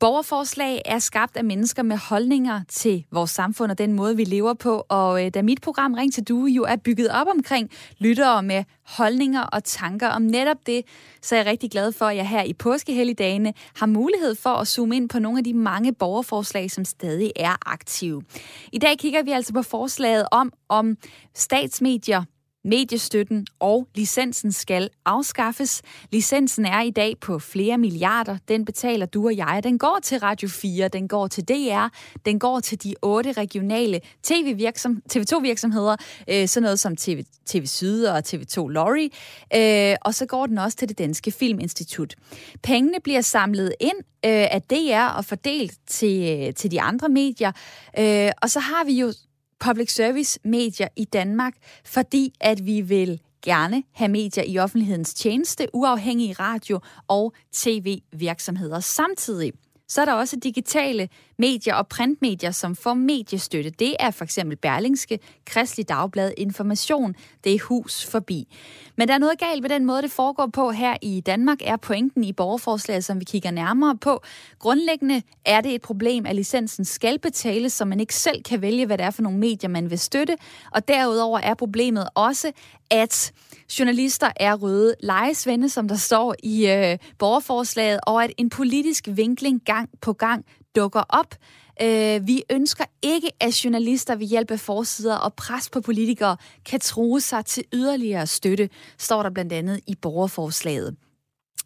Borgerforslag 0.00 0.82
er 0.84 0.98
skabt 0.98 1.36
af 1.36 1.44
mennesker 1.44 1.82
med 1.82 1.96
holdninger 1.96 2.60
til 2.68 3.04
vores 3.12 3.30
samfund 3.30 3.70
og 3.70 3.78
den 3.78 3.92
måde, 3.92 4.16
vi 4.16 4.24
lever 4.24 4.54
på. 4.54 4.86
Og 4.88 5.24
øh, 5.24 5.30
da 5.34 5.42
mit 5.42 5.60
program 5.60 5.94
Ring 5.94 6.14
til 6.14 6.24
Due 6.24 6.50
jo 6.50 6.62
er 6.62 6.76
bygget 6.76 7.08
op 7.10 7.26
omkring 7.26 7.70
lyttere 7.98 8.42
med 8.42 8.64
holdninger 8.82 9.42
og 9.42 9.64
tanker 9.64 10.08
om 10.08 10.22
netop 10.22 10.56
det, 10.66 10.82
så 11.22 11.34
er 11.34 11.38
jeg 11.38 11.46
rigtig 11.46 11.70
glad 11.70 11.92
for, 11.92 12.04
at 12.04 12.16
jeg 12.16 12.28
her 12.28 12.42
i 12.42 12.52
påskehelligdagene 12.52 13.54
har 13.76 13.86
mulighed 13.86 14.34
for 14.34 14.50
at 14.50 14.68
zoome 14.68 14.96
ind 14.96 15.08
på 15.08 15.18
nogle 15.18 15.38
af 15.38 15.44
de 15.44 15.54
mange 15.54 15.94
borgerforslag, 15.94 16.70
som 16.70 16.84
stadig 16.84 17.32
er 17.36 17.70
aktive. 17.70 18.22
I 18.72 18.78
dag 18.78 18.98
kigger 18.98 19.22
vi 19.22 19.30
altså 19.30 19.52
på 19.52 19.62
forslaget 19.62 20.26
om, 20.30 20.52
om 20.68 20.96
statsmedier 21.34 22.22
Mediestøtten 22.68 23.46
og 23.60 23.88
licensen 23.94 24.52
skal 24.52 24.90
afskaffes. 25.04 25.82
Licensen 26.12 26.64
er 26.64 26.82
i 26.82 26.90
dag 26.90 27.14
på 27.20 27.38
flere 27.38 27.78
milliarder. 27.78 28.38
Den 28.48 28.64
betaler 28.64 29.06
du 29.06 29.26
og 29.26 29.36
jeg. 29.36 29.60
Den 29.64 29.78
går 29.78 29.98
til 30.02 30.18
Radio 30.18 30.48
4, 30.48 30.88
den 30.88 31.08
går 31.08 31.26
til 31.26 31.44
DR, 31.48 31.86
den 32.24 32.38
går 32.38 32.60
til 32.60 32.82
de 32.82 32.94
otte 33.02 33.32
regionale 33.32 34.00
TV-virksom, 34.22 35.02
TV2-virksomheder, 35.12 35.96
øh, 36.28 36.48
sådan 36.48 36.62
noget 36.62 36.80
som 36.80 36.96
TV, 36.96 37.24
TV 37.46 37.66
Syd 37.66 38.04
og 38.04 38.18
TV2 38.18 38.68
Lorry, 38.68 39.08
øh, 39.54 39.96
og 40.02 40.14
så 40.14 40.26
går 40.26 40.46
den 40.46 40.58
også 40.58 40.76
til 40.76 40.88
det 40.88 40.98
Danske 40.98 41.30
Filminstitut. 41.30 42.14
Pengene 42.62 42.98
bliver 43.04 43.20
samlet 43.20 43.72
ind 43.80 43.96
øh, 44.24 44.46
af 44.50 44.62
DR 44.62 45.16
og 45.16 45.24
fordelt 45.24 45.72
til, 45.86 46.46
øh, 46.48 46.54
til 46.54 46.70
de 46.70 46.80
andre 46.80 47.08
medier, 47.08 47.52
øh, 47.98 48.30
og 48.42 48.50
så 48.50 48.60
har 48.60 48.84
vi 48.84 48.92
jo 48.92 49.12
public 49.60 49.90
service 49.90 50.38
medier 50.44 50.88
i 50.96 51.04
Danmark, 51.04 51.54
fordi 51.84 52.34
at 52.40 52.66
vi 52.66 52.80
vil 52.80 53.20
gerne 53.42 53.82
have 53.92 54.08
medier 54.08 54.44
i 54.44 54.58
offentlighedens 54.58 55.14
tjeneste, 55.14 55.66
uafhængige 55.72 56.32
radio- 56.32 56.80
og 57.08 57.32
tv-virksomheder. 57.52 58.80
Samtidig 58.80 59.52
så 59.88 60.00
er 60.00 60.04
der 60.04 60.12
også 60.12 60.36
digitale 60.36 61.08
medier 61.38 61.74
og 61.74 61.88
printmedier, 61.88 62.50
som 62.50 62.76
får 62.76 62.94
mediestøtte. 62.94 63.70
Det 63.70 63.96
er 64.00 64.10
for 64.10 64.24
eksempel 64.24 64.56
Berlingske, 64.56 65.18
Kristelig 65.46 65.88
Dagblad, 65.88 66.32
Information, 66.36 67.14
det 67.44 67.54
er 67.54 67.58
hus 67.64 68.06
forbi. 68.06 68.56
Men 68.96 69.08
der 69.08 69.14
er 69.14 69.18
noget 69.18 69.38
galt 69.38 69.62
ved 69.62 69.70
den 69.70 69.84
måde, 69.84 70.02
det 70.02 70.10
foregår 70.10 70.46
på 70.46 70.70
her 70.70 70.96
i 71.02 71.20
Danmark, 71.20 71.58
er 71.64 71.76
pointen 71.76 72.24
i 72.24 72.32
borgerforslaget, 72.32 73.04
som 73.04 73.20
vi 73.20 73.24
kigger 73.24 73.50
nærmere 73.50 73.96
på. 73.96 74.22
Grundlæggende 74.58 75.22
er 75.44 75.60
det 75.60 75.74
et 75.74 75.82
problem, 75.82 76.26
at 76.26 76.36
licensen 76.36 76.84
skal 76.84 77.18
betales, 77.18 77.72
så 77.72 77.84
man 77.84 78.00
ikke 78.00 78.14
selv 78.14 78.42
kan 78.42 78.62
vælge, 78.62 78.86
hvad 78.86 78.98
det 78.98 79.06
er 79.06 79.10
for 79.10 79.22
nogle 79.22 79.38
medier, 79.38 79.70
man 79.70 79.90
vil 79.90 79.98
støtte. 79.98 80.36
Og 80.72 80.88
derudover 80.88 81.38
er 81.38 81.54
problemet 81.54 82.08
også, 82.14 82.52
at 82.90 83.32
journalister 83.78 84.30
er 84.36 84.54
røde 84.54 84.94
lejesvende, 85.00 85.68
som 85.68 85.88
der 85.88 85.96
står 85.96 86.34
i 86.42 86.68
øh, 86.68 86.98
borgerforslaget, 87.18 88.00
og 88.06 88.24
at 88.24 88.32
en 88.38 88.50
politisk 88.50 89.08
vinkling 89.10 89.62
gang 89.66 89.90
på 90.00 90.12
gang 90.12 90.44
dukker 90.76 91.02
op. 91.08 91.34
Øh, 91.82 92.26
vi 92.26 92.42
ønsker 92.50 92.84
ikke, 93.02 93.30
at 93.40 93.64
journalister 93.64 94.16
ved 94.16 94.26
hjælp 94.26 94.50
af 94.50 94.60
forsider 94.60 95.16
og 95.16 95.34
pres 95.34 95.70
på 95.70 95.80
politikere 95.80 96.36
kan 96.64 96.80
true 96.80 97.20
sig 97.20 97.44
til 97.44 97.64
yderligere 97.72 98.26
støtte, 98.26 98.68
står 98.98 99.22
der 99.22 99.30
blandt 99.30 99.52
andet 99.52 99.80
i 99.86 99.94
borgerforslaget. 99.94 100.96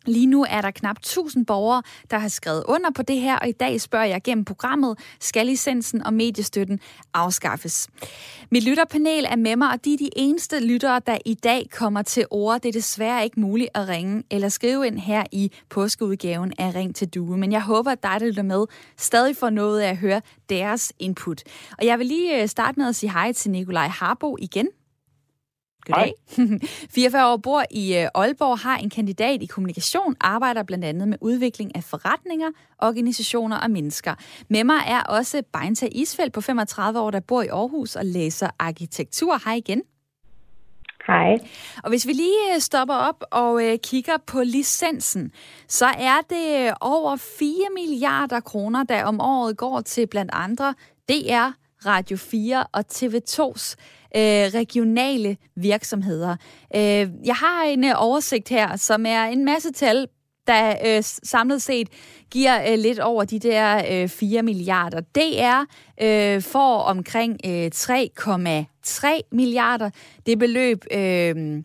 Lige 0.07 0.27
nu 0.27 0.47
er 0.49 0.61
der 0.61 0.71
knap 0.71 0.97
1000 0.97 1.47
borgere, 1.47 1.83
der 2.11 2.19
har 2.19 2.29
skrevet 2.29 2.65
under 2.69 2.91
på 2.91 3.03
det 3.03 3.21
her, 3.21 3.37
og 3.37 3.49
i 3.49 3.53
dag 3.53 3.81
spørger 3.81 4.05
jeg 4.05 4.23
gennem 4.23 4.45
programmet, 4.45 4.99
skal 5.21 5.47
licensen 5.47 6.03
og 6.03 6.15
mediestøtten 6.15 6.81
afskaffes? 7.15 7.89
Mit 8.51 8.65
lytterpanel 8.65 9.25
er 9.25 9.37
med 9.37 9.57
mig, 9.57 9.71
og 9.73 9.85
de 9.85 9.95
er 9.95 9.99
de 9.99 10.11
eneste 10.17 10.61
lyttere, 10.61 11.01
der 11.07 11.19
i 11.27 11.35
dag 11.35 11.67
kommer 11.73 12.03
til 12.03 12.27
ord. 12.31 12.61
Det 12.61 12.69
er 12.69 12.73
desværre 12.73 13.25
ikke 13.25 13.41
muligt 13.41 13.71
at 13.75 13.89
ringe 13.89 14.23
eller 14.31 14.49
skrive 14.49 14.87
ind 14.87 14.99
her 14.99 15.25
i 15.33 15.53
påskeudgaven 15.69 16.53
af 16.59 16.75
Ring 16.75 16.97
til 16.97 17.09
Due, 17.09 17.37
men 17.37 17.53
jeg 17.53 17.63
håber, 17.63 17.91
at 17.91 18.03
dig, 18.03 18.17
der 18.21 18.27
lytter 18.27 18.43
med, 18.43 18.67
stadig 18.97 19.37
får 19.37 19.51
noget 19.51 19.81
af 19.81 19.91
at 19.91 19.97
høre 19.97 20.21
deres 20.49 20.93
input. 20.99 21.43
Og 21.79 21.87
jeg 21.87 21.99
vil 21.99 22.07
lige 22.07 22.43
øh, 22.43 22.49
starte 22.49 22.81
med 22.81 22.89
at 22.89 22.97
sige 22.97 23.13
hej 23.13 23.33
til 23.33 23.51
Nikolaj 23.51 23.89
Harbo 23.89 24.37
igen. 24.41 24.69
Goddag. 25.87 26.15
44 26.91 27.27
år 27.33 27.37
bor 27.37 27.63
i 27.71 27.97
øh, 27.99 28.09
Aalborg, 28.15 28.59
har 28.59 28.77
en 28.77 28.91
kandidat 28.91 29.43
i 29.43 29.47
kommunikation, 29.47 30.17
arbejder 30.21 30.63
blandt 30.63 30.85
andet 30.85 31.09
med 31.09 31.19
udvikling 31.21 31.77
af 31.77 31.85
forretninger, 31.85 32.51
organisationer 32.79 33.57
og 33.57 33.71
mennesker. 33.71 34.15
Med 34.49 34.65
mig 34.65 34.81
er 34.87 35.03
også 35.03 35.43
Beinta 35.53 35.89
Isfeldt 35.93 36.33
på 36.33 36.41
35 36.41 37.01
år, 37.01 37.11
der 37.11 37.21
bor 37.21 37.43
i 37.43 37.49
Aarhus 37.49 37.97
og 37.97 38.05
læser 38.05 38.51
arkitektur. 38.59 39.41
Hej 39.45 39.55
igen. 39.55 39.83
Hej. 41.07 41.39
Og 41.85 41.89
hvis 41.89 42.07
vi 42.07 42.13
lige 42.13 42.55
øh, 42.55 42.61
stopper 42.61 42.95
op 42.95 43.25
og 43.31 43.65
øh, 43.65 43.79
kigger 43.79 44.17
på 44.27 44.43
licensen, 44.43 45.33
så 45.69 45.87
er 45.87 46.21
det 46.31 46.75
over 46.81 47.17
4 47.17 47.49
milliarder 47.75 48.41
kroner, 48.41 48.83
der 48.83 49.05
om 49.05 49.21
året 49.21 49.57
går 49.57 49.81
til 49.81 50.07
blandt 50.07 50.31
andre 50.35 50.75
DR, 51.09 51.51
Radio 51.87 52.17
4 52.17 52.67
og 52.73 52.85
TV2's 52.93 53.75
øh, 54.17 54.61
regionale 54.61 55.37
virksomheder. 55.57 56.37
Øh, 56.77 57.09
jeg 57.25 57.35
har 57.35 57.65
en 57.65 57.85
øh, 57.85 57.93
oversigt 57.97 58.49
her, 58.49 58.77
som 58.77 59.07
er 59.07 59.25
en 59.25 59.45
masse 59.45 59.73
tal, 59.73 60.07
der 60.47 60.75
øh, 60.87 61.03
samlet 61.03 61.63
set 61.63 61.89
giver 62.31 62.73
øh, 62.73 62.79
lidt 62.79 62.99
over 62.99 63.25
de 63.25 63.39
der 63.39 63.83
øh, 64.03 64.09
4 64.09 64.43
milliarder. 64.43 65.01
DR 65.01 65.65
øh, 66.03 66.43
får 66.43 66.79
omkring 66.79 67.41
øh, 67.47 67.71
3,3 67.75 69.07
milliarder. 69.33 69.91
Det 70.27 70.39
beløb 70.39 70.85
øh, 70.91 71.63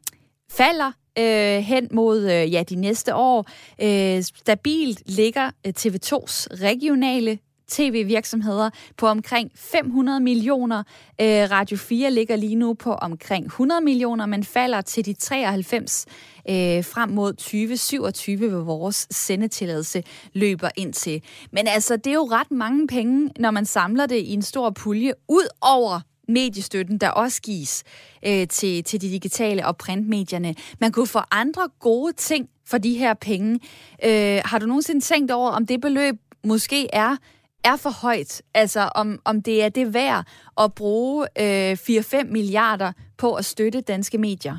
falder 0.52 0.92
øh, 1.20 1.64
hen 1.64 1.88
mod 1.92 2.32
øh, 2.32 2.54
ja, 2.54 2.64
de 2.64 2.76
næste 2.76 3.16
år. 3.16 3.46
Øh, 3.82 4.24
stabilt 4.24 5.02
ligger 5.06 5.52
øh, 5.66 5.74
TV2's 5.80 6.48
regionale 6.64 7.40
tv-virksomheder 7.68 8.70
på 8.98 9.08
omkring 9.08 9.52
500 9.56 10.20
millioner. 10.20 10.84
Øh, 11.22 11.52
Radio 11.52 11.78
4 11.78 12.12
ligger 12.12 12.36
lige 12.36 12.56
nu 12.56 12.74
på 12.74 12.94
omkring 12.94 13.46
100 13.46 13.82
millioner, 13.82 14.26
men 14.26 14.44
falder 14.44 14.82
til 14.82 15.06
de 15.06 15.14
93 15.14 16.06
øh, 16.50 16.56
frem 16.84 17.10
mod 17.10 17.34
2027, 17.34 18.50
hvor 18.50 18.64
vores 18.64 19.08
sendetilladelse 19.12 20.04
løber 20.34 20.70
ind 20.78 20.94
til. 20.94 21.22
Men 21.52 21.68
altså, 21.68 21.98
det 21.98 22.08
er 22.08 22.14
jo 22.14 22.28
ret 22.32 22.52
mange 22.52 22.88
penge, 22.88 23.32
når 23.40 23.52
man 23.52 23.66
samler 23.66 24.06
det 24.06 24.18
i 24.18 24.34
en 24.34 24.42
stor 24.42 24.70
pulje, 24.70 25.14
ud 25.28 25.48
over 25.62 26.00
mediestøtten, 26.28 26.98
der 26.98 27.10
også 27.10 27.42
gives 27.42 27.84
øh, 28.26 28.48
til, 28.48 28.84
til 28.84 29.02
de 29.02 29.10
digitale 29.10 29.68
og 29.68 29.78
printmedierne. 29.78 30.56
Man 30.80 30.92
kunne 30.92 31.08
få 31.08 31.20
andre 31.32 31.70
gode 31.80 32.14
ting 32.14 32.50
for 32.66 32.78
de 32.78 32.98
her 32.98 33.14
penge. 33.14 33.60
Øh, 34.06 34.42
har 34.46 34.60
du 34.60 34.66
nogensinde 34.66 35.02
tænkt 35.02 35.32
over, 35.32 35.52
om 35.52 35.66
det 35.66 35.82
beløb 35.82 36.16
måske 36.44 36.88
er 36.94 37.16
er 37.64 37.78
for 37.84 38.08
højt. 38.08 38.42
Altså 38.56 38.80
om, 38.96 39.20
om 39.26 39.42
det 39.42 39.64
er 39.66 39.70
det 39.70 39.94
værd 39.94 40.26
at 40.64 40.70
bruge 40.78 41.28
øh, 41.44 41.72
4-5 41.72 42.32
milliarder 42.32 42.92
på 43.18 43.34
at 43.34 43.46
støtte 43.46 43.82
danske 43.82 44.18
medier. 44.18 44.58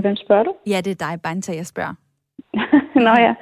Hvem 0.00 0.16
spørger 0.16 0.42
du? 0.42 0.54
Ja, 0.66 0.80
det 0.84 0.90
er 0.90 1.08
dig, 1.08 1.22
Banta, 1.22 1.52
jeg 1.54 1.66
spørger. 1.66 1.94
Nå 3.06 3.14
ja. 3.26 3.34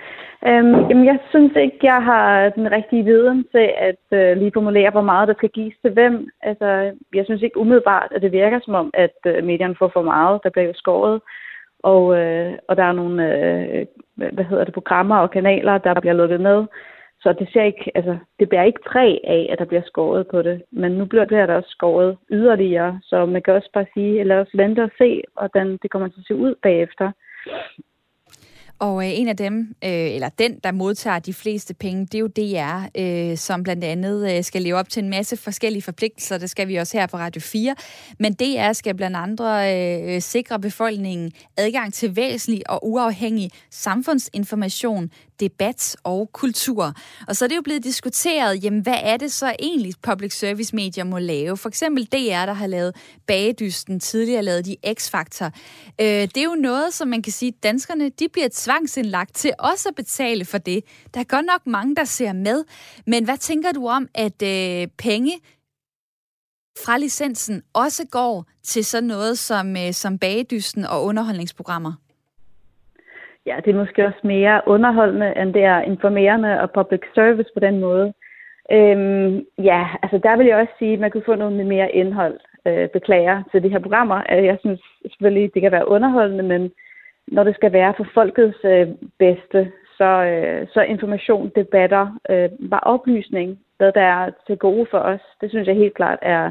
Øhm, 0.48 0.74
jamen, 0.88 1.06
jeg 1.06 1.18
synes 1.30 1.52
ikke, 1.56 1.78
jeg 1.82 2.02
har 2.02 2.48
den 2.48 2.72
rigtige 2.72 3.04
viden 3.04 3.44
til 3.54 3.66
at 3.88 4.04
øh, 4.18 4.36
lige 4.36 4.50
formulere, 4.54 4.90
hvor 4.90 5.06
meget 5.12 5.28
der 5.28 5.34
skal 5.34 5.48
gives 5.48 5.74
til 5.82 5.92
hvem. 5.92 6.28
Altså, 6.42 6.66
jeg 7.14 7.24
synes 7.24 7.42
ikke 7.42 7.58
umiddelbart, 7.58 8.08
at 8.14 8.22
det 8.22 8.32
virker 8.32 8.60
som 8.62 8.74
om, 8.74 8.90
at 8.94 9.16
øh, 9.26 9.44
medierne 9.44 9.76
får 9.78 9.90
for 9.92 10.02
meget, 10.02 10.40
der 10.44 10.50
bliver 10.50 10.72
skåret. 10.74 11.20
Og, 11.82 12.18
øh, 12.18 12.52
og 12.68 12.76
der 12.76 12.82
er 12.82 12.92
nogle 12.92 13.16
øh, 13.36 13.86
hvad 14.14 14.44
hedder 14.44 14.64
det, 14.64 14.74
programmer 14.74 15.16
og 15.16 15.30
kanaler, 15.30 15.78
der 15.78 16.00
bliver 16.00 16.14
lukket 16.14 16.40
ned. 16.40 16.64
Så 17.20 17.32
det, 17.38 17.48
ser 17.52 17.62
ikke, 17.62 17.90
altså, 17.94 18.18
det 18.38 18.48
bærer 18.48 18.64
ikke 18.64 18.84
præg 18.86 19.20
af, 19.24 19.48
at 19.52 19.58
der 19.58 19.64
bliver 19.64 19.82
skåret 19.86 20.26
på 20.26 20.42
det. 20.42 20.62
Men 20.70 20.92
nu 20.92 21.04
bliver 21.04 21.24
det 21.24 21.48
der 21.48 21.54
også 21.54 21.70
skåret 21.70 22.16
yderligere. 22.30 23.00
Så 23.02 23.26
man 23.26 23.42
kan 23.42 23.54
også 23.54 23.70
bare 23.74 23.86
sige, 23.94 24.24
lad 24.24 24.38
os 24.38 24.50
vente 24.54 24.82
og 24.82 24.90
se, 24.98 25.22
hvordan 25.32 25.78
det 25.82 25.90
kommer 25.90 26.08
til 26.08 26.20
at 26.20 26.26
se 26.26 26.34
ud 26.34 26.54
bagefter. 26.62 27.12
Og 28.82 29.04
øh, 29.04 29.18
en 29.18 29.28
af 29.28 29.36
dem, 29.36 29.74
øh, 29.84 29.90
eller 29.90 30.28
den, 30.28 30.58
der 30.64 30.72
modtager 30.72 31.18
de 31.18 31.34
fleste 31.34 31.74
penge, 31.74 32.06
det 32.06 32.14
er 32.14 32.18
jo 32.18 32.26
DR, 32.26 32.88
øh, 32.98 33.36
som 33.36 33.62
blandt 33.62 33.84
andet 33.84 34.36
øh, 34.36 34.44
skal 34.44 34.62
leve 34.62 34.76
op 34.76 34.88
til 34.88 35.02
en 35.02 35.10
masse 35.10 35.36
forskellige 35.36 35.82
forpligtelser. 35.82 36.38
Det 36.38 36.50
skal 36.50 36.68
vi 36.68 36.76
også 36.76 36.98
her 36.98 37.06
på 37.06 37.16
Radio 37.16 37.40
4. 37.40 37.74
Men 38.18 38.32
DR 38.32 38.72
skal 38.72 38.94
blandt 38.94 39.16
andre 39.16 39.76
øh, 39.76 40.22
sikre 40.22 40.60
befolkningen 40.60 41.32
adgang 41.56 41.94
til 41.94 42.16
væsentlig 42.16 42.70
og 42.70 42.88
uafhængig 42.88 43.50
samfundsinformation, 43.70 45.10
debat 45.40 45.96
og 46.04 46.30
kultur. 46.32 46.94
Og 47.28 47.36
så 47.36 47.44
er 47.44 47.48
det 47.48 47.56
jo 47.56 47.62
blevet 47.62 47.84
diskuteret, 47.84 48.64
jamen 48.64 48.80
hvad 48.80 48.98
er 49.02 49.16
det 49.16 49.32
så 49.32 49.54
egentlig 49.58 49.94
public 50.02 50.38
service 50.38 50.76
medier 50.76 51.04
må 51.04 51.18
lave? 51.18 51.56
For 51.56 51.68
eksempel 51.68 52.04
DR, 52.04 52.46
der 52.46 52.52
har 52.52 52.66
lavet 52.66 52.96
Bagedysten, 53.26 54.00
tidligere 54.00 54.42
lavet 54.42 54.64
de 54.64 54.76
X-Factor. 54.86 55.50
Øh, 56.00 56.06
det 56.06 56.36
er 56.36 56.44
jo 56.44 56.54
noget, 56.54 56.94
som 56.94 57.08
man 57.08 57.22
kan 57.22 57.32
sige, 57.32 57.52
danskerne 57.62 58.08
de 58.08 58.28
bliver 58.32 58.48
tvangsindlagt 58.52 59.34
til 59.34 59.52
også 59.58 59.88
at 59.88 59.94
betale 59.94 60.44
for 60.44 60.58
det. 60.58 60.84
Der 61.14 61.20
er 61.20 61.24
godt 61.24 61.46
nok 61.46 61.66
mange, 61.66 61.96
der 61.96 62.04
ser 62.04 62.32
med. 62.32 62.64
Men 63.06 63.24
hvad 63.24 63.38
tænker 63.38 63.72
du 63.72 63.88
om, 63.88 64.08
at 64.14 64.42
øh, 64.42 64.88
penge 64.98 65.40
fra 66.84 66.98
licensen 66.98 67.62
også 67.72 68.04
går 68.10 68.46
til 68.62 68.84
sådan 68.84 69.08
noget 69.08 69.38
som, 69.38 69.76
øh, 69.76 69.92
som 69.92 70.18
bagedysten 70.18 70.84
og 70.84 71.04
underholdningsprogrammer? 71.04 71.92
Ja, 73.46 73.56
det 73.64 73.70
er 73.70 73.78
måske 73.78 74.06
også 74.06 74.20
mere 74.24 74.60
underholdende, 74.66 75.34
end 75.36 75.54
det 75.54 75.64
er 75.64 75.80
informerende 75.80 76.60
og 76.60 76.70
public 76.70 77.00
service 77.14 77.50
på 77.54 77.60
den 77.60 77.80
måde. 77.80 78.12
Øhm, 78.72 79.44
ja, 79.58 79.88
altså 80.02 80.18
der 80.22 80.36
vil 80.36 80.46
jeg 80.46 80.56
også 80.56 80.72
sige, 80.78 80.92
at 80.92 81.00
man 81.00 81.10
kunne 81.10 81.28
få 81.30 81.34
noget 81.34 81.52
med 81.52 81.64
mere 81.64 81.92
indhold. 81.92 82.38
Øh, 82.66 82.88
beklager 82.88 83.42
til 83.50 83.62
de 83.62 83.68
her 83.68 83.78
programmer. 83.78 84.22
Øh, 84.32 84.44
jeg 84.44 84.56
synes 84.60 84.80
selvfølgelig, 85.10 85.54
det 85.54 85.62
kan 85.62 85.72
være 85.72 85.88
underholdende, 85.88 86.44
men 86.44 86.72
når 87.28 87.44
det 87.44 87.54
skal 87.54 87.72
være 87.72 87.94
for 87.96 88.06
folkets 88.14 88.58
øh, 88.64 88.88
bedste, 89.18 89.72
så, 89.98 90.10
øh, 90.32 90.66
så 90.74 90.80
information, 90.80 91.52
debatter, 91.56 92.18
øh, 92.30 92.50
bare 92.70 92.80
oplysning, 92.80 93.58
hvad 93.76 93.92
der 93.92 94.00
er 94.00 94.30
til 94.46 94.58
gode 94.58 94.86
for 94.90 94.98
os. 94.98 95.20
Det 95.40 95.50
synes 95.50 95.68
jeg 95.68 95.76
helt 95.76 95.94
klart 95.94 96.18
er, 96.22 96.50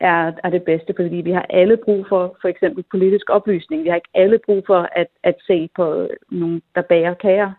er, 0.00 0.32
er 0.44 0.50
det 0.50 0.62
bedste, 0.62 0.94
fordi 0.96 1.16
vi 1.16 1.30
har 1.30 1.46
alle 1.50 1.76
brug 1.76 2.06
for 2.08 2.36
for 2.40 2.48
eksempel 2.48 2.84
politisk 2.90 3.30
oplysning. 3.30 3.84
Vi 3.84 3.88
har 3.88 3.96
ikke 3.96 4.14
alle 4.14 4.38
brug 4.46 4.62
for 4.66 4.88
at, 4.92 5.06
at 5.22 5.36
se 5.46 5.68
på 5.76 6.08
nogen, 6.30 6.62
der 6.74 6.82
bager 6.82 7.14
kager. 7.14 7.52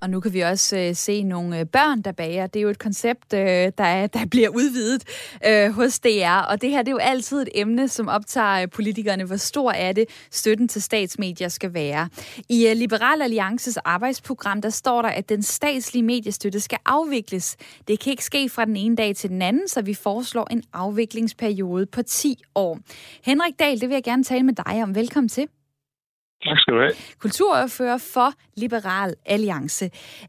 Og 0.00 0.10
nu 0.10 0.20
kan 0.20 0.32
vi 0.32 0.40
også 0.40 0.76
øh, 0.76 0.94
se 0.94 1.22
nogle 1.22 1.58
øh, 1.58 1.66
børn, 1.66 2.02
der 2.02 2.12
bager. 2.12 2.46
Det 2.46 2.60
er 2.60 2.62
jo 2.62 2.68
et 2.68 2.78
koncept, 2.78 3.32
øh, 3.32 3.40
der, 3.78 4.06
der 4.06 4.26
bliver 4.30 4.48
udvidet 4.48 5.04
øh, 5.46 5.70
hos 5.70 5.98
DR. 5.98 6.38
Og 6.50 6.62
det 6.62 6.70
her 6.70 6.78
det 6.78 6.88
er 6.88 6.92
jo 6.92 6.98
altid 6.98 7.42
et 7.42 7.48
emne, 7.54 7.88
som 7.88 8.08
optager 8.08 8.62
øh, 8.62 8.68
politikerne. 8.70 9.24
Hvor 9.24 9.36
stor 9.36 9.72
er 9.72 9.92
det, 9.92 10.08
støtten 10.30 10.68
til 10.68 10.82
statsmedier 10.82 11.48
skal 11.48 11.74
være? 11.74 12.08
I 12.48 12.66
øh, 12.66 12.76
Liberal 12.76 13.22
Alliances 13.22 13.76
arbejdsprogram, 13.76 14.62
der 14.62 14.70
står 14.70 15.02
der, 15.02 15.08
at 15.08 15.28
den 15.28 15.42
statslige 15.42 16.02
mediestøtte 16.02 16.60
skal 16.60 16.78
afvikles. 16.86 17.56
Det 17.88 18.00
kan 18.00 18.10
ikke 18.10 18.24
ske 18.24 18.48
fra 18.48 18.64
den 18.64 18.76
ene 18.76 18.96
dag 18.96 19.16
til 19.16 19.30
den 19.30 19.42
anden, 19.42 19.68
så 19.68 19.82
vi 19.82 19.94
foreslår 19.94 20.46
en 20.50 20.62
afviklingsperiode 20.72 21.86
på 21.86 22.02
10 22.02 22.42
år. 22.54 22.78
Henrik 23.24 23.58
Dahl, 23.58 23.80
det 23.80 23.88
vil 23.88 23.94
jeg 23.94 24.04
gerne 24.04 24.24
tale 24.24 24.42
med 24.42 24.54
dig 24.54 24.82
om. 24.82 24.94
Velkommen 24.94 25.28
til. 25.28 25.48
Tak 26.42 26.58
skal 26.58 26.74
du 26.74 26.80
have. 26.80 26.94
Kulturordfører 27.20 28.00
for 28.14 28.28
Liberal 28.62 29.14
Alliance. 29.26 29.84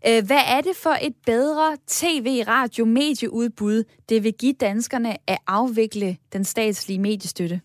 Øh, 0.07 0.21
hvad 0.29 0.43
er 0.55 0.61
det 0.67 0.75
for 0.83 0.95
et 1.07 1.15
bedre 1.25 1.67
tv, 1.87 2.27
radio, 2.55 2.85
medieudbud, 2.85 3.83
det 4.09 4.23
vil 4.23 4.33
give 4.41 4.53
danskerne 4.53 5.11
at 5.33 5.39
afvikle 5.47 6.09
den 6.33 6.43
statslige 6.43 6.99
mediestøtte? 6.99 7.61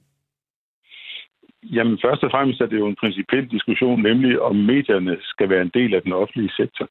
Jamen 1.62 1.98
først 2.04 2.22
og 2.22 2.30
fremmest 2.30 2.60
er 2.60 2.66
det 2.66 2.78
jo 2.78 2.86
en 2.86 3.00
principiel 3.02 3.46
diskussion, 3.50 4.02
nemlig 4.02 4.40
om 4.40 4.56
medierne 4.56 5.16
skal 5.22 5.48
være 5.48 5.62
en 5.62 5.70
del 5.74 5.94
af 5.94 6.02
den 6.02 6.12
offentlige 6.12 6.52
sektor. 6.56 6.88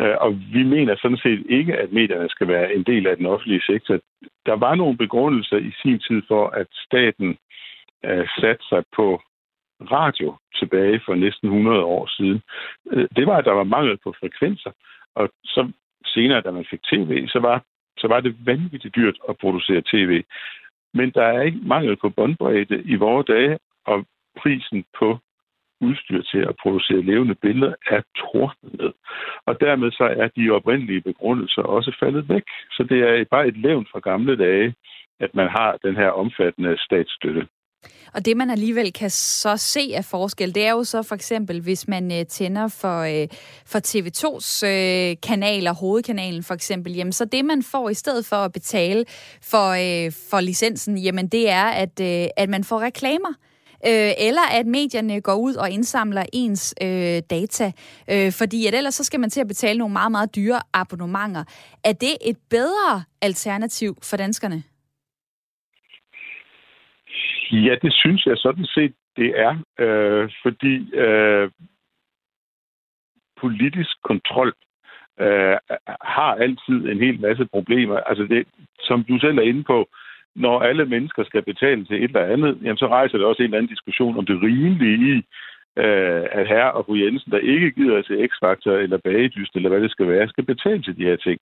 Øh, 0.00 0.16
og 0.20 0.30
vi 0.54 0.62
mener 0.62 0.96
sådan 0.96 1.22
set 1.26 1.42
ikke, 1.48 1.76
at 1.76 1.92
medierne 1.92 2.28
skal 2.28 2.48
være 2.48 2.74
en 2.74 2.82
del 2.82 3.06
af 3.06 3.16
den 3.16 3.26
offentlige 3.26 3.66
sektor. 3.66 4.00
Der 4.46 4.56
var 4.56 4.74
nogle 4.74 4.96
begrundelser 4.96 5.56
i 5.56 5.72
sin 5.82 5.98
tid 5.98 6.22
for, 6.28 6.44
at 6.48 6.66
staten 6.86 7.28
uh, 8.08 8.24
satte 8.40 8.64
sig 8.68 8.82
på 8.96 9.22
radio 9.82 10.36
tilbage 10.58 11.00
for 11.06 11.14
næsten 11.14 11.48
100 11.48 11.84
år 11.84 12.06
siden, 12.16 12.42
øh, 12.92 13.08
det 13.16 13.26
var, 13.26 13.36
at 13.36 13.44
der 13.44 13.52
var 13.52 13.64
mangel 13.64 13.98
på 14.04 14.14
frekvenser. 14.20 14.70
Og 15.14 15.28
så 15.44 15.72
senere, 16.06 16.40
da 16.40 16.50
man 16.50 16.66
fik 16.70 16.82
tv, 16.82 17.28
så 17.28 17.38
var, 17.38 17.64
så 17.98 18.08
var 18.08 18.20
det 18.20 18.46
vanvittigt 18.46 18.96
dyrt 18.96 19.18
at 19.28 19.38
producere 19.38 19.82
tv. 19.92 20.22
Men 20.94 21.10
der 21.10 21.22
er 21.22 21.42
ikke 21.42 21.60
mangel 21.62 21.96
på 21.96 22.08
båndbredde 22.08 22.82
i 22.82 22.94
vores 22.94 23.26
dage, 23.26 23.58
og 23.86 24.06
prisen 24.36 24.84
på 24.98 25.18
udstyr 25.80 26.22
til 26.22 26.38
at 26.38 26.56
producere 26.62 27.02
levende 27.02 27.34
billeder 27.34 27.74
er 27.86 28.02
tordnet 28.16 28.80
ned. 28.80 28.92
Og 29.46 29.60
dermed 29.60 29.90
så 29.90 30.04
er 30.04 30.28
de 30.36 30.50
oprindelige 30.50 31.00
begrundelser 31.00 31.62
også 31.62 31.96
faldet 32.00 32.28
væk. 32.28 32.42
Så 32.70 32.82
det 32.90 32.98
er 33.08 33.24
bare 33.30 33.46
et 33.46 33.56
levn 33.56 33.86
fra 33.92 34.00
gamle 34.00 34.36
dage, 34.36 34.74
at 35.20 35.34
man 35.34 35.48
har 35.48 35.78
den 35.82 35.96
her 35.96 36.08
omfattende 36.08 36.78
statsstøtte. 36.78 37.46
Og 38.14 38.24
det, 38.24 38.36
man 38.36 38.50
alligevel 38.50 38.92
kan 38.92 39.10
så 39.10 39.56
se 39.56 39.92
af 39.94 40.04
forskel, 40.04 40.54
det 40.54 40.66
er 40.66 40.70
jo 40.70 40.84
så 40.84 41.02
for 41.02 41.14
eksempel, 41.14 41.60
hvis 41.60 41.88
man 41.88 42.12
øh, 42.12 42.26
tænder 42.26 42.68
for, 42.68 43.00
øh, 43.00 43.28
for 43.66 43.78
TV2's 43.78 44.66
øh, 44.66 45.16
kanaler, 45.22 45.72
hovedkanalen 45.72 46.42
for 46.42 46.54
eksempel, 46.54 46.94
jamen 46.94 47.12
så 47.12 47.24
det, 47.24 47.44
man 47.44 47.62
får 47.62 47.88
i 47.88 47.94
stedet 47.94 48.26
for 48.26 48.36
at 48.36 48.52
betale 48.52 49.04
for, 49.42 49.68
øh, 49.68 50.12
for 50.30 50.40
licensen, 50.40 50.98
jamen 50.98 51.28
det 51.28 51.50
er, 51.50 51.64
at, 51.64 52.00
øh, 52.00 52.28
at 52.36 52.48
man 52.48 52.64
får 52.64 52.80
reklamer. 52.80 53.34
Øh, 53.86 54.12
eller 54.18 54.42
at 54.42 54.66
medierne 54.66 55.20
går 55.20 55.34
ud 55.34 55.54
og 55.54 55.70
indsamler 55.70 56.24
ens 56.32 56.74
øh, 56.82 57.22
data, 57.30 57.72
øh, 58.10 58.32
fordi 58.32 58.66
at 58.66 58.74
ellers 58.74 58.94
så 58.94 59.04
skal 59.04 59.20
man 59.20 59.30
til 59.30 59.40
at 59.40 59.48
betale 59.48 59.78
nogle 59.78 59.92
meget, 59.92 60.10
meget 60.10 60.34
dyre 60.34 60.60
abonnementer. 60.72 61.44
Er 61.84 61.92
det 61.92 62.16
et 62.20 62.36
bedre 62.50 63.04
alternativ 63.22 63.98
for 64.02 64.16
danskerne? 64.16 64.62
Ja, 67.52 67.74
det 67.82 67.92
synes 67.94 68.26
jeg 68.26 68.36
sådan 68.36 68.66
set, 68.66 68.94
det 69.16 69.40
er. 69.40 69.54
Øh, 69.78 70.30
fordi 70.42 70.94
øh, 70.94 71.50
politisk 73.40 74.02
kontrol 74.02 74.52
øh, 75.20 75.56
har 76.00 76.32
altid 76.44 76.78
en 76.92 76.98
hel 76.98 77.20
masse 77.20 77.44
problemer. 77.52 77.96
Altså 77.96 78.24
det, 78.24 78.46
som 78.80 79.04
du 79.04 79.18
selv 79.18 79.38
er 79.38 79.42
inde 79.42 79.64
på, 79.64 79.88
når 80.34 80.60
alle 80.60 80.84
mennesker 80.86 81.24
skal 81.24 81.42
betale 81.42 81.84
til 81.84 81.96
et 81.96 82.10
eller 82.10 82.32
andet, 82.34 82.58
jamen 82.62 82.76
så 82.76 82.86
rejser 82.88 83.18
det 83.18 83.26
også 83.26 83.42
en 83.42 83.44
eller 83.44 83.58
anden 83.58 83.74
diskussion 83.74 84.18
om 84.18 84.26
det 84.26 84.42
rimelige 84.42 85.16
i, 85.16 85.16
øh, 85.76 86.24
at 86.38 86.48
herre 86.48 86.72
og 86.72 86.84
fru 86.86 86.94
Jensen, 86.94 87.32
der 87.32 87.38
ikke 87.38 87.70
gider 87.70 88.02
til 88.02 88.28
X-Factor 88.30 88.70
eller 88.70 88.98
bagedyst, 89.04 89.56
eller 89.56 89.68
hvad 89.68 89.80
det 89.80 89.90
skal 89.90 90.08
være, 90.08 90.28
skal 90.28 90.44
betale 90.44 90.82
til 90.82 90.96
de 90.96 91.04
her 91.04 91.16
ting. 91.16 91.38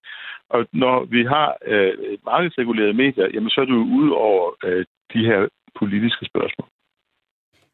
Og 0.48 0.66
når 0.72 1.04
vi 1.04 1.24
har 1.24 1.56
øh, 1.66 1.94
markedsregulerede 2.24 2.94
medier, 2.94 3.28
jamen 3.34 3.50
så 3.50 3.60
er 3.60 3.64
det 3.64 3.72
jo 3.72 3.86
ud 4.00 4.10
over 4.10 4.50
øh, 4.64 4.84
de 5.14 5.24
her 5.24 5.48
politiske 5.78 6.24
spørgsmål. 6.24 6.68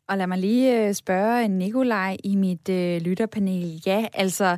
Og 0.09 0.19
lad 0.19 0.27
mig 0.27 0.39
lige 0.39 0.89
øh, 0.89 0.95
spørge 0.95 1.49
Nikolaj 1.49 2.17
i 2.25 2.37
mit 2.37 2.69
øh, 2.69 3.01
lytterpanel. 3.01 3.83
Ja, 3.87 4.07
altså, 4.15 4.51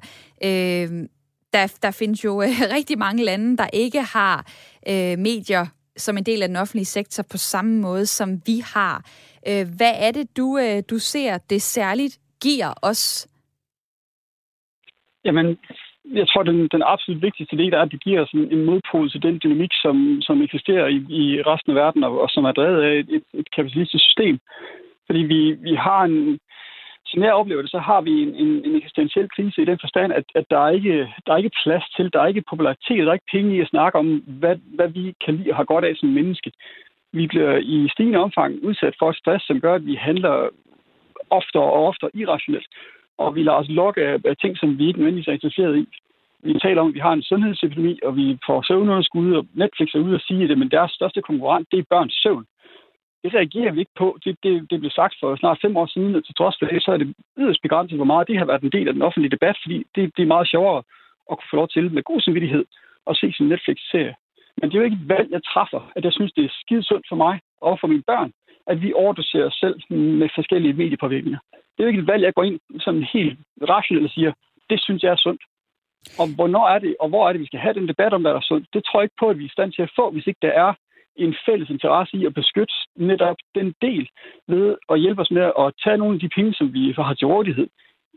øh, 0.44 1.08
der, 1.52 1.78
der 1.82 1.90
findes 1.90 2.24
jo 2.24 2.42
øh, 2.42 2.48
rigtig 2.76 2.98
mange 2.98 3.24
lande, 3.24 3.56
der 3.56 3.68
ikke 3.72 4.02
har 4.02 4.46
øh, 4.88 5.18
medier 5.18 5.66
som 5.96 6.16
en 6.16 6.24
del 6.24 6.42
af 6.42 6.48
den 6.48 6.56
offentlige 6.56 6.84
sektor 6.84 7.22
på 7.30 7.36
samme 7.36 7.80
måde, 7.80 8.06
som 8.06 8.42
vi 8.46 8.62
har. 8.74 9.04
Øh, 9.48 9.66
hvad 9.76 9.92
er 9.96 10.10
det, 10.10 10.36
du, 10.36 10.58
øh, 10.58 10.82
du 10.90 10.98
ser, 10.98 11.38
det 11.38 11.62
særligt 11.62 12.18
giver 12.42 12.74
os? 12.82 13.28
Jamen, 15.24 15.58
jeg 16.14 16.28
tror, 16.28 16.42
den, 16.42 16.68
den 16.68 16.82
absolut 16.86 17.22
vigtigste 17.22 17.56
del 17.56 17.72
er, 17.74 17.82
at 17.82 17.92
det 17.92 18.04
giver 18.04 18.26
sådan 18.26 18.52
en, 18.52 18.64
modpol 18.64 19.10
til 19.10 19.22
den 19.22 19.40
dynamik, 19.42 19.70
som, 19.82 20.18
som 20.22 20.42
eksisterer 20.42 20.86
i, 20.86 20.98
i 21.08 21.42
resten 21.42 21.70
af 21.72 21.76
verden, 21.76 22.04
og, 22.04 22.20
og 22.20 22.30
som 22.30 22.44
er 22.44 22.52
drevet 22.52 22.82
af 22.82 22.92
et, 22.98 23.08
et, 23.16 23.24
et 23.34 23.50
kapitalistisk 23.56 24.04
system. 24.04 24.38
Fordi 25.06 25.18
vi, 25.18 25.52
vi 25.52 25.74
har 25.74 26.04
en, 26.04 26.38
som 27.06 27.22
jeg 27.22 27.32
oplever 27.32 27.62
det, 27.62 27.70
så 27.70 27.78
har 27.78 28.00
vi 28.00 28.22
en, 28.22 28.34
en, 28.34 28.64
en 28.64 28.76
eksistentiel 28.76 29.28
krise 29.36 29.62
i 29.62 29.64
den 29.64 29.78
forstand, 29.80 30.12
at, 30.12 30.24
at 30.34 30.44
der, 30.50 30.58
er 30.58 30.70
ikke, 30.70 31.14
der 31.26 31.32
er 31.32 31.36
ikke 31.36 31.58
plads 31.64 31.84
til, 31.96 32.12
der 32.12 32.20
er 32.20 32.26
ikke 32.26 32.50
popularitet, 32.50 33.04
der 33.04 33.08
er 33.08 33.18
ikke 33.18 33.32
penge 33.32 33.56
i 33.56 33.60
at 33.60 33.68
snakke 33.68 33.98
om, 33.98 34.06
hvad, 34.26 34.56
hvad 34.76 34.88
vi 34.88 35.14
kan 35.24 35.34
lide 35.34 35.50
og 35.50 35.56
har 35.56 35.64
godt 35.64 35.84
af 35.84 35.96
som 35.96 36.08
menneske. 36.08 36.52
Vi 37.12 37.26
bliver 37.26 37.56
i 37.56 37.88
stigende 37.92 38.18
omfang 38.18 38.64
udsat 38.64 38.94
for 38.98 39.10
et 39.10 39.16
stress, 39.16 39.46
som 39.46 39.60
gør, 39.60 39.74
at 39.74 39.86
vi 39.86 39.94
handler 39.94 40.48
oftere 41.30 41.62
og 41.62 41.86
oftere 41.86 42.10
irrationelt 42.14 42.66
og 43.18 43.34
vi 43.34 43.42
lader 43.42 43.58
os 43.58 43.68
lokke 43.68 44.02
af, 44.02 44.16
af 44.24 44.36
ting, 44.36 44.58
som 44.58 44.78
vi 44.78 44.86
ikke 44.86 44.98
nødvendigvis 44.98 45.28
er 45.28 45.32
interesseret 45.38 45.76
i. 45.78 45.86
Vi 46.42 46.58
taler 46.62 46.80
om, 46.82 46.88
at 46.88 46.94
vi 46.94 46.98
har 46.98 47.12
en 47.12 47.22
sundhedsepidemi, 47.22 47.98
og 48.02 48.16
vi 48.16 48.38
får 48.46 48.62
søvnunderskud, 48.62 49.32
og 49.32 49.46
Netflix 49.54 49.88
er 49.94 49.98
ude 49.98 50.14
og 50.14 50.20
sige 50.20 50.48
det, 50.48 50.58
men 50.58 50.70
deres 50.70 50.92
største 50.92 51.22
konkurrent, 51.22 51.68
det 51.72 51.78
er 51.78 51.90
børns 51.90 52.20
søvn. 52.22 52.44
Det 53.22 53.34
reagerer 53.34 53.72
vi 53.72 53.80
ikke 53.80 53.98
på. 53.98 54.18
Det, 54.24 54.36
det, 54.42 54.70
det 54.70 54.80
blev 54.80 54.90
sagt 54.90 55.14
for 55.20 55.36
snart 55.36 55.58
fem 55.62 55.76
år 55.76 55.86
siden, 55.86 56.14
og 56.14 56.24
til 56.24 56.34
trods 56.34 56.56
for 56.58 56.66
det, 56.66 56.82
så 56.82 56.92
er 56.92 56.96
det 56.96 57.14
yderst 57.38 57.62
begrænset, 57.62 57.98
hvor 57.98 58.04
meget 58.12 58.28
det 58.28 58.38
har 58.38 58.44
været 58.44 58.62
en 58.62 58.72
del 58.72 58.88
af 58.88 58.94
den 58.94 59.02
offentlige 59.02 59.30
debat, 59.30 59.56
fordi 59.62 59.78
det, 59.94 60.16
det 60.16 60.22
er 60.22 60.34
meget 60.34 60.48
sjovere 60.48 60.82
at 61.30 61.38
kunne 61.38 61.50
få 61.50 61.56
lov 61.56 61.68
til 61.68 61.92
med 61.92 62.02
god 62.02 62.20
samvittighed 62.20 62.64
at 63.10 63.16
se 63.16 63.32
sin 63.32 63.48
Netflix-serie. 63.48 64.14
Men 64.56 64.70
det 64.70 64.74
er 64.74 64.78
jo 64.78 64.84
ikke 64.84 65.00
et 65.02 65.08
valg, 65.08 65.30
jeg 65.30 65.44
træffer, 65.44 65.92
at 65.96 66.04
jeg 66.04 66.12
synes, 66.12 66.32
det 66.32 66.44
er 66.44 66.58
skide 66.60 66.82
sundt 66.82 67.06
for 67.08 67.16
mig 67.16 67.40
og 67.60 67.78
for 67.80 67.86
mine 67.86 68.02
børn, 68.02 68.32
at 68.70 68.82
vi 68.82 68.92
overdoserer 68.92 69.46
os 69.46 69.58
selv 69.62 69.76
med 70.20 70.28
forskellige 70.34 70.78
mediepåvirkninger. 70.82 71.40
Det 71.52 71.78
er 71.78 71.84
jo 71.84 71.92
ikke 71.92 72.00
et 72.00 72.12
valg, 72.12 72.22
jeg 72.22 72.34
går 72.34 72.44
ind 72.44 72.60
sådan 72.80 73.02
helt 73.12 73.38
rationelt 73.68 74.06
og 74.06 74.10
siger, 74.10 74.32
det 74.70 74.78
synes 74.82 75.02
jeg 75.02 75.12
er 75.12 75.22
sundt. 75.26 75.42
Og 76.20 76.26
hvornår 76.34 76.68
er 76.68 76.78
det, 76.78 76.96
og 77.00 77.08
hvor 77.08 77.28
er 77.28 77.32
det, 77.32 77.40
vi 77.40 77.46
skal 77.46 77.60
have 77.60 77.74
den 77.74 77.88
debat 77.88 78.12
om, 78.12 78.22
hvad 78.22 78.30
der 78.30 78.36
er 78.36 78.50
sundt, 78.50 78.66
det 78.74 78.84
tror 78.84 79.00
jeg 79.00 79.04
ikke 79.04 79.20
på, 79.20 79.28
at 79.30 79.38
vi 79.38 79.44
er 79.44 79.52
i 79.52 79.56
stand 79.56 79.72
til 79.72 79.82
at 79.82 79.94
få, 79.96 80.10
hvis 80.10 80.26
ikke 80.26 80.42
der 80.42 80.52
er 80.64 80.72
en 81.16 81.34
fælles 81.46 81.70
interesse 81.70 82.16
i 82.16 82.26
at 82.26 82.34
beskytte 82.34 82.74
netop 82.96 83.36
den 83.54 83.74
del 83.82 84.08
ved 84.48 84.76
at 84.92 85.00
hjælpe 85.00 85.22
os 85.22 85.30
med 85.30 85.42
at 85.58 85.72
tage 85.84 85.98
nogle 85.98 86.14
af 86.14 86.20
de 86.20 86.28
penge, 86.36 86.54
som 86.54 86.72
vi 86.72 86.94
har 86.96 87.14
til 87.14 87.26
rådighed 87.26 87.68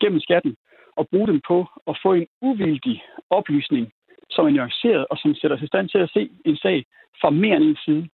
gennem 0.01 0.19
skatten, 0.19 0.55
og 0.97 1.07
bruge 1.11 1.27
dem 1.27 1.41
på 1.47 1.67
at 1.87 1.99
få 2.03 2.13
en 2.13 2.27
uvildig 2.41 3.03
oplysning, 3.29 3.91
som 4.29 4.45
er 4.45 4.49
nuanceret 4.49 5.05
og 5.11 5.17
som 5.17 5.35
sætter 5.35 5.57
os 5.57 5.63
i 5.63 5.67
stand 5.67 5.89
til 5.89 5.97
at 5.97 6.11
se 6.13 6.29
en 6.45 6.57
sag 6.57 6.85
fra 7.21 7.29
mere 7.29 7.55
end 7.55 7.63
en 7.63 7.77
side. 7.85 8.09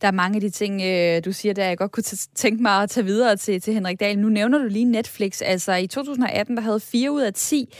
Der 0.00 0.06
er 0.06 0.12
mange 0.12 0.36
af 0.36 0.40
de 0.40 0.50
ting, 0.50 0.82
øh, 0.82 1.24
du 1.24 1.32
siger, 1.32 1.54
der 1.54 1.64
jeg 1.64 1.78
godt 1.78 1.92
kunne 1.92 2.02
tænke 2.34 2.62
mig 2.62 2.82
at 2.82 2.90
tage 2.90 3.04
videre 3.04 3.36
til, 3.36 3.60
til 3.60 3.74
Henrik 3.74 4.00
Dahl. 4.00 4.18
Nu 4.18 4.28
nævner 4.28 4.58
du 4.58 4.64
lige 4.64 4.84
Netflix. 4.84 5.42
Altså 5.44 5.74
i 5.74 5.86
2018, 5.86 6.56
der 6.56 6.62
havde 6.62 6.80
4 6.80 7.12
ud 7.12 7.22
af 7.22 7.34
10 7.34 7.74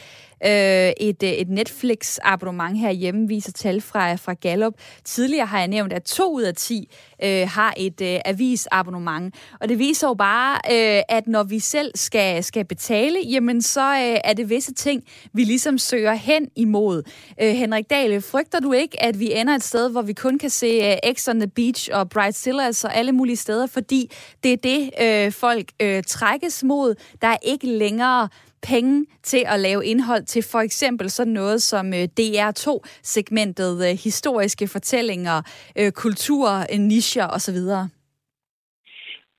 øh, 0.44 0.92
et, 1.00 1.22
øh, 1.22 1.30
et 1.30 1.48
Netflix-abonnement 1.48 2.78
herhjemme, 2.78 3.28
viser 3.28 3.52
tal 3.52 3.80
fra, 3.80 4.14
fra 4.14 4.32
Gallup. 4.32 4.74
Tidligere 5.04 5.46
har 5.46 5.58
jeg 5.58 5.68
nævnt, 5.68 5.92
at 5.92 6.02
to 6.02 6.32
ud 6.32 6.42
af 6.42 6.54
10 6.54 6.88
øh, 7.24 7.48
har 7.48 7.74
et 7.76 8.00
øh, 8.00 8.20
avisabonnement. 8.24 9.34
Og 9.60 9.68
det 9.68 9.78
viser 9.78 10.08
jo 10.08 10.14
bare, 10.14 10.54
øh, 10.70 11.02
at 11.08 11.26
når 11.26 11.42
vi 11.42 11.58
selv 11.58 11.90
skal, 11.94 12.44
skal 12.44 12.64
betale, 12.64 13.18
jamen 13.24 13.62
så 13.62 13.80
øh, 13.80 14.18
er 14.24 14.32
det 14.32 14.50
visse 14.50 14.74
ting, 14.74 15.02
vi 15.32 15.44
ligesom 15.44 15.78
søger 15.78 16.14
hen 16.14 16.48
imod. 16.56 17.02
Øh, 17.42 17.54
Henrik 17.54 17.90
Dale, 17.90 18.20
frygter 18.20 18.60
du 18.60 18.72
ikke, 18.72 19.02
at 19.02 19.20
vi 19.20 19.32
ender 19.32 19.54
et 19.54 19.62
sted, 19.62 19.90
hvor 19.90 20.02
vi 20.02 20.12
kun 20.12 20.38
kan 20.38 20.50
se 20.50 20.66
øh, 21.06 21.14
X 21.14 21.28
on 21.28 21.40
the 21.40 21.48
Beach 21.48 21.90
og 21.92 22.08
Bright 22.08 22.36
Sillers 22.36 22.84
og 22.84 22.96
alle 22.96 23.12
mulige 23.12 23.36
steder, 23.36 23.66
fordi 23.66 24.10
det 24.42 24.52
er 24.52 24.56
det, 24.56 24.90
øh, 25.02 25.32
folk 25.32 25.72
øh, 25.80 26.02
trækkes 26.02 26.64
mod. 26.64 26.94
Der 27.22 27.28
er 27.28 27.36
ikke 27.42 27.66
længere 27.66 28.28
penge 28.68 29.06
til 29.22 29.42
at 29.46 29.60
lave 29.60 29.84
indhold 29.84 30.24
til 30.24 30.42
for 30.52 30.58
eksempel 30.58 31.10
sådan 31.10 31.32
noget 31.32 31.62
som 31.62 31.86
øh, 31.86 32.04
DR2-segmentet, 32.20 33.74
øh, 33.88 33.94
historiske 34.08 34.66
fortællinger, 34.72 35.36
øh, 35.78 35.92
kultur, 35.92 36.46
nischer 36.78 37.26
osv.? 37.36 37.60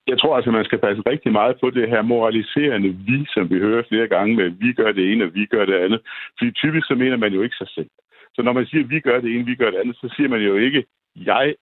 Jeg 0.07 0.17
tror 0.19 0.35
altså, 0.35 0.51
man 0.51 0.65
skal 0.65 0.79
passe 0.79 1.01
rigtig 1.11 1.31
meget 1.31 1.55
på 1.61 1.69
det 1.69 1.89
her 1.89 2.01
moraliserende 2.01 2.89
vi, 3.07 3.25
som 3.33 3.49
vi 3.49 3.57
hører 3.59 3.83
flere 3.89 4.07
gange 4.07 4.35
med, 4.35 4.49
vi 4.49 4.73
gør 4.73 4.91
det 4.91 5.11
ene, 5.11 5.23
og 5.23 5.33
vi 5.33 5.45
gør 5.45 5.65
det 5.65 5.77
andet. 5.85 6.01
Fordi 6.37 6.51
typisk 6.51 6.87
så 6.87 6.95
mener 6.95 7.17
man 7.17 7.33
jo 7.33 7.41
ikke 7.41 7.55
sig 7.55 7.69
selv. 7.69 7.89
Så 8.35 8.41
når 8.41 8.53
man 8.53 8.65
siger, 8.65 8.83
vi 8.87 8.99
gør 8.99 9.21
det 9.21 9.35
ene, 9.35 9.45
vi 9.45 9.55
gør 9.55 9.71
det 9.71 9.77
andet, 9.77 9.95
så 9.95 10.13
siger 10.15 10.29
man 10.29 10.41
jo 10.41 10.55
ikke, 10.55 10.85
jeg 11.15 11.55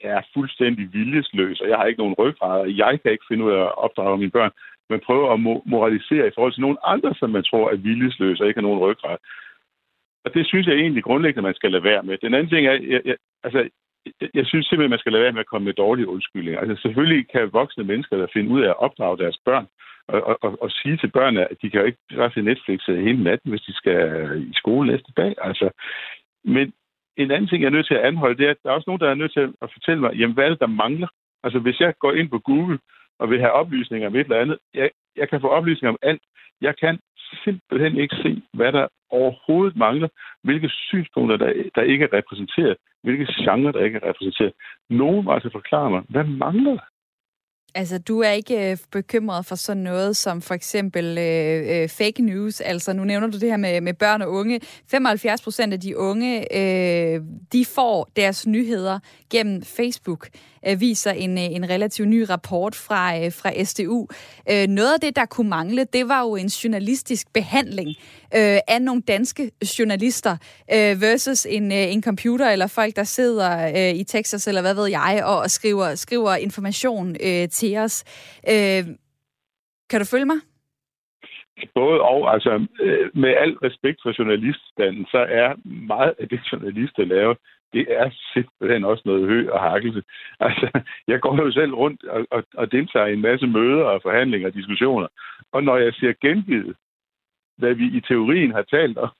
er 0.00 0.20
fuldstændig 0.34 0.92
viljesløs, 0.92 1.60
og 1.60 1.68
jeg 1.68 1.76
har 1.76 1.84
ikke 1.84 1.98
nogen 1.98 2.14
ryggrad, 2.18 2.60
og 2.60 2.76
jeg 2.76 3.00
kan 3.02 3.12
ikke 3.12 3.24
finde 3.28 3.44
ud 3.44 3.52
af 3.52 3.62
at 3.62 3.78
opdrage 3.78 4.18
mine 4.18 4.30
børn 4.30 4.50
man 4.90 5.00
prøver 5.06 5.32
at 5.32 5.40
moralisere 5.66 6.26
i 6.26 6.34
forhold 6.34 6.52
til 6.52 6.60
nogle 6.66 6.86
andre, 6.86 7.14
som 7.14 7.30
man 7.30 7.44
tror 7.44 7.70
er 7.70 7.76
viljesløse 7.76 8.42
og 8.42 8.48
ikke 8.48 8.60
har 8.60 8.68
nogen 8.68 8.80
ryggrad. 8.80 9.16
Og 10.24 10.34
det 10.34 10.46
synes 10.46 10.66
jeg 10.66 10.76
egentlig 10.76 11.04
grundlæggende, 11.04 11.42
man 11.42 11.54
skal 11.54 11.70
lade 11.72 11.84
være 11.84 12.02
med. 12.02 12.18
Den 12.18 12.34
anden 12.34 12.48
ting 12.48 12.66
er, 12.66 12.72
jeg, 12.72 13.00
jeg, 13.04 13.16
altså, 13.44 13.68
jeg, 14.20 14.28
jeg 14.34 14.46
synes 14.46 14.66
simpelthen, 14.66 14.90
man 14.90 14.98
skal 14.98 15.12
lade 15.12 15.22
være 15.22 15.32
med 15.32 15.40
at 15.40 15.52
komme 15.52 15.64
med 15.64 15.74
dårlige 15.74 16.08
undskyldninger. 16.08 16.60
Altså 16.60 16.82
selvfølgelig 16.82 17.28
kan 17.28 17.52
voksne 17.52 17.84
mennesker 17.84 18.16
der 18.16 18.26
finde 18.32 18.50
ud 18.50 18.62
af 18.62 18.68
at 18.68 18.80
opdrage 18.86 19.18
deres 19.18 19.38
børn 19.44 19.66
og, 20.08 20.22
og, 20.26 20.38
og, 20.42 20.62
og 20.62 20.70
sige 20.70 20.96
til 20.96 21.10
børnene, 21.10 21.50
at 21.50 21.56
de 21.62 21.70
kan 21.70 21.80
jo 21.80 21.86
ikke 21.86 21.98
bare 22.16 22.30
se 22.34 22.42
Netflix 22.42 22.80
hele 22.86 23.22
natten, 23.22 23.50
hvis 23.50 23.66
de 23.68 23.74
skal 23.74 24.00
i 24.50 24.52
skole 24.54 24.92
næste 24.92 25.12
dag. 25.16 25.34
Altså, 25.38 25.70
men 26.44 26.72
en 27.16 27.30
anden 27.30 27.48
ting, 27.48 27.62
jeg 27.62 27.66
er 27.68 27.76
nødt 27.76 27.86
til 27.86 27.94
at 27.94 28.04
anholde, 28.04 28.38
det 28.38 28.46
er, 28.46 28.50
at 28.50 28.62
der 28.62 28.70
er 28.70 28.74
også 28.74 28.90
nogen, 28.90 29.00
der 29.00 29.10
er 29.10 29.14
nødt 29.14 29.32
til 29.32 29.40
at 29.62 29.72
fortælle 29.72 30.00
mig, 30.00 30.14
jamen, 30.14 30.34
hvad 30.34 30.44
er 30.44 30.48
det, 30.48 30.60
der 30.60 30.66
mangler? 30.66 31.08
Altså, 31.44 31.58
hvis 31.58 31.80
jeg 31.80 31.94
går 31.98 32.12
ind 32.12 32.28
på 32.30 32.38
Google 32.38 32.78
og 33.18 33.30
vil 33.30 33.40
have 33.40 33.52
oplysninger 33.52 34.08
om 34.08 34.14
et 34.14 34.20
eller 34.20 34.40
andet. 34.40 34.58
Jeg, 34.74 34.90
jeg 35.16 35.28
kan 35.28 35.40
få 35.40 35.48
oplysninger 35.48 35.92
om 35.92 35.98
alt. 36.02 36.22
Jeg 36.60 36.76
kan 36.76 36.98
simpelthen 37.44 37.96
ikke 37.96 38.16
se, 38.16 38.42
hvad 38.52 38.72
der 38.72 38.86
overhovedet 39.10 39.76
mangler, 39.76 40.08
hvilke 40.42 40.68
synspunkter, 40.68 41.36
der, 41.36 41.52
der 41.74 41.82
ikke 41.82 42.04
er 42.04 42.12
repræsenteret, 42.12 42.76
hvilke 43.02 43.26
genrer, 43.44 43.72
der 43.72 43.84
ikke 43.84 44.00
er 44.02 44.08
repræsenteret. 44.08 44.52
Nogen 44.90 45.24
må 45.24 45.32
altså 45.32 45.50
forklare 45.52 45.90
mig, 45.90 46.02
hvad 46.08 46.24
mangler 46.24 46.70
der? 46.70 46.86
Altså, 47.76 47.98
du 47.98 48.20
er 48.20 48.30
ikke 48.30 48.70
øh, 48.70 48.76
bekymret 48.92 49.46
for 49.46 49.54
sådan 49.54 49.82
noget 49.82 50.16
som 50.16 50.42
for 50.42 50.54
eksempel 50.54 51.18
øh, 51.18 51.82
øh, 51.82 51.88
fake 51.88 52.22
news. 52.22 52.60
Altså, 52.60 52.92
nu 52.92 53.04
nævner 53.04 53.26
du 53.26 53.38
det 53.38 53.50
her 53.50 53.56
med, 53.56 53.80
med 53.80 53.94
børn 53.94 54.22
og 54.22 54.30
unge. 54.30 54.60
75 54.90 55.42
procent 55.42 55.72
af 55.72 55.80
de 55.80 55.98
unge, 55.98 56.56
øh, 56.56 57.20
de 57.52 57.64
får 57.64 58.08
deres 58.16 58.46
nyheder 58.46 58.98
gennem 59.30 59.62
Facebook, 59.62 60.28
øh, 60.68 60.80
viser 60.80 61.10
en, 61.10 61.38
øh, 61.38 61.44
en 61.44 61.70
relativt 61.70 62.08
ny 62.08 62.26
rapport 62.30 62.74
fra, 62.74 63.18
øh, 63.18 63.32
fra 63.32 63.64
SDU. 63.64 64.06
Øh, 64.50 64.66
noget 64.66 64.94
af 64.94 65.00
det, 65.00 65.16
der 65.16 65.24
kunne 65.24 65.48
mangle, 65.48 65.86
det 65.92 66.08
var 66.08 66.20
jo 66.20 66.36
en 66.36 66.46
journalistisk 66.46 67.32
behandling 67.32 67.88
øh, 68.34 68.58
af 68.68 68.82
nogle 68.82 69.02
danske 69.08 69.50
journalister 69.78 70.36
øh, 70.72 71.00
versus 71.00 71.46
en, 71.50 71.72
øh, 71.72 71.92
en 71.92 72.02
computer 72.02 72.50
eller 72.50 72.66
folk, 72.66 72.96
der 72.96 73.04
sidder 73.04 73.68
øh, 73.68 73.94
i 73.94 74.04
Texas 74.04 74.46
eller 74.46 74.60
hvad 74.60 74.74
ved 74.74 74.86
jeg, 74.86 75.22
og, 75.24 75.38
og 75.38 75.50
skriver, 75.50 75.94
skriver 75.94 76.36
information 76.36 77.16
øh, 77.20 77.48
til 77.48 77.65
os. 77.74 78.04
Øh, 78.52 78.84
kan 79.90 80.00
du 80.00 80.06
følge 80.06 80.26
mig? 80.32 80.40
Både 81.74 82.00
og, 82.00 82.32
altså 82.34 82.66
øh, 82.80 83.10
med 83.14 83.30
al 83.30 83.52
respekt 83.52 83.98
for 84.02 84.14
journaliststanden, 84.18 85.06
så 85.10 85.18
er 85.18 85.54
meget 85.64 86.14
af 86.18 86.28
det, 86.28 86.40
journalister 86.52 87.04
laver, 87.04 87.34
det 87.72 87.86
er 87.88 88.10
simpelthen 88.34 88.84
også 88.84 89.02
noget 89.06 89.28
hø 89.28 89.50
og 89.50 89.60
hakkelse. 89.60 90.02
Altså, 90.40 90.80
jeg 91.08 91.20
går 91.20 91.36
jo 91.44 91.52
selv 91.52 91.74
rundt 91.74 92.04
og, 92.04 92.26
og, 92.30 92.44
og 92.54 92.72
deltager 92.72 93.06
i 93.06 93.12
en 93.12 93.20
masse 93.20 93.46
møder 93.46 93.84
og 93.84 94.02
forhandlinger 94.02 94.48
og 94.48 94.54
diskussioner. 94.54 95.08
Og 95.52 95.64
når 95.64 95.76
jeg 95.76 95.94
ser 95.94 96.12
gengivet, 96.20 96.76
hvad 97.58 97.74
vi 97.74 97.86
i 97.96 98.00
teorien 98.00 98.52
har 98.52 98.62
talt 98.62 98.98
om, 98.98 99.10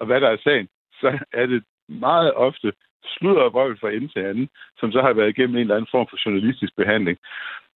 og 0.00 0.06
hvad 0.06 0.20
der 0.20 0.28
er 0.28 0.36
sagen, 0.44 0.68
så 1.00 1.18
er 1.32 1.46
det 1.46 1.64
meget 1.88 2.34
ofte 2.34 2.72
sludder 3.06 3.42
og 3.42 3.52
vrøvl 3.52 3.78
fra 3.78 3.90
ende 3.90 4.08
til 4.08 4.20
anden, 4.20 4.48
som 4.78 4.92
så 4.92 5.00
har 5.02 5.12
været 5.12 5.28
igennem 5.28 5.56
en 5.56 5.60
eller 5.60 5.76
anden 5.76 5.90
form 5.90 6.06
for 6.10 6.18
journalistisk 6.26 6.76
behandling. 6.76 7.18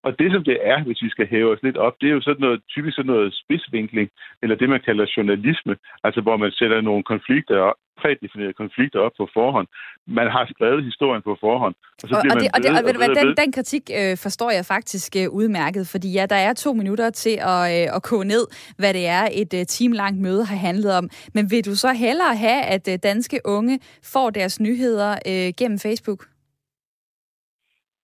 Og 0.07 0.18
det, 0.18 0.32
som 0.32 0.44
det 0.44 0.59
er, 0.72 0.78
hvis 0.84 1.03
vi 1.03 1.11
skal 1.11 1.26
hæve 1.26 1.53
os 1.53 1.62
lidt 1.62 1.76
op, 1.76 1.94
det 2.01 2.09
er 2.09 2.14
jo 2.14 2.20
sådan 2.20 2.40
noget, 2.40 2.61
typisk 2.68 2.96
sådan 2.96 3.12
noget 3.12 3.34
spidsvinkling, 3.42 4.09
eller 4.42 4.57
det, 4.57 4.68
man 4.68 4.80
kalder 4.88 5.12
journalisme, 5.16 5.76
altså 6.05 6.20
hvor 6.20 6.36
man 6.36 6.53
sætter 6.53 6.80
nogle 6.80 7.05
konflikter 7.05 7.72
prædefinerede 8.01 8.53
konflikter 8.53 8.99
op 9.01 9.12
på 9.20 9.28
forhånd. 9.38 9.68
Man 10.07 10.28
har 10.34 10.44
skrevet 10.55 10.84
historien 10.84 11.22
på 11.22 11.36
forhånd. 11.40 11.74
Og, 12.03 12.09
så 12.09 12.14
og, 12.14 12.20
og, 12.32 12.40
det, 12.40 12.49
og, 12.55 12.62
det, 12.62 12.70
og, 12.70 12.76
og, 12.76 13.09
og 13.11 13.16
den, 13.20 13.36
den 13.42 13.53
kritik 13.53 13.84
øh, 14.01 14.16
forstår 14.16 14.51
jeg 14.51 14.64
faktisk 14.64 15.16
øh, 15.20 15.28
udmærket, 15.30 15.88
fordi 15.92 16.09
ja, 16.12 16.26
der 16.26 16.36
er 16.36 16.53
to 16.53 16.72
minutter 16.72 17.11
til 17.11 17.36
at, 17.55 17.62
øh, 17.76 17.96
at 17.96 18.03
koge 18.03 18.24
ned, 18.24 18.44
hvad 18.80 18.94
det 18.94 19.07
er, 19.07 19.24
et 19.32 19.53
øh, 19.55 19.66
timelangt 19.66 20.20
møde 20.20 20.44
har 20.44 20.57
handlet 20.57 20.90
om. 20.99 21.05
Men 21.34 21.51
vil 21.51 21.64
du 21.64 21.74
så 21.74 21.92
hellere 21.92 22.34
have, 22.36 22.62
at 22.62 22.88
øh, 22.92 22.99
danske 23.03 23.40
unge 23.44 23.80
får 24.05 24.30
deres 24.30 24.61
nyheder 24.61 25.11
øh, 25.30 25.53
gennem 25.59 25.78
Facebook? 25.78 26.20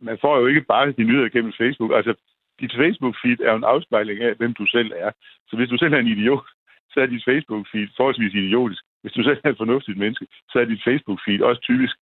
Man 0.08 0.18
får 0.24 0.34
jo 0.40 0.46
ikke 0.46 0.64
bare 0.72 0.92
de 0.98 1.04
nyheder 1.08 1.28
gennem 1.28 1.52
Facebook. 1.60 1.92
Altså, 1.98 2.12
dit 2.60 2.72
Facebook-feed 2.80 3.38
er 3.46 3.50
jo 3.50 3.56
en 3.56 3.70
afspejling 3.74 4.18
af, 4.20 4.34
hvem 4.34 4.54
du 4.54 4.66
selv 4.66 4.92
er. 4.96 5.10
Så 5.48 5.56
hvis 5.56 5.68
du 5.68 5.76
selv 5.78 5.92
er 5.94 5.98
en 5.98 6.14
idiot, 6.14 6.46
så 6.92 7.00
er 7.00 7.06
dit 7.06 7.24
Facebook-feed 7.28 7.88
forholdsvis 7.96 8.34
idiotisk. 8.34 8.82
Hvis 9.02 9.12
du 9.12 9.22
selv 9.22 9.40
er 9.44 9.50
et 9.50 9.62
fornuftigt 9.62 9.98
menneske, 9.98 10.26
så 10.50 10.56
er 10.58 10.64
dit 10.64 10.82
Facebook-feed 10.88 11.40
også 11.48 11.60
typisk 11.60 11.96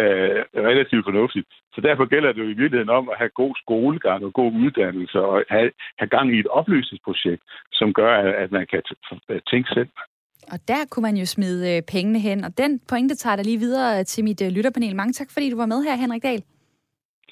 øh, 0.00 0.40
relativt 0.70 1.04
fornuftigt. 1.08 1.46
Så 1.74 1.80
derfor 1.80 2.04
gælder 2.12 2.32
det 2.32 2.40
jo 2.44 2.48
i 2.48 2.58
virkeligheden 2.62 2.96
om 2.98 3.08
at 3.08 3.18
have 3.18 3.30
god 3.42 3.54
skolegang 3.62 4.24
og 4.24 4.32
god 4.32 4.52
uddannelse 4.52 5.20
og 5.20 5.44
have, 5.48 5.70
have 5.98 6.08
gang 6.08 6.34
i 6.34 6.38
et 6.38 6.46
oplysningsprojekt, 6.46 7.42
som 7.72 7.92
gør, 7.92 8.12
at 8.42 8.52
man 8.52 8.66
kan 8.70 8.82
øh, 9.28 9.40
tænke 9.50 9.68
selv. 9.74 9.88
Og 10.52 10.58
der 10.68 10.82
kunne 10.90 11.06
man 11.08 11.16
jo 11.16 11.26
smide 11.26 11.76
øh, 11.76 11.82
pengene 11.92 12.18
hen, 12.18 12.44
og 12.44 12.58
den 12.58 12.80
pointe 12.88 13.14
tager 13.14 13.36
der 13.36 13.42
lige 13.42 13.58
videre 13.58 13.98
øh, 13.98 14.04
til 14.04 14.24
mit 14.24 14.40
lytterpanel. 14.56 14.96
Mange 14.96 15.12
tak, 15.12 15.30
fordi 15.30 15.50
du 15.50 15.56
var 15.56 15.66
med 15.66 15.82
her, 15.84 15.96
Henrik 15.96 16.22
Dahl. 16.22 16.42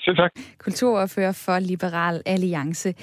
Selv 0.04 0.16
tak. 0.16 0.32
Kulturordfører 0.58 1.32
for 1.32 1.58
Liberal 1.58 2.22
Alliance. 2.26 2.94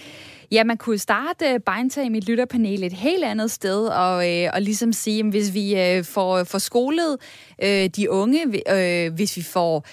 Ja, 0.52 0.64
man 0.64 0.78
kunne 0.78 0.98
starte 0.98 1.45
uh, 1.70 2.06
i 2.06 2.10
mit 2.10 2.30
lytterpanel 2.30 2.84
et 2.84 2.93
helt 2.93 3.24
andet 3.24 3.52
sted, 3.52 3.88
og, 3.88 4.32
øh, 4.32 4.50
og 4.54 4.62
ligesom 4.62 4.93
sige, 4.93 5.20
at 5.20 5.26
hvis 5.26 5.54
vi 5.54 5.82
øh, 5.82 6.04
får, 6.04 6.43
får 6.43 6.58
skolet 6.58 7.18
øh, 7.64 7.86
de 7.86 8.12
unge, 8.12 8.41
øh, 8.45 9.14
hvis 9.14 9.38
vi 9.38 9.41
får 9.41 9.86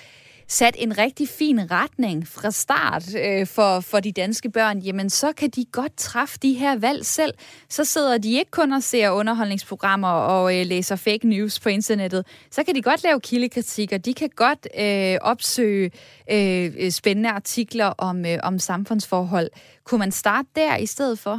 sat 0.60 0.76
en 0.84 0.92
rigtig 1.04 1.26
fin 1.40 1.58
retning 1.78 2.18
fra 2.34 2.50
start 2.64 3.04
øh, 3.24 3.44
for, 3.56 3.72
for 3.90 3.98
de 4.06 4.12
danske 4.22 4.48
børn, 4.58 4.78
jamen 4.78 5.08
så 5.20 5.28
kan 5.40 5.50
de 5.56 5.64
godt 5.78 5.94
træffe 6.08 6.36
de 6.46 6.52
her 6.62 6.74
valg 6.86 7.02
selv. 7.18 7.34
Så 7.76 7.82
sidder 7.84 8.18
de 8.18 8.30
ikke 8.38 8.50
kun 8.60 8.72
og 8.78 8.82
ser 8.82 9.06
underholdningsprogrammer 9.20 10.12
og 10.34 10.44
øh, 10.54 10.62
læser 10.72 10.96
fake 11.06 11.26
news 11.34 11.54
på 11.64 11.68
internettet. 11.78 12.22
Så 12.56 12.60
kan 12.64 12.74
de 12.74 12.82
godt 12.90 13.04
lave 13.08 13.18
kildekritik, 13.28 13.88
og 13.96 14.00
de 14.06 14.12
kan 14.20 14.30
godt 14.44 14.62
øh, 14.84 15.16
opsøge 15.32 15.86
øh, 16.34 16.90
spændende 16.98 17.30
artikler 17.40 17.88
om, 18.08 18.16
øh, 18.30 18.38
om 18.48 18.54
samfundsforhold. 18.70 19.48
Kunne 19.86 20.02
man 20.04 20.12
starte 20.22 20.48
der 20.60 20.72
i 20.86 20.88
stedet 20.94 21.18
for? 21.24 21.36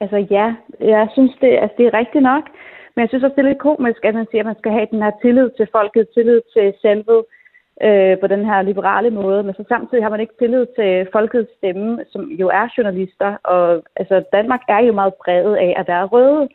Altså 0.00 0.18
ja, 0.36 0.46
jeg 0.94 1.08
synes, 1.14 1.32
det, 1.40 1.50
altså, 1.62 1.74
det 1.78 1.86
er 1.86 1.98
rigtigt 2.00 2.24
nok. 2.32 2.44
Men 2.92 3.00
jeg 3.02 3.08
synes 3.08 3.24
også, 3.24 3.36
det 3.36 3.44
er 3.44 3.50
lidt 3.50 3.66
komisk, 3.68 4.00
at 4.08 4.14
man 4.20 4.26
siger, 4.30 4.42
at 4.42 4.50
man 4.50 4.60
skal 4.60 4.72
have 4.76 4.88
den 4.92 5.02
her 5.04 5.14
tillid 5.22 5.48
til 5.58 5.66
folket, 5.76 6.04
tillid 6.14 6.40
til 6.54 6.66
selvet 6.84 7.20
øh, 7.82 8.18
på 8.20 8.26
den 8.26 8.44
her 8.44 8.62
liberale 8.62 9.10
måde, 9.10 9.42
men 9.42 9.54
så 9.54 9.64
samtidig 9.68 10.04
har 10.04 10.10
man 10.10 10.20
ikke 10.20 10.38
tillid 10.38 10.66
til 10.78 11.08
folkets 11.12 11.50
stemme, 11.56 12.04
som 12.12 12.30
jo 12.30 12.48
er 12.48 12.68
journalister, 12.76 13.36
og 13.44 13.82
altså 13.96 14.24
Danmark 14.32 14.60
er 14.68 14.78
jo 14.78 14.92
meget 14.92 15.14
præget 15.24 15.56
af 15.56 15.74
at 15.76 15.88
være 15.88 16.06
røde. 16.06 16.48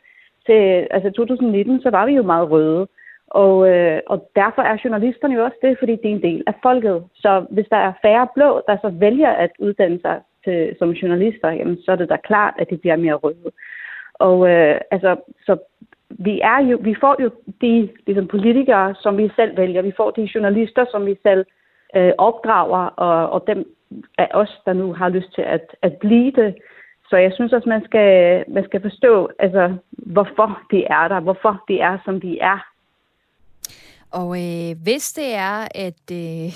Til 0.46 0.88
altså 0.90 1.10
2019, 1.10 1.82
så 1.82 1.90
var 1.90 2.06
vi 2.06 2.12
jo 2.12 2.22
meget 2.22 2.50
røde, 2.50 2.86
og, 3.26 3.68
øh, 3.68 4.00
og 4.06 4.30
derfor 4.36 4.62
er 4.62 4.76
journalisterne 4.84 5.34
jo 5.34 5.44
også 5.44 5.56
det, 5.62 5.78
fordi 5.78 5.92
det 5.92 6.04
er 6.10 6.16
en 6.16 6.22
del 6.22 6.42
af 6.46 6.54
folket. 6.62 7.04
Så 7.14 7.46
hvis 7.50 7.66
der 7.70 7.76
er 7.76 7.92
færre 8.02 8.28
blå, 8.34 8.62
der 8.68 8.76
så 8.76 8.88
vælger 8.88 9.30
at 9.30 9.50
uddanne 9.58 10.00
sig 10.00 10.20
til, 10.44 10.76
som 10.78 10.90
journalister, 10.90 11.50
jamen, 11.50 11.78
så 11.84 11.92
er 11.92 11.96
det 11.96 12.08
da 12.08 12.16
klart, 12.16 12.54
at 12.58 12.70
de 12.70 12.76
bliver 12.76 12.96
mere 12.96 13.14
røde. 13.14 13.50
Og 14.14 14.50
øh, 14.50 14.80
altså, 14.90 15.16
så 15.46 15.56
vi, 16.18 16.40
er 16.40 16.58
jo, 16.70 16.78
vi 16.82 16.94
får 17.00 17.22
jo 17.22 17.30
de 17.60 17.88
ligesom, 18.06 18.26
politikere, 18.28 18.94
som 19.00 19.18
vi 19.18 19.30
selv 19.36 19.56
vælger. 19.56 19.82
Vi 19.82 19.92
får 19.96 20.10
de 20.10 20.28
journalister, 20.34 20.84
som 20.90 21.06
vi 21.06 21.16
selv 21.22 21.44
øh, 21.96 22.12
opdrager, 22.18 22.86
og, 22.86 23.30
og 23.30 23.44
dem 23.46 23.74
af 24.18 24.28
os, 24.34 24.60
der 24.66 24.72
nu 24.72 24.92
har 24.92 25.08
lyst 25.08 25.34
til 25.34 25.42
at, 25.42 25.66
at 25.82 25.92
blive 25.92 26.32
det. 26.32 26.54
Så 27.10 27.16
jeg 27.16 27.32
synes 27.34 27.52
også, 27.52 27.68
man 27.68 27.84
skal, 27.84 28.44
man 28.48 28.64
skal 28.64 28.82
forstå, 28.82 29.30
altså, 29.38 29.76
hvorfor 29.90 30.60
de 30.70 30.84
er 30.84 31.08
der, 31.08 31.20
hvorfor 31.20 31.64
de 31.68 31.80
er, 31.80 31.98
som 32.04 32.20
de 32.20 32.38
er. 32.38 32.58
Og 34.12 34.28
øh, 34.44 34.76
hvis 34.82 35.12
det 35.12 35.34
er, 35.34 35.68
at 35.74 36.04
øh, 36.12 36.48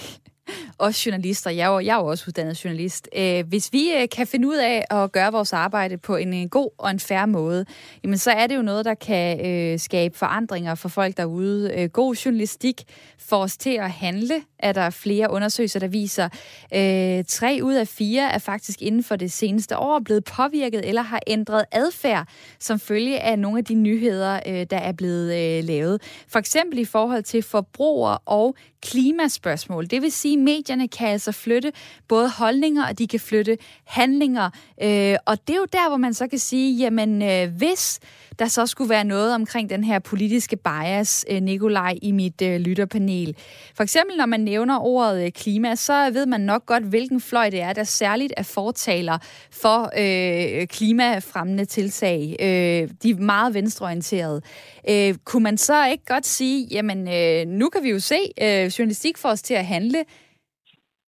os 0.78 1.06
journalister, 1.06 1.50
jeg 1.50 1.64
er 1.64 1.72
jo, 1.72 1.80
jeg 1.80 1.94
er 1.94 2.00
jo 2.00 2.06
også 2.06 2.24
uddannet 2.28 2.64
journalist, 2.64 3.08
øh, 3.16 3.46
hvis 3.48 3.72
vi 3.72 3.92
øh, 3.92 4.08
kan 4.08 4.26
finde 4.26 4.48
ud 4.48 4.56
af 4.56 4.84
at 4.90 5.12
gøre 5.12 5.32
vores 5.32 5.52
arbejde 5.52 5.98
på 5.98 6.16
en, 6.16 6.32
en 6.32 6.48
god 6.48 6.70
og 6.78 6.90
en 6.90 7.00
færre 7.00 7.26
måde, 7.26 7.64
jamen 8.04 8.18
så 8.18 8.30
er 8.30 8.46
det 8.46 8.56
jo 8.56 8.62
noget, 8.62 8.84
der 8.84 8.94
kan 8.94 9.46
øh, 9.46 9.78
skabe 9.78 10.18
forandringer 10.18 10.74
for 10.74 10.88
folk 10.88 11.16
derude. 11.16 11.72
Øh, 11.74 11.88
god 11.88 12.14
journalistik 12.14 12.82
får 13.18 13.42
os 13.42 13.56
til 13.56 13.70
at 13.70 13.90
handle, 13.90 14.34
er 14.58 14.72
der 14.72 14.90
flere 14.90 15.30
undersøgelser, 15.30 15.80
der 15.80 15.88
viser. 15.88 16.28
Øh, 16.74 17.24
tre 17.28 17.60
ud 17.62 17.74
af 17.74 17.88
fire 17.88 18.32
er 18.32 18.38
faktisk 18.38 18.82
inden 18.82 19.04
for 19.04 19.16
det 19.16 19.32
seneste 19.32 19.78
år 19.78 20.00
blevet 20.04 20.24
påvirket 20.24 20.88
eller 20.88 21.02
har 21.02 21.20
ændret 21.26 21.64
adfærd 21.72 22.28
som 22.60 22.80
følge 22.80 23.20
af 23.20 23.38
nogle 23.38 23.58
af 23.58 23.64
de 23.64 23.74
nyheder, 23.74 24.40
øh, 24.46 24.66
der 24.70 24.78
er 24.78 24.92
blevet 24.92 25.58
øh, 25.58 25.64
lavet. 25.64 26.02
For 26.28 26.38
eksempel 26.38 26.78
i 26.78 26.84
forhold 26.84 27.22
til 27.22 27.42
forbruger- 27.42 28.22
og 28.26 28.56
klimaspørgsmål. 28.82 29.86
Det 29.86 30.02
vil 30.02 30.12
sige, 30.12 30.32
at 30.32 30.42
medierne 30.42 30.88
kan 30.88 31.08
altså 31.08 31.32
flytte 31.32 31.72
både 32.08 32.30
holdninger, 32.30 32.88
og 32.88 32.98
de 32.98 33.06
kan 33.06 33.20
flytte 33.20 33.58
handlinger. 33.84 34.50
Øh, 34.82 35.16
og 35.26 35.38
det 35.48 35.54
er 35.54 35.58
jo 35.58 35.66
der, 35.72 35.88
hvor 35.88 35.96
man 35.96 36.14
så 36.14 36.26
kan 36.26 36.38
sige, 36.38 36.76
jamen 36.76 37.22
øh, 37.22 37.56
hvis 37.56 38.00
der 38.38 38.46
så 38.46 38.66
skulle 38.66 38.90
være 38.90 39.04
noget 39.04 39.34
omkring 39.34 39.70
den 39.70 39.84
her 39.84 39.98
politiske 39.98 40.56
bias, 40.56 41.24
øh, 41.30 41.42
Nikolaj, 41.42 41.98
i 42.02 42.12
mit 42.12 42.42
øh, 42.42 42.60
lytterpanel. 42.60 43.36
For 43.74 43.82
eksempel, 43.82 44.16
når 44.16 44.26
man 44.26 44.40
nævner 44.40 44.78
ordet 44.78 45.24
øh, 45.24 45.32
klima, 45.32 45.74
så 45.74 46.10
ved 46.10 46.26
man 46.26 46.40
nok 46.40 46.66
godt, 46.66 46.84
hvilken 46.84 47.20
fløj 47.20 47.50
det 47.50 47.60
er, 47.60 47.72
der 47.72 47.84
særligt 47.84 48.32
er 48.36 48.42
fortaler 48.42 49.18
for 49.50 49.90
øh, 49.98 50.66
klimafremmende 50.66 51.64
tiltag. 51.64 52.36
Øh, 52.40 52.88
de 53.02 53.10
er 53.10 53.20
meget 53.20 53.54
venstreorienterede. 53.54 54.42
Øh, 54.90 55.14
kunne 55.24 55.42
man 55.42 55.58
så 55.58 55.86
ikke 55.86 56.04
godt 56.04 56.26
sige, 56.26 56.66
jamen 56.70 57.08
øh, 57.08 57.46
nu 57.46 57.68
kan 57.68 57.82
vi 57.82 57.90
jo 57.90 58.00
se, 58.00 58.18
øh, 58.42 58.66
journalistik 58.66 59.18
får 59.18 59.28
os 59.28 59.42
til 59.42 59.54
at 59.54 59.66
handle. 59.66 59.98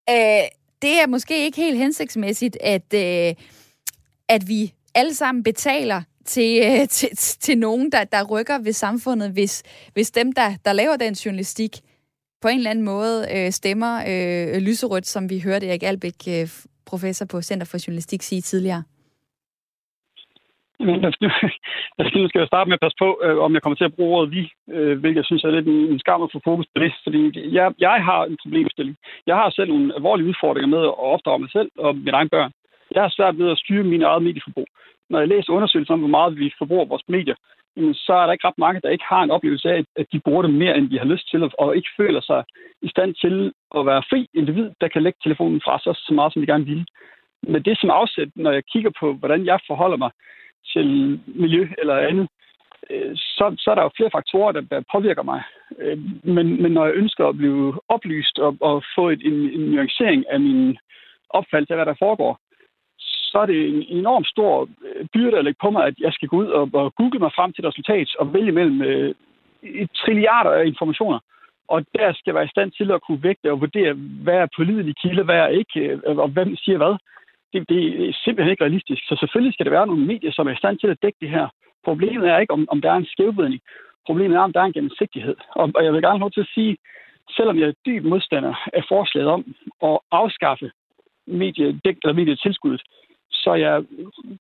Øh, 0.09 0.47
det 0.81 1.01
er 1.01 1.07
måske 1.07 1.45
ikke 1.45 1.57
helt 1.57 1.77
hensigtsmæssigt, 1.77 2.57
at, 2.61 2.93
øh, 2.93 3.35
at 4.29 4.47
vi 4.47 4.73
alle 4.95 5.13
sammen 5.13 5.43
betaler 5.43 6.01
til, 6.35 6.51
øh, 6.65 6.87
til, 6.97 7.09
til 7.45 7.57
nogen, 7.57 7.91
der, 7.91 8.03
der 8.03 8.29
rykker 8.33 8.57
ved 8.63 8.73
samfundet, 8.73 9.29
hvis, 9.31 9.53
hvis 9.93 10.11
dem, 10.11 10.33
der, 10.33 10.49
der 10.65 10.73
laver 10.73 10.95
den 10.97 11.13
journalistik, 11.13 11.73
på 12.41 12.47
en 12.47 12.57
eller 12.57 12.71
anden 12.71 12.85
måde 12.85 13.15
øh, 13.35 13.51
stemmer 13.51 13.93
øh, 14.11 14.61
lyserødt, 14.67 15.07
som 15.07 15.29
vi 15.29 15.37
hørte 15.47 15.67
Erik 15.67 15.83
Albæk, 15.83 16.19
øh, 16.35 16.47
professor 16.91 17.25
på 17.31 17.41
Center 17.41 17.67
for 17.71 17.77
Journalistik, 17.87 18.21
sige 18.21 18.41
tidligere? 18.41 18.83
Men 20.79 21.05
altså, 21.05 21.19
nu 22.15 22.27
skal 22.27 22.39
jeg 22.39 22.51
starte 22.51 22.69
med 22.69 22.77
at 22.77 22.85
passe 22.85 22.97
på, 23.05 23.09
øh, 23.25 23.37
om 23.45 23.53
jeg 23.53 23.61
kommer 23.61 23.77
til 23.77 23.89
at 23.89 23.95
bruge 23.95 24.15
ordet 24.17 24.31
vi, 24.37 24.43
øh, 24.75 24.99
hvilket 24.99 25.19
jeg 25.19 25.25
synes 25.25 25.43
er 25.43 25.51
lidt 25.51 25.67
en, 25.67 25.81
en 25.93 25.99
skam 25.99 26.23
at 26.23 26.33
få 26.33 26.39
fokus 26.43 26.67
på 26.73 26.77
det. 26.83 26.91
Fordi 27.03 27.21
jeg, 27.57 27.65
jeg 27.79 27.95
har 28.09 28.21
en 28.25 28.37
problemstilling. 28.43 28.97
Jeg 29.29 29.35
har 29.35 29.49
selv 29.49 29.69
nogle 29.69 29.95
alvorlige 29.95 30.29
udfordringer 30.29 30.69
med 30.75 30.81
at 30.89 30.97
opdrage 31.13 31.39
mig 31.39 31.51
selv 31.51 31.69
og 31.77 31.95
mine 31.95 32.17
egne 32.19 32.29
børn. 32.29 32.51
Jeg 32.95 33.01
har 33.01 33.11
svært 33.17 33.37
ved 33.39 33.49
at 33.51 33.57
styre 33.63 33.83
min 33.83 34.01
eget 34.01 34.23
medieforbrug 34.23 34.67
når 35.09 35.19
jeg 35.19 35.27
læser 35.27 35.53
undersøgelser 35.53 35.93
om, 35.93 35.99
hvor 35.99 36.15
meget 36.17 36.39
vi 36.39 36.53
forbruger 36.57 36.85
vores 36.85 37.03
medier, 37.07 37.35
jamen, 37.77 37.93
så 37.93 38.13
er 38.13 38.25
der 38.25 38.33
ikke 38.33 38.47
ret 38.47 38.57
mange, 38.57 38.81
der 38.83 38.89
ikke 38.89 39.05
har 39.09 39.23
en 39.23 39.31
oplevelse 39.31 39.69
af, 39.69 39.83
at 39.95 40.07
de 40.11 40.19
bruger 40.19 40.41
det 40.41 40.53
mere, 40.53 40.77
end 40.77 40.89
de 40.89 40.97
har 40.97 41.05
lyst 41.05 41.29
til, 41.29 41.51
og 41.57 41.75
ikke 41.75 41.89
føler 41.97 42.21
sig 42.21 42.43
i 42.81 42.89
stand 42.89 43.15
til 43.15 43.53
at 43.77 43.85
være 43.85 44.03
fri 44.09 44.27
individ, 44.33 44.71
der 44.81 44.87
kan 44.87 45.03
lægge 45.03 45.19
telefonen 45.23 45.61
fra 45.65 45.79
sig 45.79 45.95
så 45.95 46.13
meget, 46.13 46.33
som 46.33 46.41
de 46.41 46.47
gerne 46.47 46.65
vil. 46.65 46.87
Men 47.43 47.63
det 47.63 47.77
som 47.79 47.89
afsæt, 47.89 48.29
når 48.35 48.51
jeg 48.51 48.63
kigger 48.65 48.91
på, 48.99 49.13
hvordan 49.13 49.45
jeg 49.45 49.59
forholder 49.67 49.97
mig 49.97 50.11
til 50.73 51.19
miljø 51.25 51.67
eller 51.77 51.97
andet, 51.97 52.27
øh, 52.89 53.11
så, 53.15 53.55
så 53.57 53.71
er 53.71 53.75
der 53.75 53.83
jo 53.83 53.97
flere 53.97 54.15
faktorer, 54.17 54.51
der 54.51 54.83
påvirker 54.91 55.23
mig. 55.23 55.43
Øh, 55.79 55.97
men, 56.23 56.61
men 56.61 56.71
når 56.71 56.85
jeg 56.85 56.95
ønsker 56.95 57.27
at 57.27 57.37
blive 57.37 57.79
oplyst 57.89 58.39
og, 58.39 58.57
og 58.61 58.83
få 58.95 59.09
et, 59.09 59.21
en, 59.25 59.33
en 59.33 59.71
nuancering 59.71 60.29
af 60.29 60.39
min 60.39 60.77
opfattelse 61.29 61.73
af, 61.73 61.77
hvad 61.77 61.85
der 61.85 61.95
foregår, 61.99 62.39
så 63.31 63.37
er 63.39 63.45
det 63.45 63.59
en 63.69 63.83
enorm 63.99 64.23
stor 64.23 64.53
øh, 64.61 65.05
byrde 65.13 65.37
at 65.37 65.45
lægge 65.45 65.59
på 65.61 65.69
mig, 65.69 65.83
at 65.85 65.95
jeg 65.99 66.13
skal 66.13 66.27
gå 66.27 66.37
ud 66.37 66.49
og, 66.59 66.69
og 66.73 66.95
google 66.95 67.19
mig 67.19 67.31
frem 67.35 67.53
til 67.53 67.61
et 67.61 67.67
resultat 67.67 68.09
og 68.19 68.33
vælge 68.33 68.51
mellem 68.51 68.81
øh, 68.81 69.15
et 69.63 69.89
trilliarder 70.01 70.51
af 70.51 70.65
informationer. 70.65 71.19
Og 71.67 71.79
der 71.97 72.13
skal 72.13 72.29
jeg 72.29 72.35
være 72.35 72.49
i 72.49 72.55
stand 72.55 72.71
til 72.71 72.91
at 72.91 73.01
kunne 73.01 73.23
vægte 73.23 73.51
og 73.51 73.61
vurdere, 73.61 73.93
hvad 74.23 74.37
er 74.37 74.55
pålidelig 74.57 74.95
kilde, 75.01 75.23
hvad 75.23 75.35
er 75.35 75.47
ikke, 75.47 75.79
øh, 75.79 76.17
og 76.17 76.29
hvem 76.29 76.55
siger 76.55 76.77
hvad. 76.77 76.95
Det, 77.53 77.69
det 77.69 77.81
er 78.09 78.13
simpelthen 78.23 78.51
ikke 78.51 78.63
realistisk. 78.63 79.01
Så 79.07 79.15
selvfølgelig 79.19 79.53
skal 79.53 79.65
der 79.65 79.71
være 79.77 79.87
nogle 79.87 80.05
medier, 80.05 80.31
som 80.31 80.47
er 80.47 80.51
i 80.51 80.61
stand 80.61 80.79
til 80.79 80.87
at 80.87 81.01
dække 81.01 81.17
det 81.21 81.29
her. 81.29 81.47
Problemet 81.85 82.29
er 82.29 82.37
ikke, 82.37 82.53
om, 82.53 82.67
om 82.69 82.81
der 82.81 82.91
er 82.91 82.95
en 82.95 83.11
skævvridning. 83.13 83.61
Problemet 84.05 84.35
er, 84.37 84.41
om 84.41 84.53
der 84.53 84.61
er 84.61 84.65
en 84.65 84.73
gennemsigtighed. 84.73 85.35
Og, 85.49 85.71
og 85.75 85.83
jeg 85.85 85.93
vil 85.93 86.01
gerne 86.01 86.19
have 86.19 86.29
til 86.29 86.47
at 86.47 86.53
sige, 86.55 86.77
selvom 87.37 87.59
jeg 87.59 87.67
er 87.67 87.79
dyb 87.85 88.03
modstander 88.03 88.53
af 88.73 88.83
forslaget 88.87 89.29
om 89.29 89.55
at 89.83 89.99
afskaffe 90.11 90.71
mediedæk, 91.27 91.97
eller 92.03 92.13
medietilskuddet, 92.13 92.81
så 93.43 93.49
er 93.49 93.55
jeg 93.55 93.83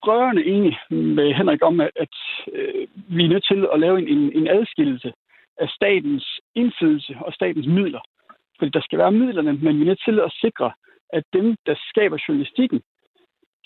rørende 0.07 0.45
enig 0.45 0.77
med 0.89 1.33
Henrik 1.33 1.63
om, 1.63 1.79
at, 1.79 1.91
at 1.95 2.15
øh, 2.53 2.87
vi 3.07 3.25
er 3.25 3.29
nødt 3.29 3.45
til 3.51 3.67
at 3.73 3.79
lave 3.79 3.97
en, 4.09 4.21
en 4.39 4.47
adskillelse 4.47 5.13
af 5.57 5.69
statens 5.69 6.25
indflydelse 6.55 7.15
og 7.25 7.33
statens 7.33 7.67
midler. 7.67 8.01
Fordi 8.57 8.71
der 8.71 8.81
skal 8.81 8.99
være 8.99 9.11
midlerne, 9.11 9.53
men 9.53 9.75
vi 9.77 9.81
er 9.81 9.85
nødt 9.85 10.03
til 10.05 10.19
at 10.19 10.35
sikre, 10.41 10.71
at 11.09 11.23
dem, 11.33 11.55
der 11.65 11.75
skaber 11.89 12.17
journalistikken, 12.27 12.81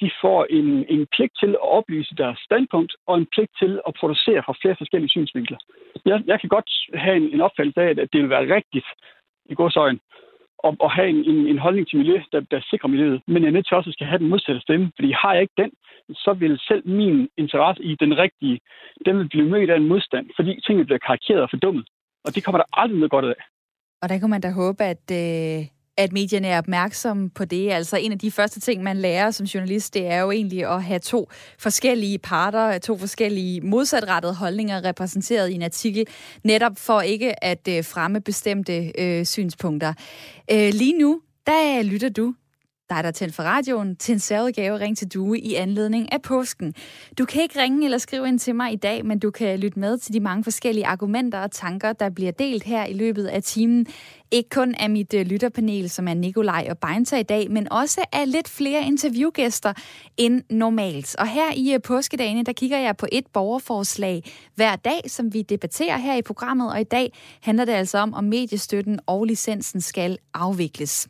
de 0.02 0.12
får 0.22 0.46
en, 0.50 0.86
en 0.90 1.08
pligt 1.16 1.34
til 1.40 1.50
at 1.50 1.62
oplyse 1.80 2.16
deres 2.16 2.40
standpunkt 2.40 2.94
og 3.08 3.18
en 3.18 3.28
pligt 3.34 3.52
til 3.60 3.82
at 3.88 3.94
producere 4.00 4.44
fra 4.44 4.56
flere 4.62 4.76
forskellige 4.76 5.10
synsvinkler. 5.10 5.58
Jeg, 6.06 6.24
jeg 6.26 6.40
kan 6.40 6.50
godt 6.50 6.70
have 6.94 7.16
en, 7.18 7.28
en 7.34 7.42
opfattelse 7.42 7.82
af, 7.82 7.90
at 7.90 8.10
det 8.14 8.22
vil 8.22 8.30
være 8.30 8.56
rigtigt 8.56 8.88
i 9.46 9.54
godsøjen 9.54 10.00
og, 10.66 10.76
og 10.80 10.92
have 10.92 11.10
en, 11.10 11.22
en, 11.32 11.48
en 11.48 11.60
holdning 11.66 11.88
til 11.88 11.98
miljø, 11.98 12.18
der, 12.32 12.40
der 12.52 12.60
sikrer 12.70 12.90
miljøet. 12.90 13.22
Men 13.28 13.44
jeg 13.44 13.50
er 13.50 13.58
nødt 13.58 13.68
til 13.68 13.78
også 13.78 13.90
at 13.90 13.94
skal 13.94 14.08
have 14.08 14.20
den 14.20 14.30
modsatte 14.30 14.62
stemme, 14.62 14.92
fordi 14.96 15.12
har 15.12 15.34
jeg 15.34 15.42
ikke 15.42 15.62
den, 15.64 15.72
så 16.24 16.32
vil 16.34 16.60
selv 16.70 16.84
min 16.88 17.30
interesse 17.38 17.84
i 17.84 17.96
den 18.04 18.18
rigtige, 18.18 18.60
den 19.06 19.18
vil 19.20 19.30
blive 19.30 19.50
mødt 19.50 19.70
af 19.70 19.78
en 19.78 19.88
modstand, 19.88 20.26
fordi 20.36 20.52
tingene 20.66 20.86
bliver 20.86 21.06
karikeret 21.08 21.42
og 21.42 21.50
fordummet. 21.50 21.86
Og 22.26 22.36
det 22.36 22.44
kommer 22.44 22.60
der 22.60 22.68
aldrig 22.82 23.00
noget 23.00 23.12
godt 23.12 23.26
af. 23.26 23.42
Og 24.02 24.10
der 24.10 24.20
kunne 24.20 24.36
man 24.36 24.42
da 24.42 24.52
håbe, 24.52 24.84
at, 24.94 25.06
øh, 25.22 25.60
at 26.02 26.14
medierne 26.14 26.48
er 26.48 26.58
opmærksomme 26.58 27.30
på 27.30 27.46
det. 27.46 27.72
Altså 27.72 27.98
en 27.98 28.12
af 28.12 28.20
de 28.20 28.32
første 28.32 28.60
ting, 28.60 28.84
man 28.84 28.98
lærer 28.98 29.32
som 29.32 29.46
journalist, 29.46 29.94
det 29.94 30.08
er 30.08 30.20
jo 30.20 30.32
egentlig 30.32 30.66
at 30.66 30.84
have 30.84 31.00
to 31.00 31.30
forskellige 31.60 32.18
parter, 32.18 32.78
to 32.78 32.98
forskellige 32.98 33.62
modsatrettede 33.62 34.34
holdninger 34.34 34.84
repræsenteret 34.84 35.50
i 35.50 35.54
en 35.54 35.64
artikel, 35.64 36.08
netop 36.44 36.72
for 36.78 37.02
ikke 37.02 37.44
at 37.44 37.68
øh, 37.70 37.86
fremme 37.86 38.22
bestemte 38.22 39.02
øh, 39.02 39.26
synspunkter. 39.26 39.94
Øh, 40.52 40.74
lige 40.74 40.98
nu, 40.98 41.22
der 41.46 41.84
lytter 41.84 42.10
du 42.10 42.34
dig, 42.96 43.04
der 43.04 43.12
tændt 43.12 43.36
for 43.36 43.44
radioen, 43.44 43.96
til 43.96 44.14
en 44.14 44.20
særudgave 44.20 44.80
Ring 44.80 44.98
til 44.98 45.08
Due 45.08 45.40
i 45.40 45.56
anledning 45.56 46.14
af 46.14 46.22
påsken. 46.22 46.74
Du 47.18 47.26
kan 47.26 47.42
ikke 47.42 47.62
ringe 47.62 47.86
eller 47.86 47.98
skrive 47.98 48.28
ind 48.28 48.40
til 48.40 48.56
mig 48.56 48.74
i 48.74 48.76
dag, 48.76 49.06
men 49.06 49.20
du 49.20 49.32
kan 49.32 49.60
lytte 49.60 49.80
med 49.80 49.98
til 49.98 50.14
de 50.14 50.20
mange 50.20 50.44
forskellige 50.44 50.86
argumenter 50.86 51.40
og 51.40 51.52
tanker, 51.52 51.94
der 51.94 52.10
bliver 52.10 52.32
delt 52.32 52.64
her 52.64 52.86
i 52.86 52.94
løbet 52.94 53.26
af 53.26 53.44
timen. 53.44 53.86
Ikke 54.32 54.50
kun 54.50 54.76
af 54.76 54.90
mit 54.90 55.14
øh, 55.14 55.26
lytterpanel, 55.26 55.90
som 55.90 56.08
er 56.08 56.14
Nikolaj 56.14 56.68
og 56.70 56.78
Beinta 56.78 57.18
i 57.18 57.24
dag, 57.24 57.52
men 57.52 57.72
også 57.72 58.02
af 58.12 58.32
lidt 58.32 58.50
flere 58.50 58.84
interviewgæster 58.84 59.74
end 60.18 60.42
normalt. 60.50 61.16
Og 61.16 61.28
her 61.28 61.52
i 61.56 61.78
påskedagen, 61.84 62.02
påskedagene, 62.12 62.44
der 62.44 62.54
kigger 62.54 62.78
jeg 62.78 62.98
på 62.98 63.06
et 63.12 63.28
borgerforslag 63.34 64.24
hver 64.56 64.76
dag, 64.76 65.02
som 65.08 65.34
vi 65.34 65.42
debatterer 65.42 65.98
her 65.98 66.16
i 66.16 66.22
programmet, 66.22 66.72
og 66.72 66.82
i 66.82 66.84
dag 66.84 67.14
handler 67.42 67.66
det 67.66 67.72
altså 67.72 67.98
om, 67.98 68.14
om 68.14 68.24
mediestøtten 68.24 69.00
og 69.06 69.26
licensen 69.26 69.82
skal 69.82 70.18
afvikles. 70.34 71.08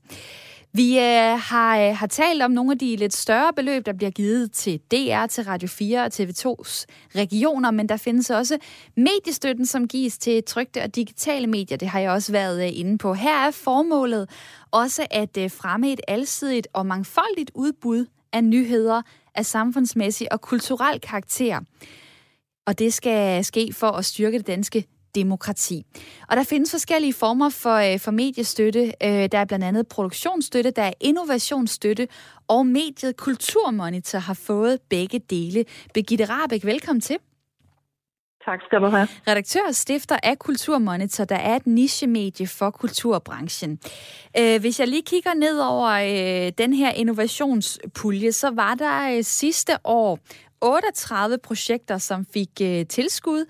Vi 0.74 1.00
øh, 1.00 1.40
har, 1.40 1.80
øh, 1.80 1.96
har 1.96 2.08
talt 2.08 2.44
om 2.44 2.52
nogle 2.52 2.72
af 2.72 2.78
de 2.80 2.96
lidt 2.96 3.14
større 3.14 3.54
beløb, 3.54 3.86
der 3.86 3.94
bliver 3.94 4.12
givet 4.12 4.52
til 4.52 4.80
DR, 4.92 5.26
til 5.26 5.44
Radio 5.44 5.68
4 5.68 6.04
og 6.04 6.12
TV2's 6.14 6.86
regioner, 7.16 7.72
men 7.72 7.90
der 7.90 7.98
findes 7.98 8.30
også 8.30 8.58
mediestøtten, 8.98 9.66
som 9.66 9.88
gives 9.88 10.18
til 10.18 10.44
trygte 10.44 10.84
og 10.84 10.96
digitale 10.96 11.48
medier. 11.48 11.78
Det 11.78 11.88
har 11.88 12.00
jeg 12.00 12.12
også 12.12 12.32
været 12.32 12.64
øh, 12.64 12.80
inde 12.80 12.98
på. 12.98 13.14
Her 13.14 13.48
er 13.48 13.52
formålet 13.52 14.30
også 14.72 15.08
at 15.12 15.38
øh, 15.38 15.52
fremme 15.52 15.92
et 15.92 16.02
alsidigt 16.08 16.68
og 16.74 16.86
mangfoldigt 16.86 17.52
udbud 17.56 18.06
af 18.34 18.44
nyheder 18.44 19.02
af 19.36 19.46
samfundsmæssig 19.46 20.34
og 20.34 20.42
kulturel 20.42 21.00
karakter. 21.00 21.60
Og 22.66 22.80
det 22.80 22.94
skal 22.94 23.46
ske 23.46 23.74
for 23.74 23.88
at 23.88 24.06
styrke 24.06 24.38
det 24.38 24.48
danske 24.48 24.86
demokrati. 25.16 25.84
Og 26.30 26.36
der 26.38 26.44
findes 26.44 26.72
forskellige 26.72 27.14
former 27.14 27.50
for, 27.50 27.94
øh, 27.94 28.00
for 28.00 28.12
mediestøtte. 28.12 28.94
Øh, 29.04 29.30
der 29.32 29.38
er 29.38 29.46
blandt 29.46 29.66
andet 29.66 29.88
produktionsstøtte, 29.88 30.72
der 30.72 30.84
er 30.84 30.94
innovationsstøtte, 31.00 32.08
og 32.48 32.66
mediet 32.66 33.18
Kulturmonitor 33.18 34.20
har 34.20 34.34
fået 34.34 34.80
begge 34.90 35.20
dele. 35.20 35.66
Begitte 35.94 36.26
Rabeck, 36.26 36.66
velkommen 36.66 37.02
til. 37.02 37.18
Tak 38.46 38.60
skal 38.68 38.82
du 38.82 38.88
have. 38.88 39.08
Redaktør 39.28 39.60
og 39.68 39.76
stifter 39.76 40.18
af 40.24 40.40
Kulturmonitor, 40.40 41.26
der 41.26 41.36
er 41.36 41.56
et 41.56 41.68
nichemedie 41.68 42.48
for 42.48 42.70
kulturbranchen. 42.70 43.80
Øh, 44.40 44.60
hvis 44.60 44.80
jeg 44.80 44.88
lige 44.88 45.02
kigger 45.02 45.34
ned 45.34 45.60
over 45.60 45.92
den 46.58 46.74
her 46.74 46.92
innovationspulje, 46.92 48.32
så 48.32 48.50
var 48.50 48.76
der 48.76 49.22
sidste 49.22 49.74
år 49.84 50.20
38 50.62 51.38
projekter, 51.44 51.98
som 51.98 52.26
fik 52.34 52.50
øh, 52.62 52.86
tilskud, 52.86 53.46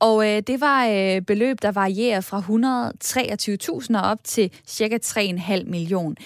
og 0.00 0.16
øh, 0.28 0.42
det 0.46 0.60
var 0.60 0.86
øh, 0.86 1.22
beløb, 1.22 1.56
der 1.62 1.72
varierer 1.72 2.20
fra 2.20 2.38
123.000 4.00 4.10
op 4.12 4.18
til 4.24 4.50
cirka 4.66 4.98
3,5 5.02 5.70
million. 5.70 6.16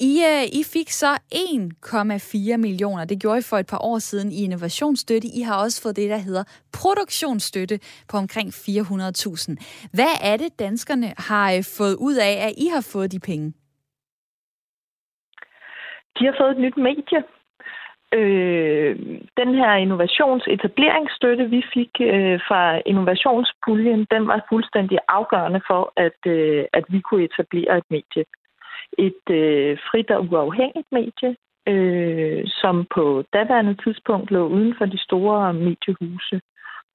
I, 0.00 0.12
øh, 0.30 0.44
I 0.60 0.62
fik 0.74 0.90
så 0.90 1.12
1,4 1.34 2.56
millioner. 2.56 3.04
Det 3.04 3.20
gjorde 3.20 3.38
I 3.38 3.42
for 3.42 3.56
et 3.56 3.66
par 3.66 3.82
år 3.84 3.98
siden 3.98 4.32
i 4.32 4.44
innovationsstøtte. 4.44 5.28
I 5.28 5.40
har 5.40 5.62
også 5.64 5.82
fået 5.82 5.96
det, 5.96 6.10
der 6.10 6.16
hedder 6.16 6.44
produktionsstøtte 6.72 7.78
på 8.08 8.16
omkring 8.16 8.48
400.000. 8.48 9.56
Hvad 9.92 10.14
er 10.22 10.36
det, 10.36 10.58
danskerne 10.58 11.12
har 11.18 11.52
øh, 11.52 11.62
fået 11.78 11.96
ud 12.00 12.16
af, 12.16 12.34
at 12.46 12.52
I 12.56 12.66
har 12.74 12.84
fået 12.92 13.12
de 13.12 13.20
penge? 13.20 13.52
De 16.18 16.24
har 16.28 16.34
fået 16.40 16.50
et 16.50 16.60
nyt 16.64 16.76
medie, 16.76 17.22
Øh, 18.14 18.96
den 19.36 19.54
her 19.54 19.72
innovationsetableringsstøtte, 19.74 21.44
vi 21.50 21.62
fik 21.74 21.90
øh, 22.00 22.40
fra 22.48 22.80
innovationspuljen, 22.86 24.06
den 24.10 24.26
var 24.26 24.46
fuldstændig 24.48 24.98
afgørende 25.08 25.60
for, 25.66 25.92
at, 25.96 26.20
øh, 26.26 26.64
at 26.72 26.84
vi 26.88 27.00
kunne 27.00 27.24
etablere 27.24 27.78
et 27.78 27.84
medie. 27.90 28.24
Et 28.98 29.24
øh, 29.30 29.78
frit 29.88 30.10
og 30.10 30.26
uafhængigt 30.30 30.88
medie, 30.92 31.30
øh, 31.72 32.42
som 32.60 32.86
på 32.94 33.24
daværende 33.32 33.76
tidspunkt 33.84 34.30
lå 34.30 34.48
uden 34.48 34.74
for 34.78 34.86
de 34.86 34.98
store 34.98 35.54
mediehuse 35.54 36.40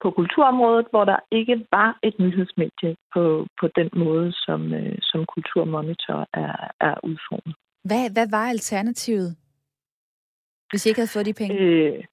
på 0.02 0.10
kulturområdet, 0.10 0.86
hvor 0.90 1.04
der 1.04 1.18
ikke 1.30 1.66
var 1.72 1.98
et 2.02 2.14
nyhedsmedie 2.18 2.96
på, 3.14 3.46
på 3.60 3.66
den 3.78 3.90
måde, 3.92 4.32
som, 4.32 4.74
øh, 4.74 4.98
som 5.00 5.26
Kulturmonitor 5.34 6.20
er, 6.44 6.56
er 6.80 6.94
udformet. 7.02 7.54
Hvad, 7.84 8.04
hvad 8.12 8.28
var 8.30 8.46
alternativet? 8.54 9.36
Hvis 10.74 10.86
I 10.86 10.88
ikke 10.88 11.00
havde 11.00 11.16
fået 11.16 11.26
de 11.26 11.40
penge? 11.40 11.54
Øh, 11.60 12.04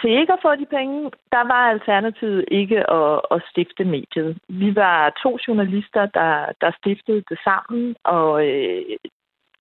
til 0.00 0.10
ikke 0.20 0.32
at 0.32 0.42
få 0.42 0.54
de 0.54 0.66
penge, 0.66 1.10
der 1.32 1.44
var 1.52 1.70
alternativet 1.74 2.44
ikke 2.50 2.90
at, 2.90 3.20
at 3.30 3.42
stifte 3.50 3.84
mediet. 3.84 4.38
Vi 4.48 4.74
var 4.74 5.10
to 5.22 5.38
journalister, 5.48 6.06
der, 6.06 6.52
der 6.60 6.70
stiftede 6.80 7.22
det 7.30 7.38
sammen, 7.44 7.96
og 8.04 8.46
øh, 8.48 8.82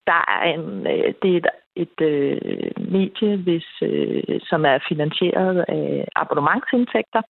der 0.08 0.22
er 0.36 0.43
en, 0.54 0.88
øh, 0.93 1.14
det 1.22 1.32
er 1.34 1.38
et, 1.41 1.47
et 1.76 1.97
øh, 2.01 2.72
medie, 2.95 3.38
hvis, 3.38 3.68
øh, 3.82 4.39
som 4.49 4.66
er 4.66 4.78
finansieret 4.89 5.66
af 5.68 6.08
abonnementsindtægter. 6.16 7.22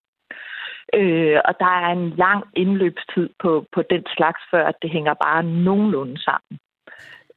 Øh, 0.99 1.39
og 1.45 1.53
der 1.59 1.73
er 1.85 1.91
en 1.91 2.09
lang 2.09 2.43
indløbstid 2.55 3.29
på, 3.41 3.65
på 3.71 3.81
den 3.81 4.03
slags, 4.15 4.41
før 4.51 4.65
at 4.65 4.75
det 4.81 4.89
hænger 4.89 5.13
bare 5.13 5.43
nogenlunde 5.43 6.17
sammen. 6.23 6.59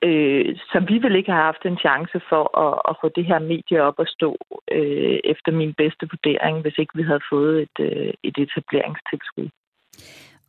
Øh, 0.04 0.56
så 0.56 0.84
vi 0.88 0.98
ville 0.98 1.18
ikke 1.18 1.32
have 1.32 1.44
haft 1.44 1.64
en 1.64 1.78
chance 1.78 2.20
for 2.28 2.44
at, 2.64 2.74
at 2.88 2.96
få 3.00 3.08
det 3.16 3.24
her 3.24 3.38
medie 3.38 3.82
op 3.82 4.00
at 4.00 4.08
stå 4.08 4.36
øh, 4.70 5.18
efter 5.24 5.52
min 5.52 5.74
bedste 5.74 6.08
vurdering, 6.12 6.60
hvis 6.60 6.78
ikke 6.78 6.96
vi 6.96 7.02
havde 7.02 7.28
fået 7.32 7.62
et, 7.62 7.76
øh, 7.80 8.12
et 8.22 8.36
etableringstilskud. 8.38 9.48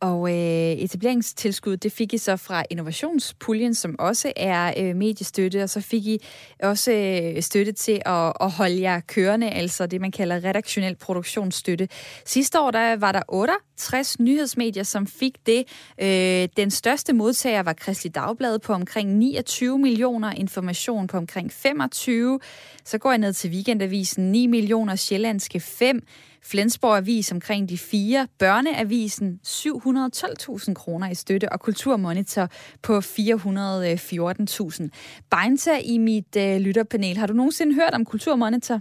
Og 0.00 0.30
øh, 0.30 0.72
etableringstilskud, 0.72 1.76
det 1.76 1.92
fik 1.92 2.12
I 2.12 2.18
så 2.18 2.36
fra 2.36 2.64
innovationspuljen, 2.70 3.74
som 3.74 3.96
også 3.98 4.32
er 4.36 4.72
øh, 4.78 4.96
mediestøtte, 4.96 5.62
og 5.62 5.70
så 5.70 5.80
fik 5.80 6.06
I 6.06 6.18
også 6.62 6.92
øh, 6.92 7.42
støtte 7.42 7.72
til 7.72 8.02
at, 8.06 8.32
at 8.40 8.50
holde 8.50 8.80
jer 8.80 9.00
kørende, 9.00 9.50
altså 9.50 9.86
det, 9.86 10.00
man 10.00 10.10
kalder 10.10 10.44
redaktionel 10.44 10.96
produktionsstøtte. 10.96 11.88
Sidste 12.24 12.60
år 12.60 12.70
der 12.70 12.96
var 12.96 13.12
der 13.12 13.22
68 13.28 14.20
nyhedsmedier, 14.20 14.82
som 14.82 15.06
fik 15.06 15.46
det. 15.46 15.64
Øh, 16.00 16.48
den 16.56 16.70
største 16.70 17.12
modtager 17.12 17.62
var 17.62 17.72
Kristelig 17.72 18.14
Dagblad 18.14 18.58
på 18.58 18.72
omkring 18.72 19.16
29 19.16 19.78
millioner, 19.78 20.32
Information 20.32 21.06
på 21.06 21.16
omkring 21.16 21.52
25. 21.52 22.40
Så 22.84 22.98
går 22.98 23.10
jeg 23.10 23.18
ned 23.18 23.32
til 23.32 23.50
Weekendavisen, 23.50 24.32
9 24.32 24.46
millioner, 24.46 24.96
Sjællandske 24.96 25.60
5 25.60 26.02
Flensborg 26.50 26.96
Avis 26.96 27.32
omkring 27.32 27.68
de 27.68 27.78
fire, 27.78 28.26
Børneavisen 28.38 29.40
712.000 29.46 30.74
kroner 30.74 31.10
i 31.10 31.14
støtte, 31.14 31.52
og 31.52 31.60
Kulturmonitor 31.60 32.46
på 32.86 32.98
414.000. 32.98 34.88
Beinta 35.30 35.70
i 35.84 35.98
mit 35.98 36.36
øh, 36.38 36.60
lytterpanel, 36.66 37.16
har 37.16 37.26
du 37.26 37.32
nogensinde 37.32 37.74
hørt 37.74 37.94
om 37.94 38.04
Kulturmonitor? 38.04 38.80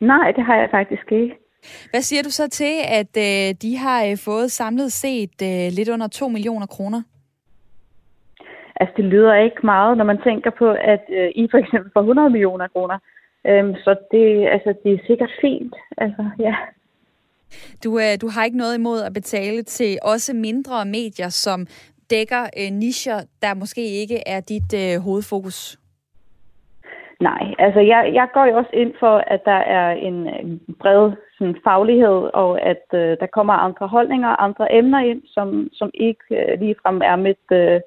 Nej, 0.00 0.32
det 0.36 0.44
har 0.44 0.56
jeg 0.56 0.68
faktisk 0.70 1.12
ikke. 1.12 1.34
Hvad 1.90 2.02
siger 2.02 2.22
du 2.22 2.30
så 2.30 2.48
til, 2.48 2.74
at 3.00 3.16
øh, 3.16 3.54
de 3.62 3.76
har 3.76 4.04
øh, 4.04 4.16
fået 4.24 4.50
samlet 4.50 4.92
set 4.92 5.36
øh, 5.42 5.72
lidt 5.76 5.88
under 5.88 6.08
2 6.08 6.28
millioner 6.28 6.66
kroner? 6.66 7.02
Altså, 8.80 8.94
det 8.96 9.04
lyder 9.04 9.34
ikke 9.34 9.60
meget, 9.64 9.96
når 9.98 10.04
man 10.04 10.18
tænker 10.24 10.50
på, 10.58 10.68
at 10.70 11.04
øh, 11.18 11.28
I 11.34 11.48
for 11.50 11.58
eksempel 11.58 11.90
får 11.92 12.00
100 12.00 12.30
millioner 12.30 12.68
kroner. 12.68 12.98
Øhm, 13.46 13.74
så 13.74 13.96
det, 14.10 14.48
altså, 14.48 14.74
det 14.84 14.92
er 14.92 15.06
sikkert 15.06 15.30
fint. 15.40 15.74
Altså, 15.96 16.30
ja. 16.38 16.54
Du, 17.84 17.98
øh, 17.98 18.14
du 18.20 18.28
har 18.34 18.44
ikke 18.44 18.56
noget 18.56 18.78
imod 18.78 19.02
at 19.02 19.12
betale 19.12 19.62
til 19.62 19.98
også 20.02 20.32
mindre 20.34 20.84
medier, 20.84 21.28
som 21.28 21.66
dækker 22.10 22.42
øh, 22.60 22.70
nischer, 22.72 23.18
der 23.42 23.54
måske 23.54 23.84
ikke 24.00 24.18
er 24.26 24.40
dit 24.40 24.70
øh, 24.74 25.02
hovedfokus? 25.02 25.78
Nej, 27.20 27.54
altså 27.58 27.80
jeg, 27.80 28.10
jeg 28.14 28.28
går 28.34 28.44
jo 28.44 28.56
også 28.56 28.70
ind 28.72 28.92
for, 29.00 29.16
at 29.26 29.40
der 29.44 29.60
er 29.78 29.90
en, 29.90 30.14
en 30.14 30.60
bred 30.80 31.12
sådan, 31.38 31.56
faglighed, 31.64 32.30
og 32.34 32.62
at 32.62 32.84
øh, 32.94 33.16
der 33.20 33.26
kommer 33.26 33.54
andre 33.54 33.88
holdninger, 33.88 34.40
andre 34.40 34.74
emner 34.74 34.98
ind, 34.98 35.22
som, 35.26 35.68
som 35.72 35.90
ikke 35.94 36.24
øh, 36.30 36.60
ligefrem 36.60 37.00
er 37.04 37.16
mit, 37.16 37.46
øh, 37.52 37.80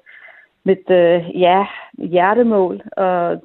mit 0.64 0.90
øh, 0.90 1.40
ja, 1.40 1.66
hjertemål. 1.98 2.82
Og 2.96 3.42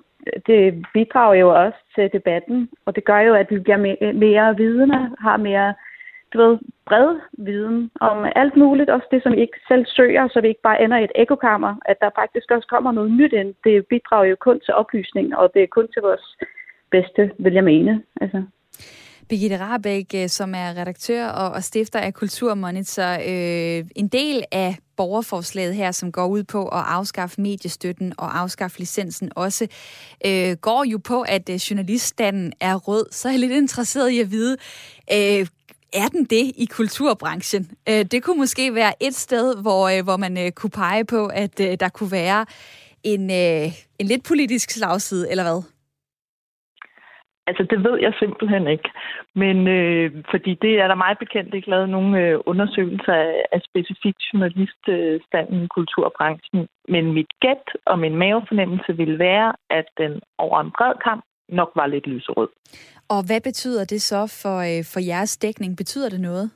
det 0.47 0.85
bidrager 0.93 1.33
jo 1.33 1.63
også 1.63 1.77
til 1.95 2.09
debatten, 2.13 2.69
og 2.85 2.95
det 2.95 3.05
gør 3.05 3.19
jo, 3.19 3.33
at 3.33 3.51
vi 3.51 3.59
bliver 3.59 3.77
mere, 3.77 4.13
mere 4.13 4.57
vidende, 4.57 5.15
har 5.19 5.37
mere 5.37 5.73
du 6.33 6.37
ved, 6.37 6.57
bred 6.85 7.19
viden 7.31 7.91
om 7.99 8.25
alt 8.35 8.55
muligt, 8.57 8.89
også 8.89 9.07
det, 9.11 9.23
som 9.23 9.31
vi 9.31 9.41
ikke 9.41 9.59
selv 9.67 9.85
søger, 9.85 10.27
så 10.27 10.41
vi 10.41 10.47
ikke 10.47 10.61
bare 10.61 10.83
ender 10.83 10.97
i 10.97 11.03
et 11.03 11.11
ekokammer, 11.15 11.75
at 11.85 11.97
der 12.01 12.09
faktisk 12.15 12.51
også 12.51 12.67
kommer 12.67 12.91
noget 12.91 13.11
nyt 13.11 13.33
ind. 13.33 13.53
Det 13.63 13.87
bidrager 13.87 14.25
jo 14.25 14.35
kun 14.39 14.59
til 14.59 14.73
oplysning, 14.73 15.37
og 15.37 15.51
det 15.53 15.63
er 15.63 15.67
kun 15.67 15.87
til 15.93 16.01
vores 16.01 16.37
bedste, 16.91 17.31
vil 17.39 17.53
jeg 17.53 17.63
mene. 17.63 18.03
Altså. 18.21 18.43
Birgitte 19.29 19.59
Rabeck, 19.59 20.13
øh, 20.15 20.29
som 20.29 20.55
er 20.55 20.77
redaktør 20.77 21.27
og, 21.27 21.51
og 21.51 21.63
stifter 21.63 21.99
af 21.99 22.13
Kulturmonitor. 22.13 23.17
Øh, 23.27 23.85
en 23.95 24.07
del 24.07 24.43
af 24.51 24.77
borgerforslaget 24.97 25.75
her, 25.75 25.91
som 25.91 26.11
går 26.11 26.27
ud 26.27 26.43
på 26.43 26.67
at 26.67 26.83
afskaffe 26.87 27.41
mediestøtten 27.41 28.13
og 28.17 28.39
afskaffe 28.39 28.79
licensen 28.79 29.31
også, 29.35 29.67
øh, 30.25 30.55
går 30.55 30.83
jo 30.83 30.97
på, 30.97 31.21
at 31.21 31.49
øh, 31.49 31.55
journaliststanden 31.55 32.53
er 32.59 32.75
rød. 32.75 33.05
Så 33.11 33.27
er 33.27 33.31
jeg 33.31 33.39
lidt 33.39 33.51
interesseret 33.51 34.09
i 34.09 34.19
at 34.19 34.31
vide, 34.31 34.57
øh, 35.13 35.47
er 35.93 36.07
den 36.07 36.25
det 36.25 36.51
i 36.55 36.67
kulturbranchen? 36.71 37.71
Øh, 37.89 38.05
det 38.05 38.23
kunne 38.23 38.37
måske 38.37 38.75
være 38.75 39.03
et 39.03 39.15
sted, 39.15 39.55
hvor, 39.61 39.89
øh, 39.89 40.03
hvor 40.03 40.17
man 40.17 40.37
øh, 40.37 40.51
kunne 40.51 40.69
pege 40.69 41.05
på, 41.05 41.25
at 41.25 41.59
øh, 41.59 41.77
der 41.79 41.89
kunne 41.89 42.11
være 42.11 42.45
en, 43.03 43.31
øh, 43.31 43.73
en 43.99 44.07
lidt 44.07 44.23
politisk 44.23 44.71
slagside, 44.71 45.31
eller 45.31 45.43
hvad? 45.43 45.72
Altså, 47.47 47.63
det 47.71 47.79
ved 47.87 47.95
jeg 48.05 48.13
simpelthen 48.19 48.67
ikke. 48.67 48.89
Men 49.35 49.67
øh, 49.67 50.23
fordi 50.31 50.51
det 50.61 50.73
er 50.81 50.87
der 50.87 50.95
meget 50.95 51.17
bekendt 51.23 51.53
ikke 51.53 51.69
lavet 51.69 51.89
nogen 51.89 52.15
øh, 52.15 52.39
undersøgelser 52.45 53.13
af, 53.13 53.45
af 53.51 53.61
specifikt 53.69 54.21
journaliststanden 54.33 55.63
i 55.63 55.67
kulturbranchen. 55.67 56.67
Men 56.93 57.13
mit 57.13 57.31
gæt 57.41 57.67
og 57.85 57.99
min 57.99 58.15
mavefornemmelse 58.15 58.91
vil 58.97 59.19
være, 59.19 59.53
at 59.69 59.85
den 59.97 60.21
over 60.37 60.59
en 60.61 60.71
bred 60.77 60.93
kamp 61.03 61.23
nok 61.49 61.71
var 61.75 61.87
lidt 61.87 62.07
lyserød. 62.07 62.49
Og 63.09 63.21
hvad 63.27 63.41
betyder 63.41 63.85
det 63.85 64.01
så 64.01 64.21
for, 64.41 64.57
øh, 64.69 64.83
for 64.93 64.99
jeres 65.11 65.37
dækning? 65.37 65.77
Betyder 65.77 66.09
det 66.09 66.21
noget? 66.21 66.51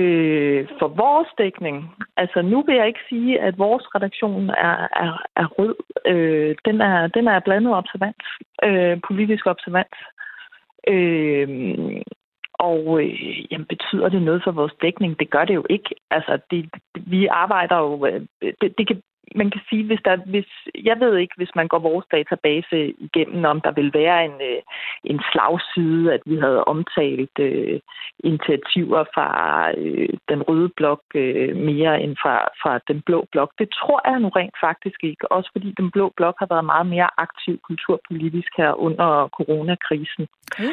Øh, 0.00 0.43
Øh, 0.64 0.78
for 0.78 0.88
vores 0.88 1.28
dækning, 1.38 1.94
altså 2.16 2.42
nu 2.42 2.62
vil 2.62 2.74
jeg 2.74 2.86
ikke 2.86 3.06
sige, 3.08 3.40
at 3.40 3.58
vores 3.58 3.94
redaktion 3.94 4.50
er, 4.50 4.76
er, 5.04 5.22
er 5.36 5.46
rød. 5.46 5.74
Øh, 6.06 6.56
den, 6.64 6.80
er, 6.80 7.06
den 7.06 7.28
er 7.28 7.40
blandet 7.40 7.74
observans, 7.74 8.24
øh, 8.64 9.00
politisk 9.08 9.46
observans. 9.46 9.98
Øh, 10.88 12.02
og 12.54 13.02
øh, 13.02 13.52
jamen, 13.52 13.66
betyder 13.66 14.08
det 14.08 14.22
noget 14.22 14.42
for 14.44 14.52
vores 14.52 14.72
dækning? 14.82 15.18
Det 15.20 15.30
gør 15.30 15.44
det 15.44 15.54
jo 15.54 15.66
ikke. 15.70 15.94
Altså, 16.10 16.38
det, 16.50 16.70
vi 16.94 17.26
arbejder 17.26 17.78
jo... 17.78 18.06
Øh, 18.06 18.26
det, 18.60 18.78
det 18.78 18.86
kan 18.86 19.02
man 19.34 19.50
kan 19.50 19.60
sige, 19.68 19.84
hvis 19.84 20.00
der, 20.04 20.16
hvis, 20.16 20.50
jeg 20.84 21.00
ved 21.00 21.16
ikke, 21.16 21.34
hvis 21.36 21.54
man 21.54 21.68
går 21.68 21.78
vores 21.78 22.06
database 22.12 22.94
igennem, 22.98 23.44
om 23.44 23.60
der 23.60 23.72
vil 23.72 23.90
være 23.94 24.24
en, 24.24 24.36
øh, 24.50 24.62
en 25.04 25.20
slagside, 25.32 26.14
at 26.14 26.20
vi 26.26 26.36
havde 26.36 26.64
omtalt 26.64 27.38
øh, 27.38 27.80
initiativer 28.24 29.04
fra 29.14 29.28
øh, 29.78 30.08
den 30.28 30.42
røde 30.42 30.70
blok 30.76 31.02
øh, 31.14 31.56
mere 31.56 32.02
end 32.02 32.16
fra, 32.22 32.36
fra 32.62 32.80
den 32.88 33.02
blå 33.02 33.26
blok. 33.32 33.50
Det 33.58 33.68
tror 33.70 34.00
jeg 34.10 34.20
nu 34.20 34.28
rent 34.28 34.56
faktisk 34.60 35.04
ikke, 35.04 35.32
også 35.32 35.50
fordi 35.52 35.74
den 35.76 35.90
blå 35.90 36.12
blok 36.16 36.36
har 36.38 36.46
været 36.50 36.64
meget 36.64 36.86
mere 36.86 37.10
aktiv 37.18 37.58
kulturpolitisk 37.68 38.52
her 38.56 38.72
under 38.72 39.28
coronakrisen. 39.28 40.26
Uh, 40.58 40.64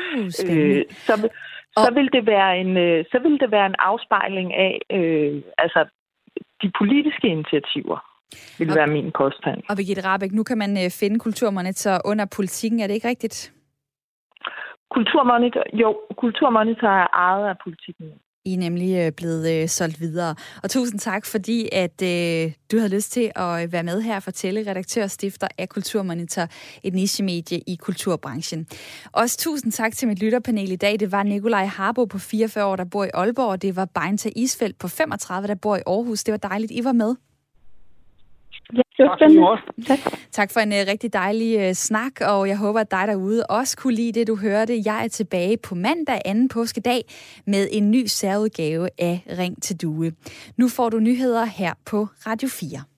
øh, 0.49 0.83
så, 0.89 1.29
så, 1.75 1.93
vil 1.93 2.09
det 2.13 2.25
være 2.25 2.59
en, 2.59 2.77
øh, 2.77 3.05
så 3.11 3.19
vil 3.19 3.39
det 3.39 3.51
være 3.51 3.65
en 3.65 3.75
afspejling 3.79 4.53
af 4.53 4.81
øh, 4.91 5.41
altså 5.57 5.85
de 6.61 6.71
politiske 6.79 7.27
initiativer 7.27 8.10
vil 8.59 8.69
og, 8.69 8.75
være 8.75 8.87
min 8.87 9.11
påstand. 9.17 9.57
Og 9.69 9.75
Birgitte 9.77 10.05
Rabeck, 10.05 10.33
nu 10.33 10.43
kan 10.43 10.57
man 10.57 10.71
øh, 10.83 10.89
finde 10.99 11.19
Kulturmonitor 11.19 12.01
under 12.05 12.25
politikken, 12.37 12.79
er 12.79 12.87
det 12.87 12.93
ikke 12.93 13.07
rigtigt? 13.07 13.53
Kulturmonitor, 14.95 15.63
jo, 15.73 15.89
Kulturmonitor 16.17 16.87
er 16.87 17.07
ejet 17.13 17.49
af 17.49 17.55
politikken. 17.63 18.07
I 18.45 18.53
er 18.53 18.57
nemlig 18.57 18.97
øh, 18.97 19.11
blevet 19.11 19.61
øh, 19.61 19.67
solgt 19.67 19.99
videre. 19.99 20.35
Og 20.63 20.69
tusind 20.69 20.99
tak, 20.99 21.25
fordi 21.25 21.69
at 21.71 22.01
øh, 22.03 22.51
du 22.71 22.77
havde 22.77 22.95
lyst 22.95 23.11
til 23.11 23.31
at 23.35 23.63
øh, 23.63 23.73
være 23.73 23.83
med 23.83 24.01
her 24.01 24.15
og 24.15 24.23
fortælle, 24.23 24.69
redaktør 24.69 25.03
og 25.03 25.09
stifter 25.09 25.47
af 25.57 25.69
Kulturmonitor, 25.69 26.47
et 26.83 26.93
nichemedie 26.93 27.59
i 27.67 27.75
kulturbranchen. 27.75 28.67
Også 29.13 29.37
tusind 29.37 29.71
tak 29.71 29.91
til 29.93 30.07
mit 30.07 30.23
lytterpanel 30.23 30.71
i 30.71 30.75
dag. 30.75 30.99
Det 30.99 31.11
var 31.11 31.23
Nikolaj 31.23 31.65
Harbo 31.65 32.05
på 32.05 32.17
44 32.17 32.65
år, 32.65 32.75
der 32.75 32.85
bor 32.91 33.03
i 33.03 33.09
Aalborg, 33.13 33.49
og 33.49 33.61
det 33.61 33.75
var 33.75 33.85
Beinta 33.85 34.29
Isfeldt 34.35 34.79
på 34.79 34.87
35, 34.87 35.47
der 35.47 35.55
bor 35.55 35.75
i 35.75 35.81
Aarhus. 35.87 36.23
Det 36.23 36.31
var 36.31 36.49
dejligt, 36.49 36.71
I 36.71 36.83
var 36.83 36.91
med. 36.91 37.15
Ja, 38.73 38.81
det 38.97 39.05
var 39.05 39.17
spændende. 39.17 39.85
Tak. 39.87 39.99
tak 40.31 40.51
for 40.51 40.59
en 40.59 40.71
uh, 40.71 40.77
rigtig 40.87 41.13
dejlig 41.13 41.67
uh, 41.67 41.73
snak, 41.73 42.11
og 42.21 42.47
jeg 42.47 42.57
håber, 42.57 42.79
at 42.79 42.91
dig 42.91 43.07
derude 43.07 43.45
også 43.49 43.77
kunne 43.77 43.93
lide 43.93 44.19
det, 44.19 44.27
du 44.27 44.35
hørte. 44.35 44.81
Jeg 44.85 45.03
er 45.03 45.07
tilbage 45.07 45.57
på 45.57 45.75
mandag, 45.75 46.21
anden 46.25 46.49
påskedag, 46.49 47.01
med 47.45 47.67
en 47.71 47.91
ny 47.91 48.05
særudgave 48.05 48.89
af 48.99 49.23
Ring 49.39 49.63
til 49.63 49.81
Due. 49.81 50.11
Nu 50.57 50.67
får 50.67 50.89
du 50.89 50.99
nyheder 50.99 51.45
her 51.45 51.73
på 51.85 52.07
Radio 52.27 52.49
4. 52.49 52.90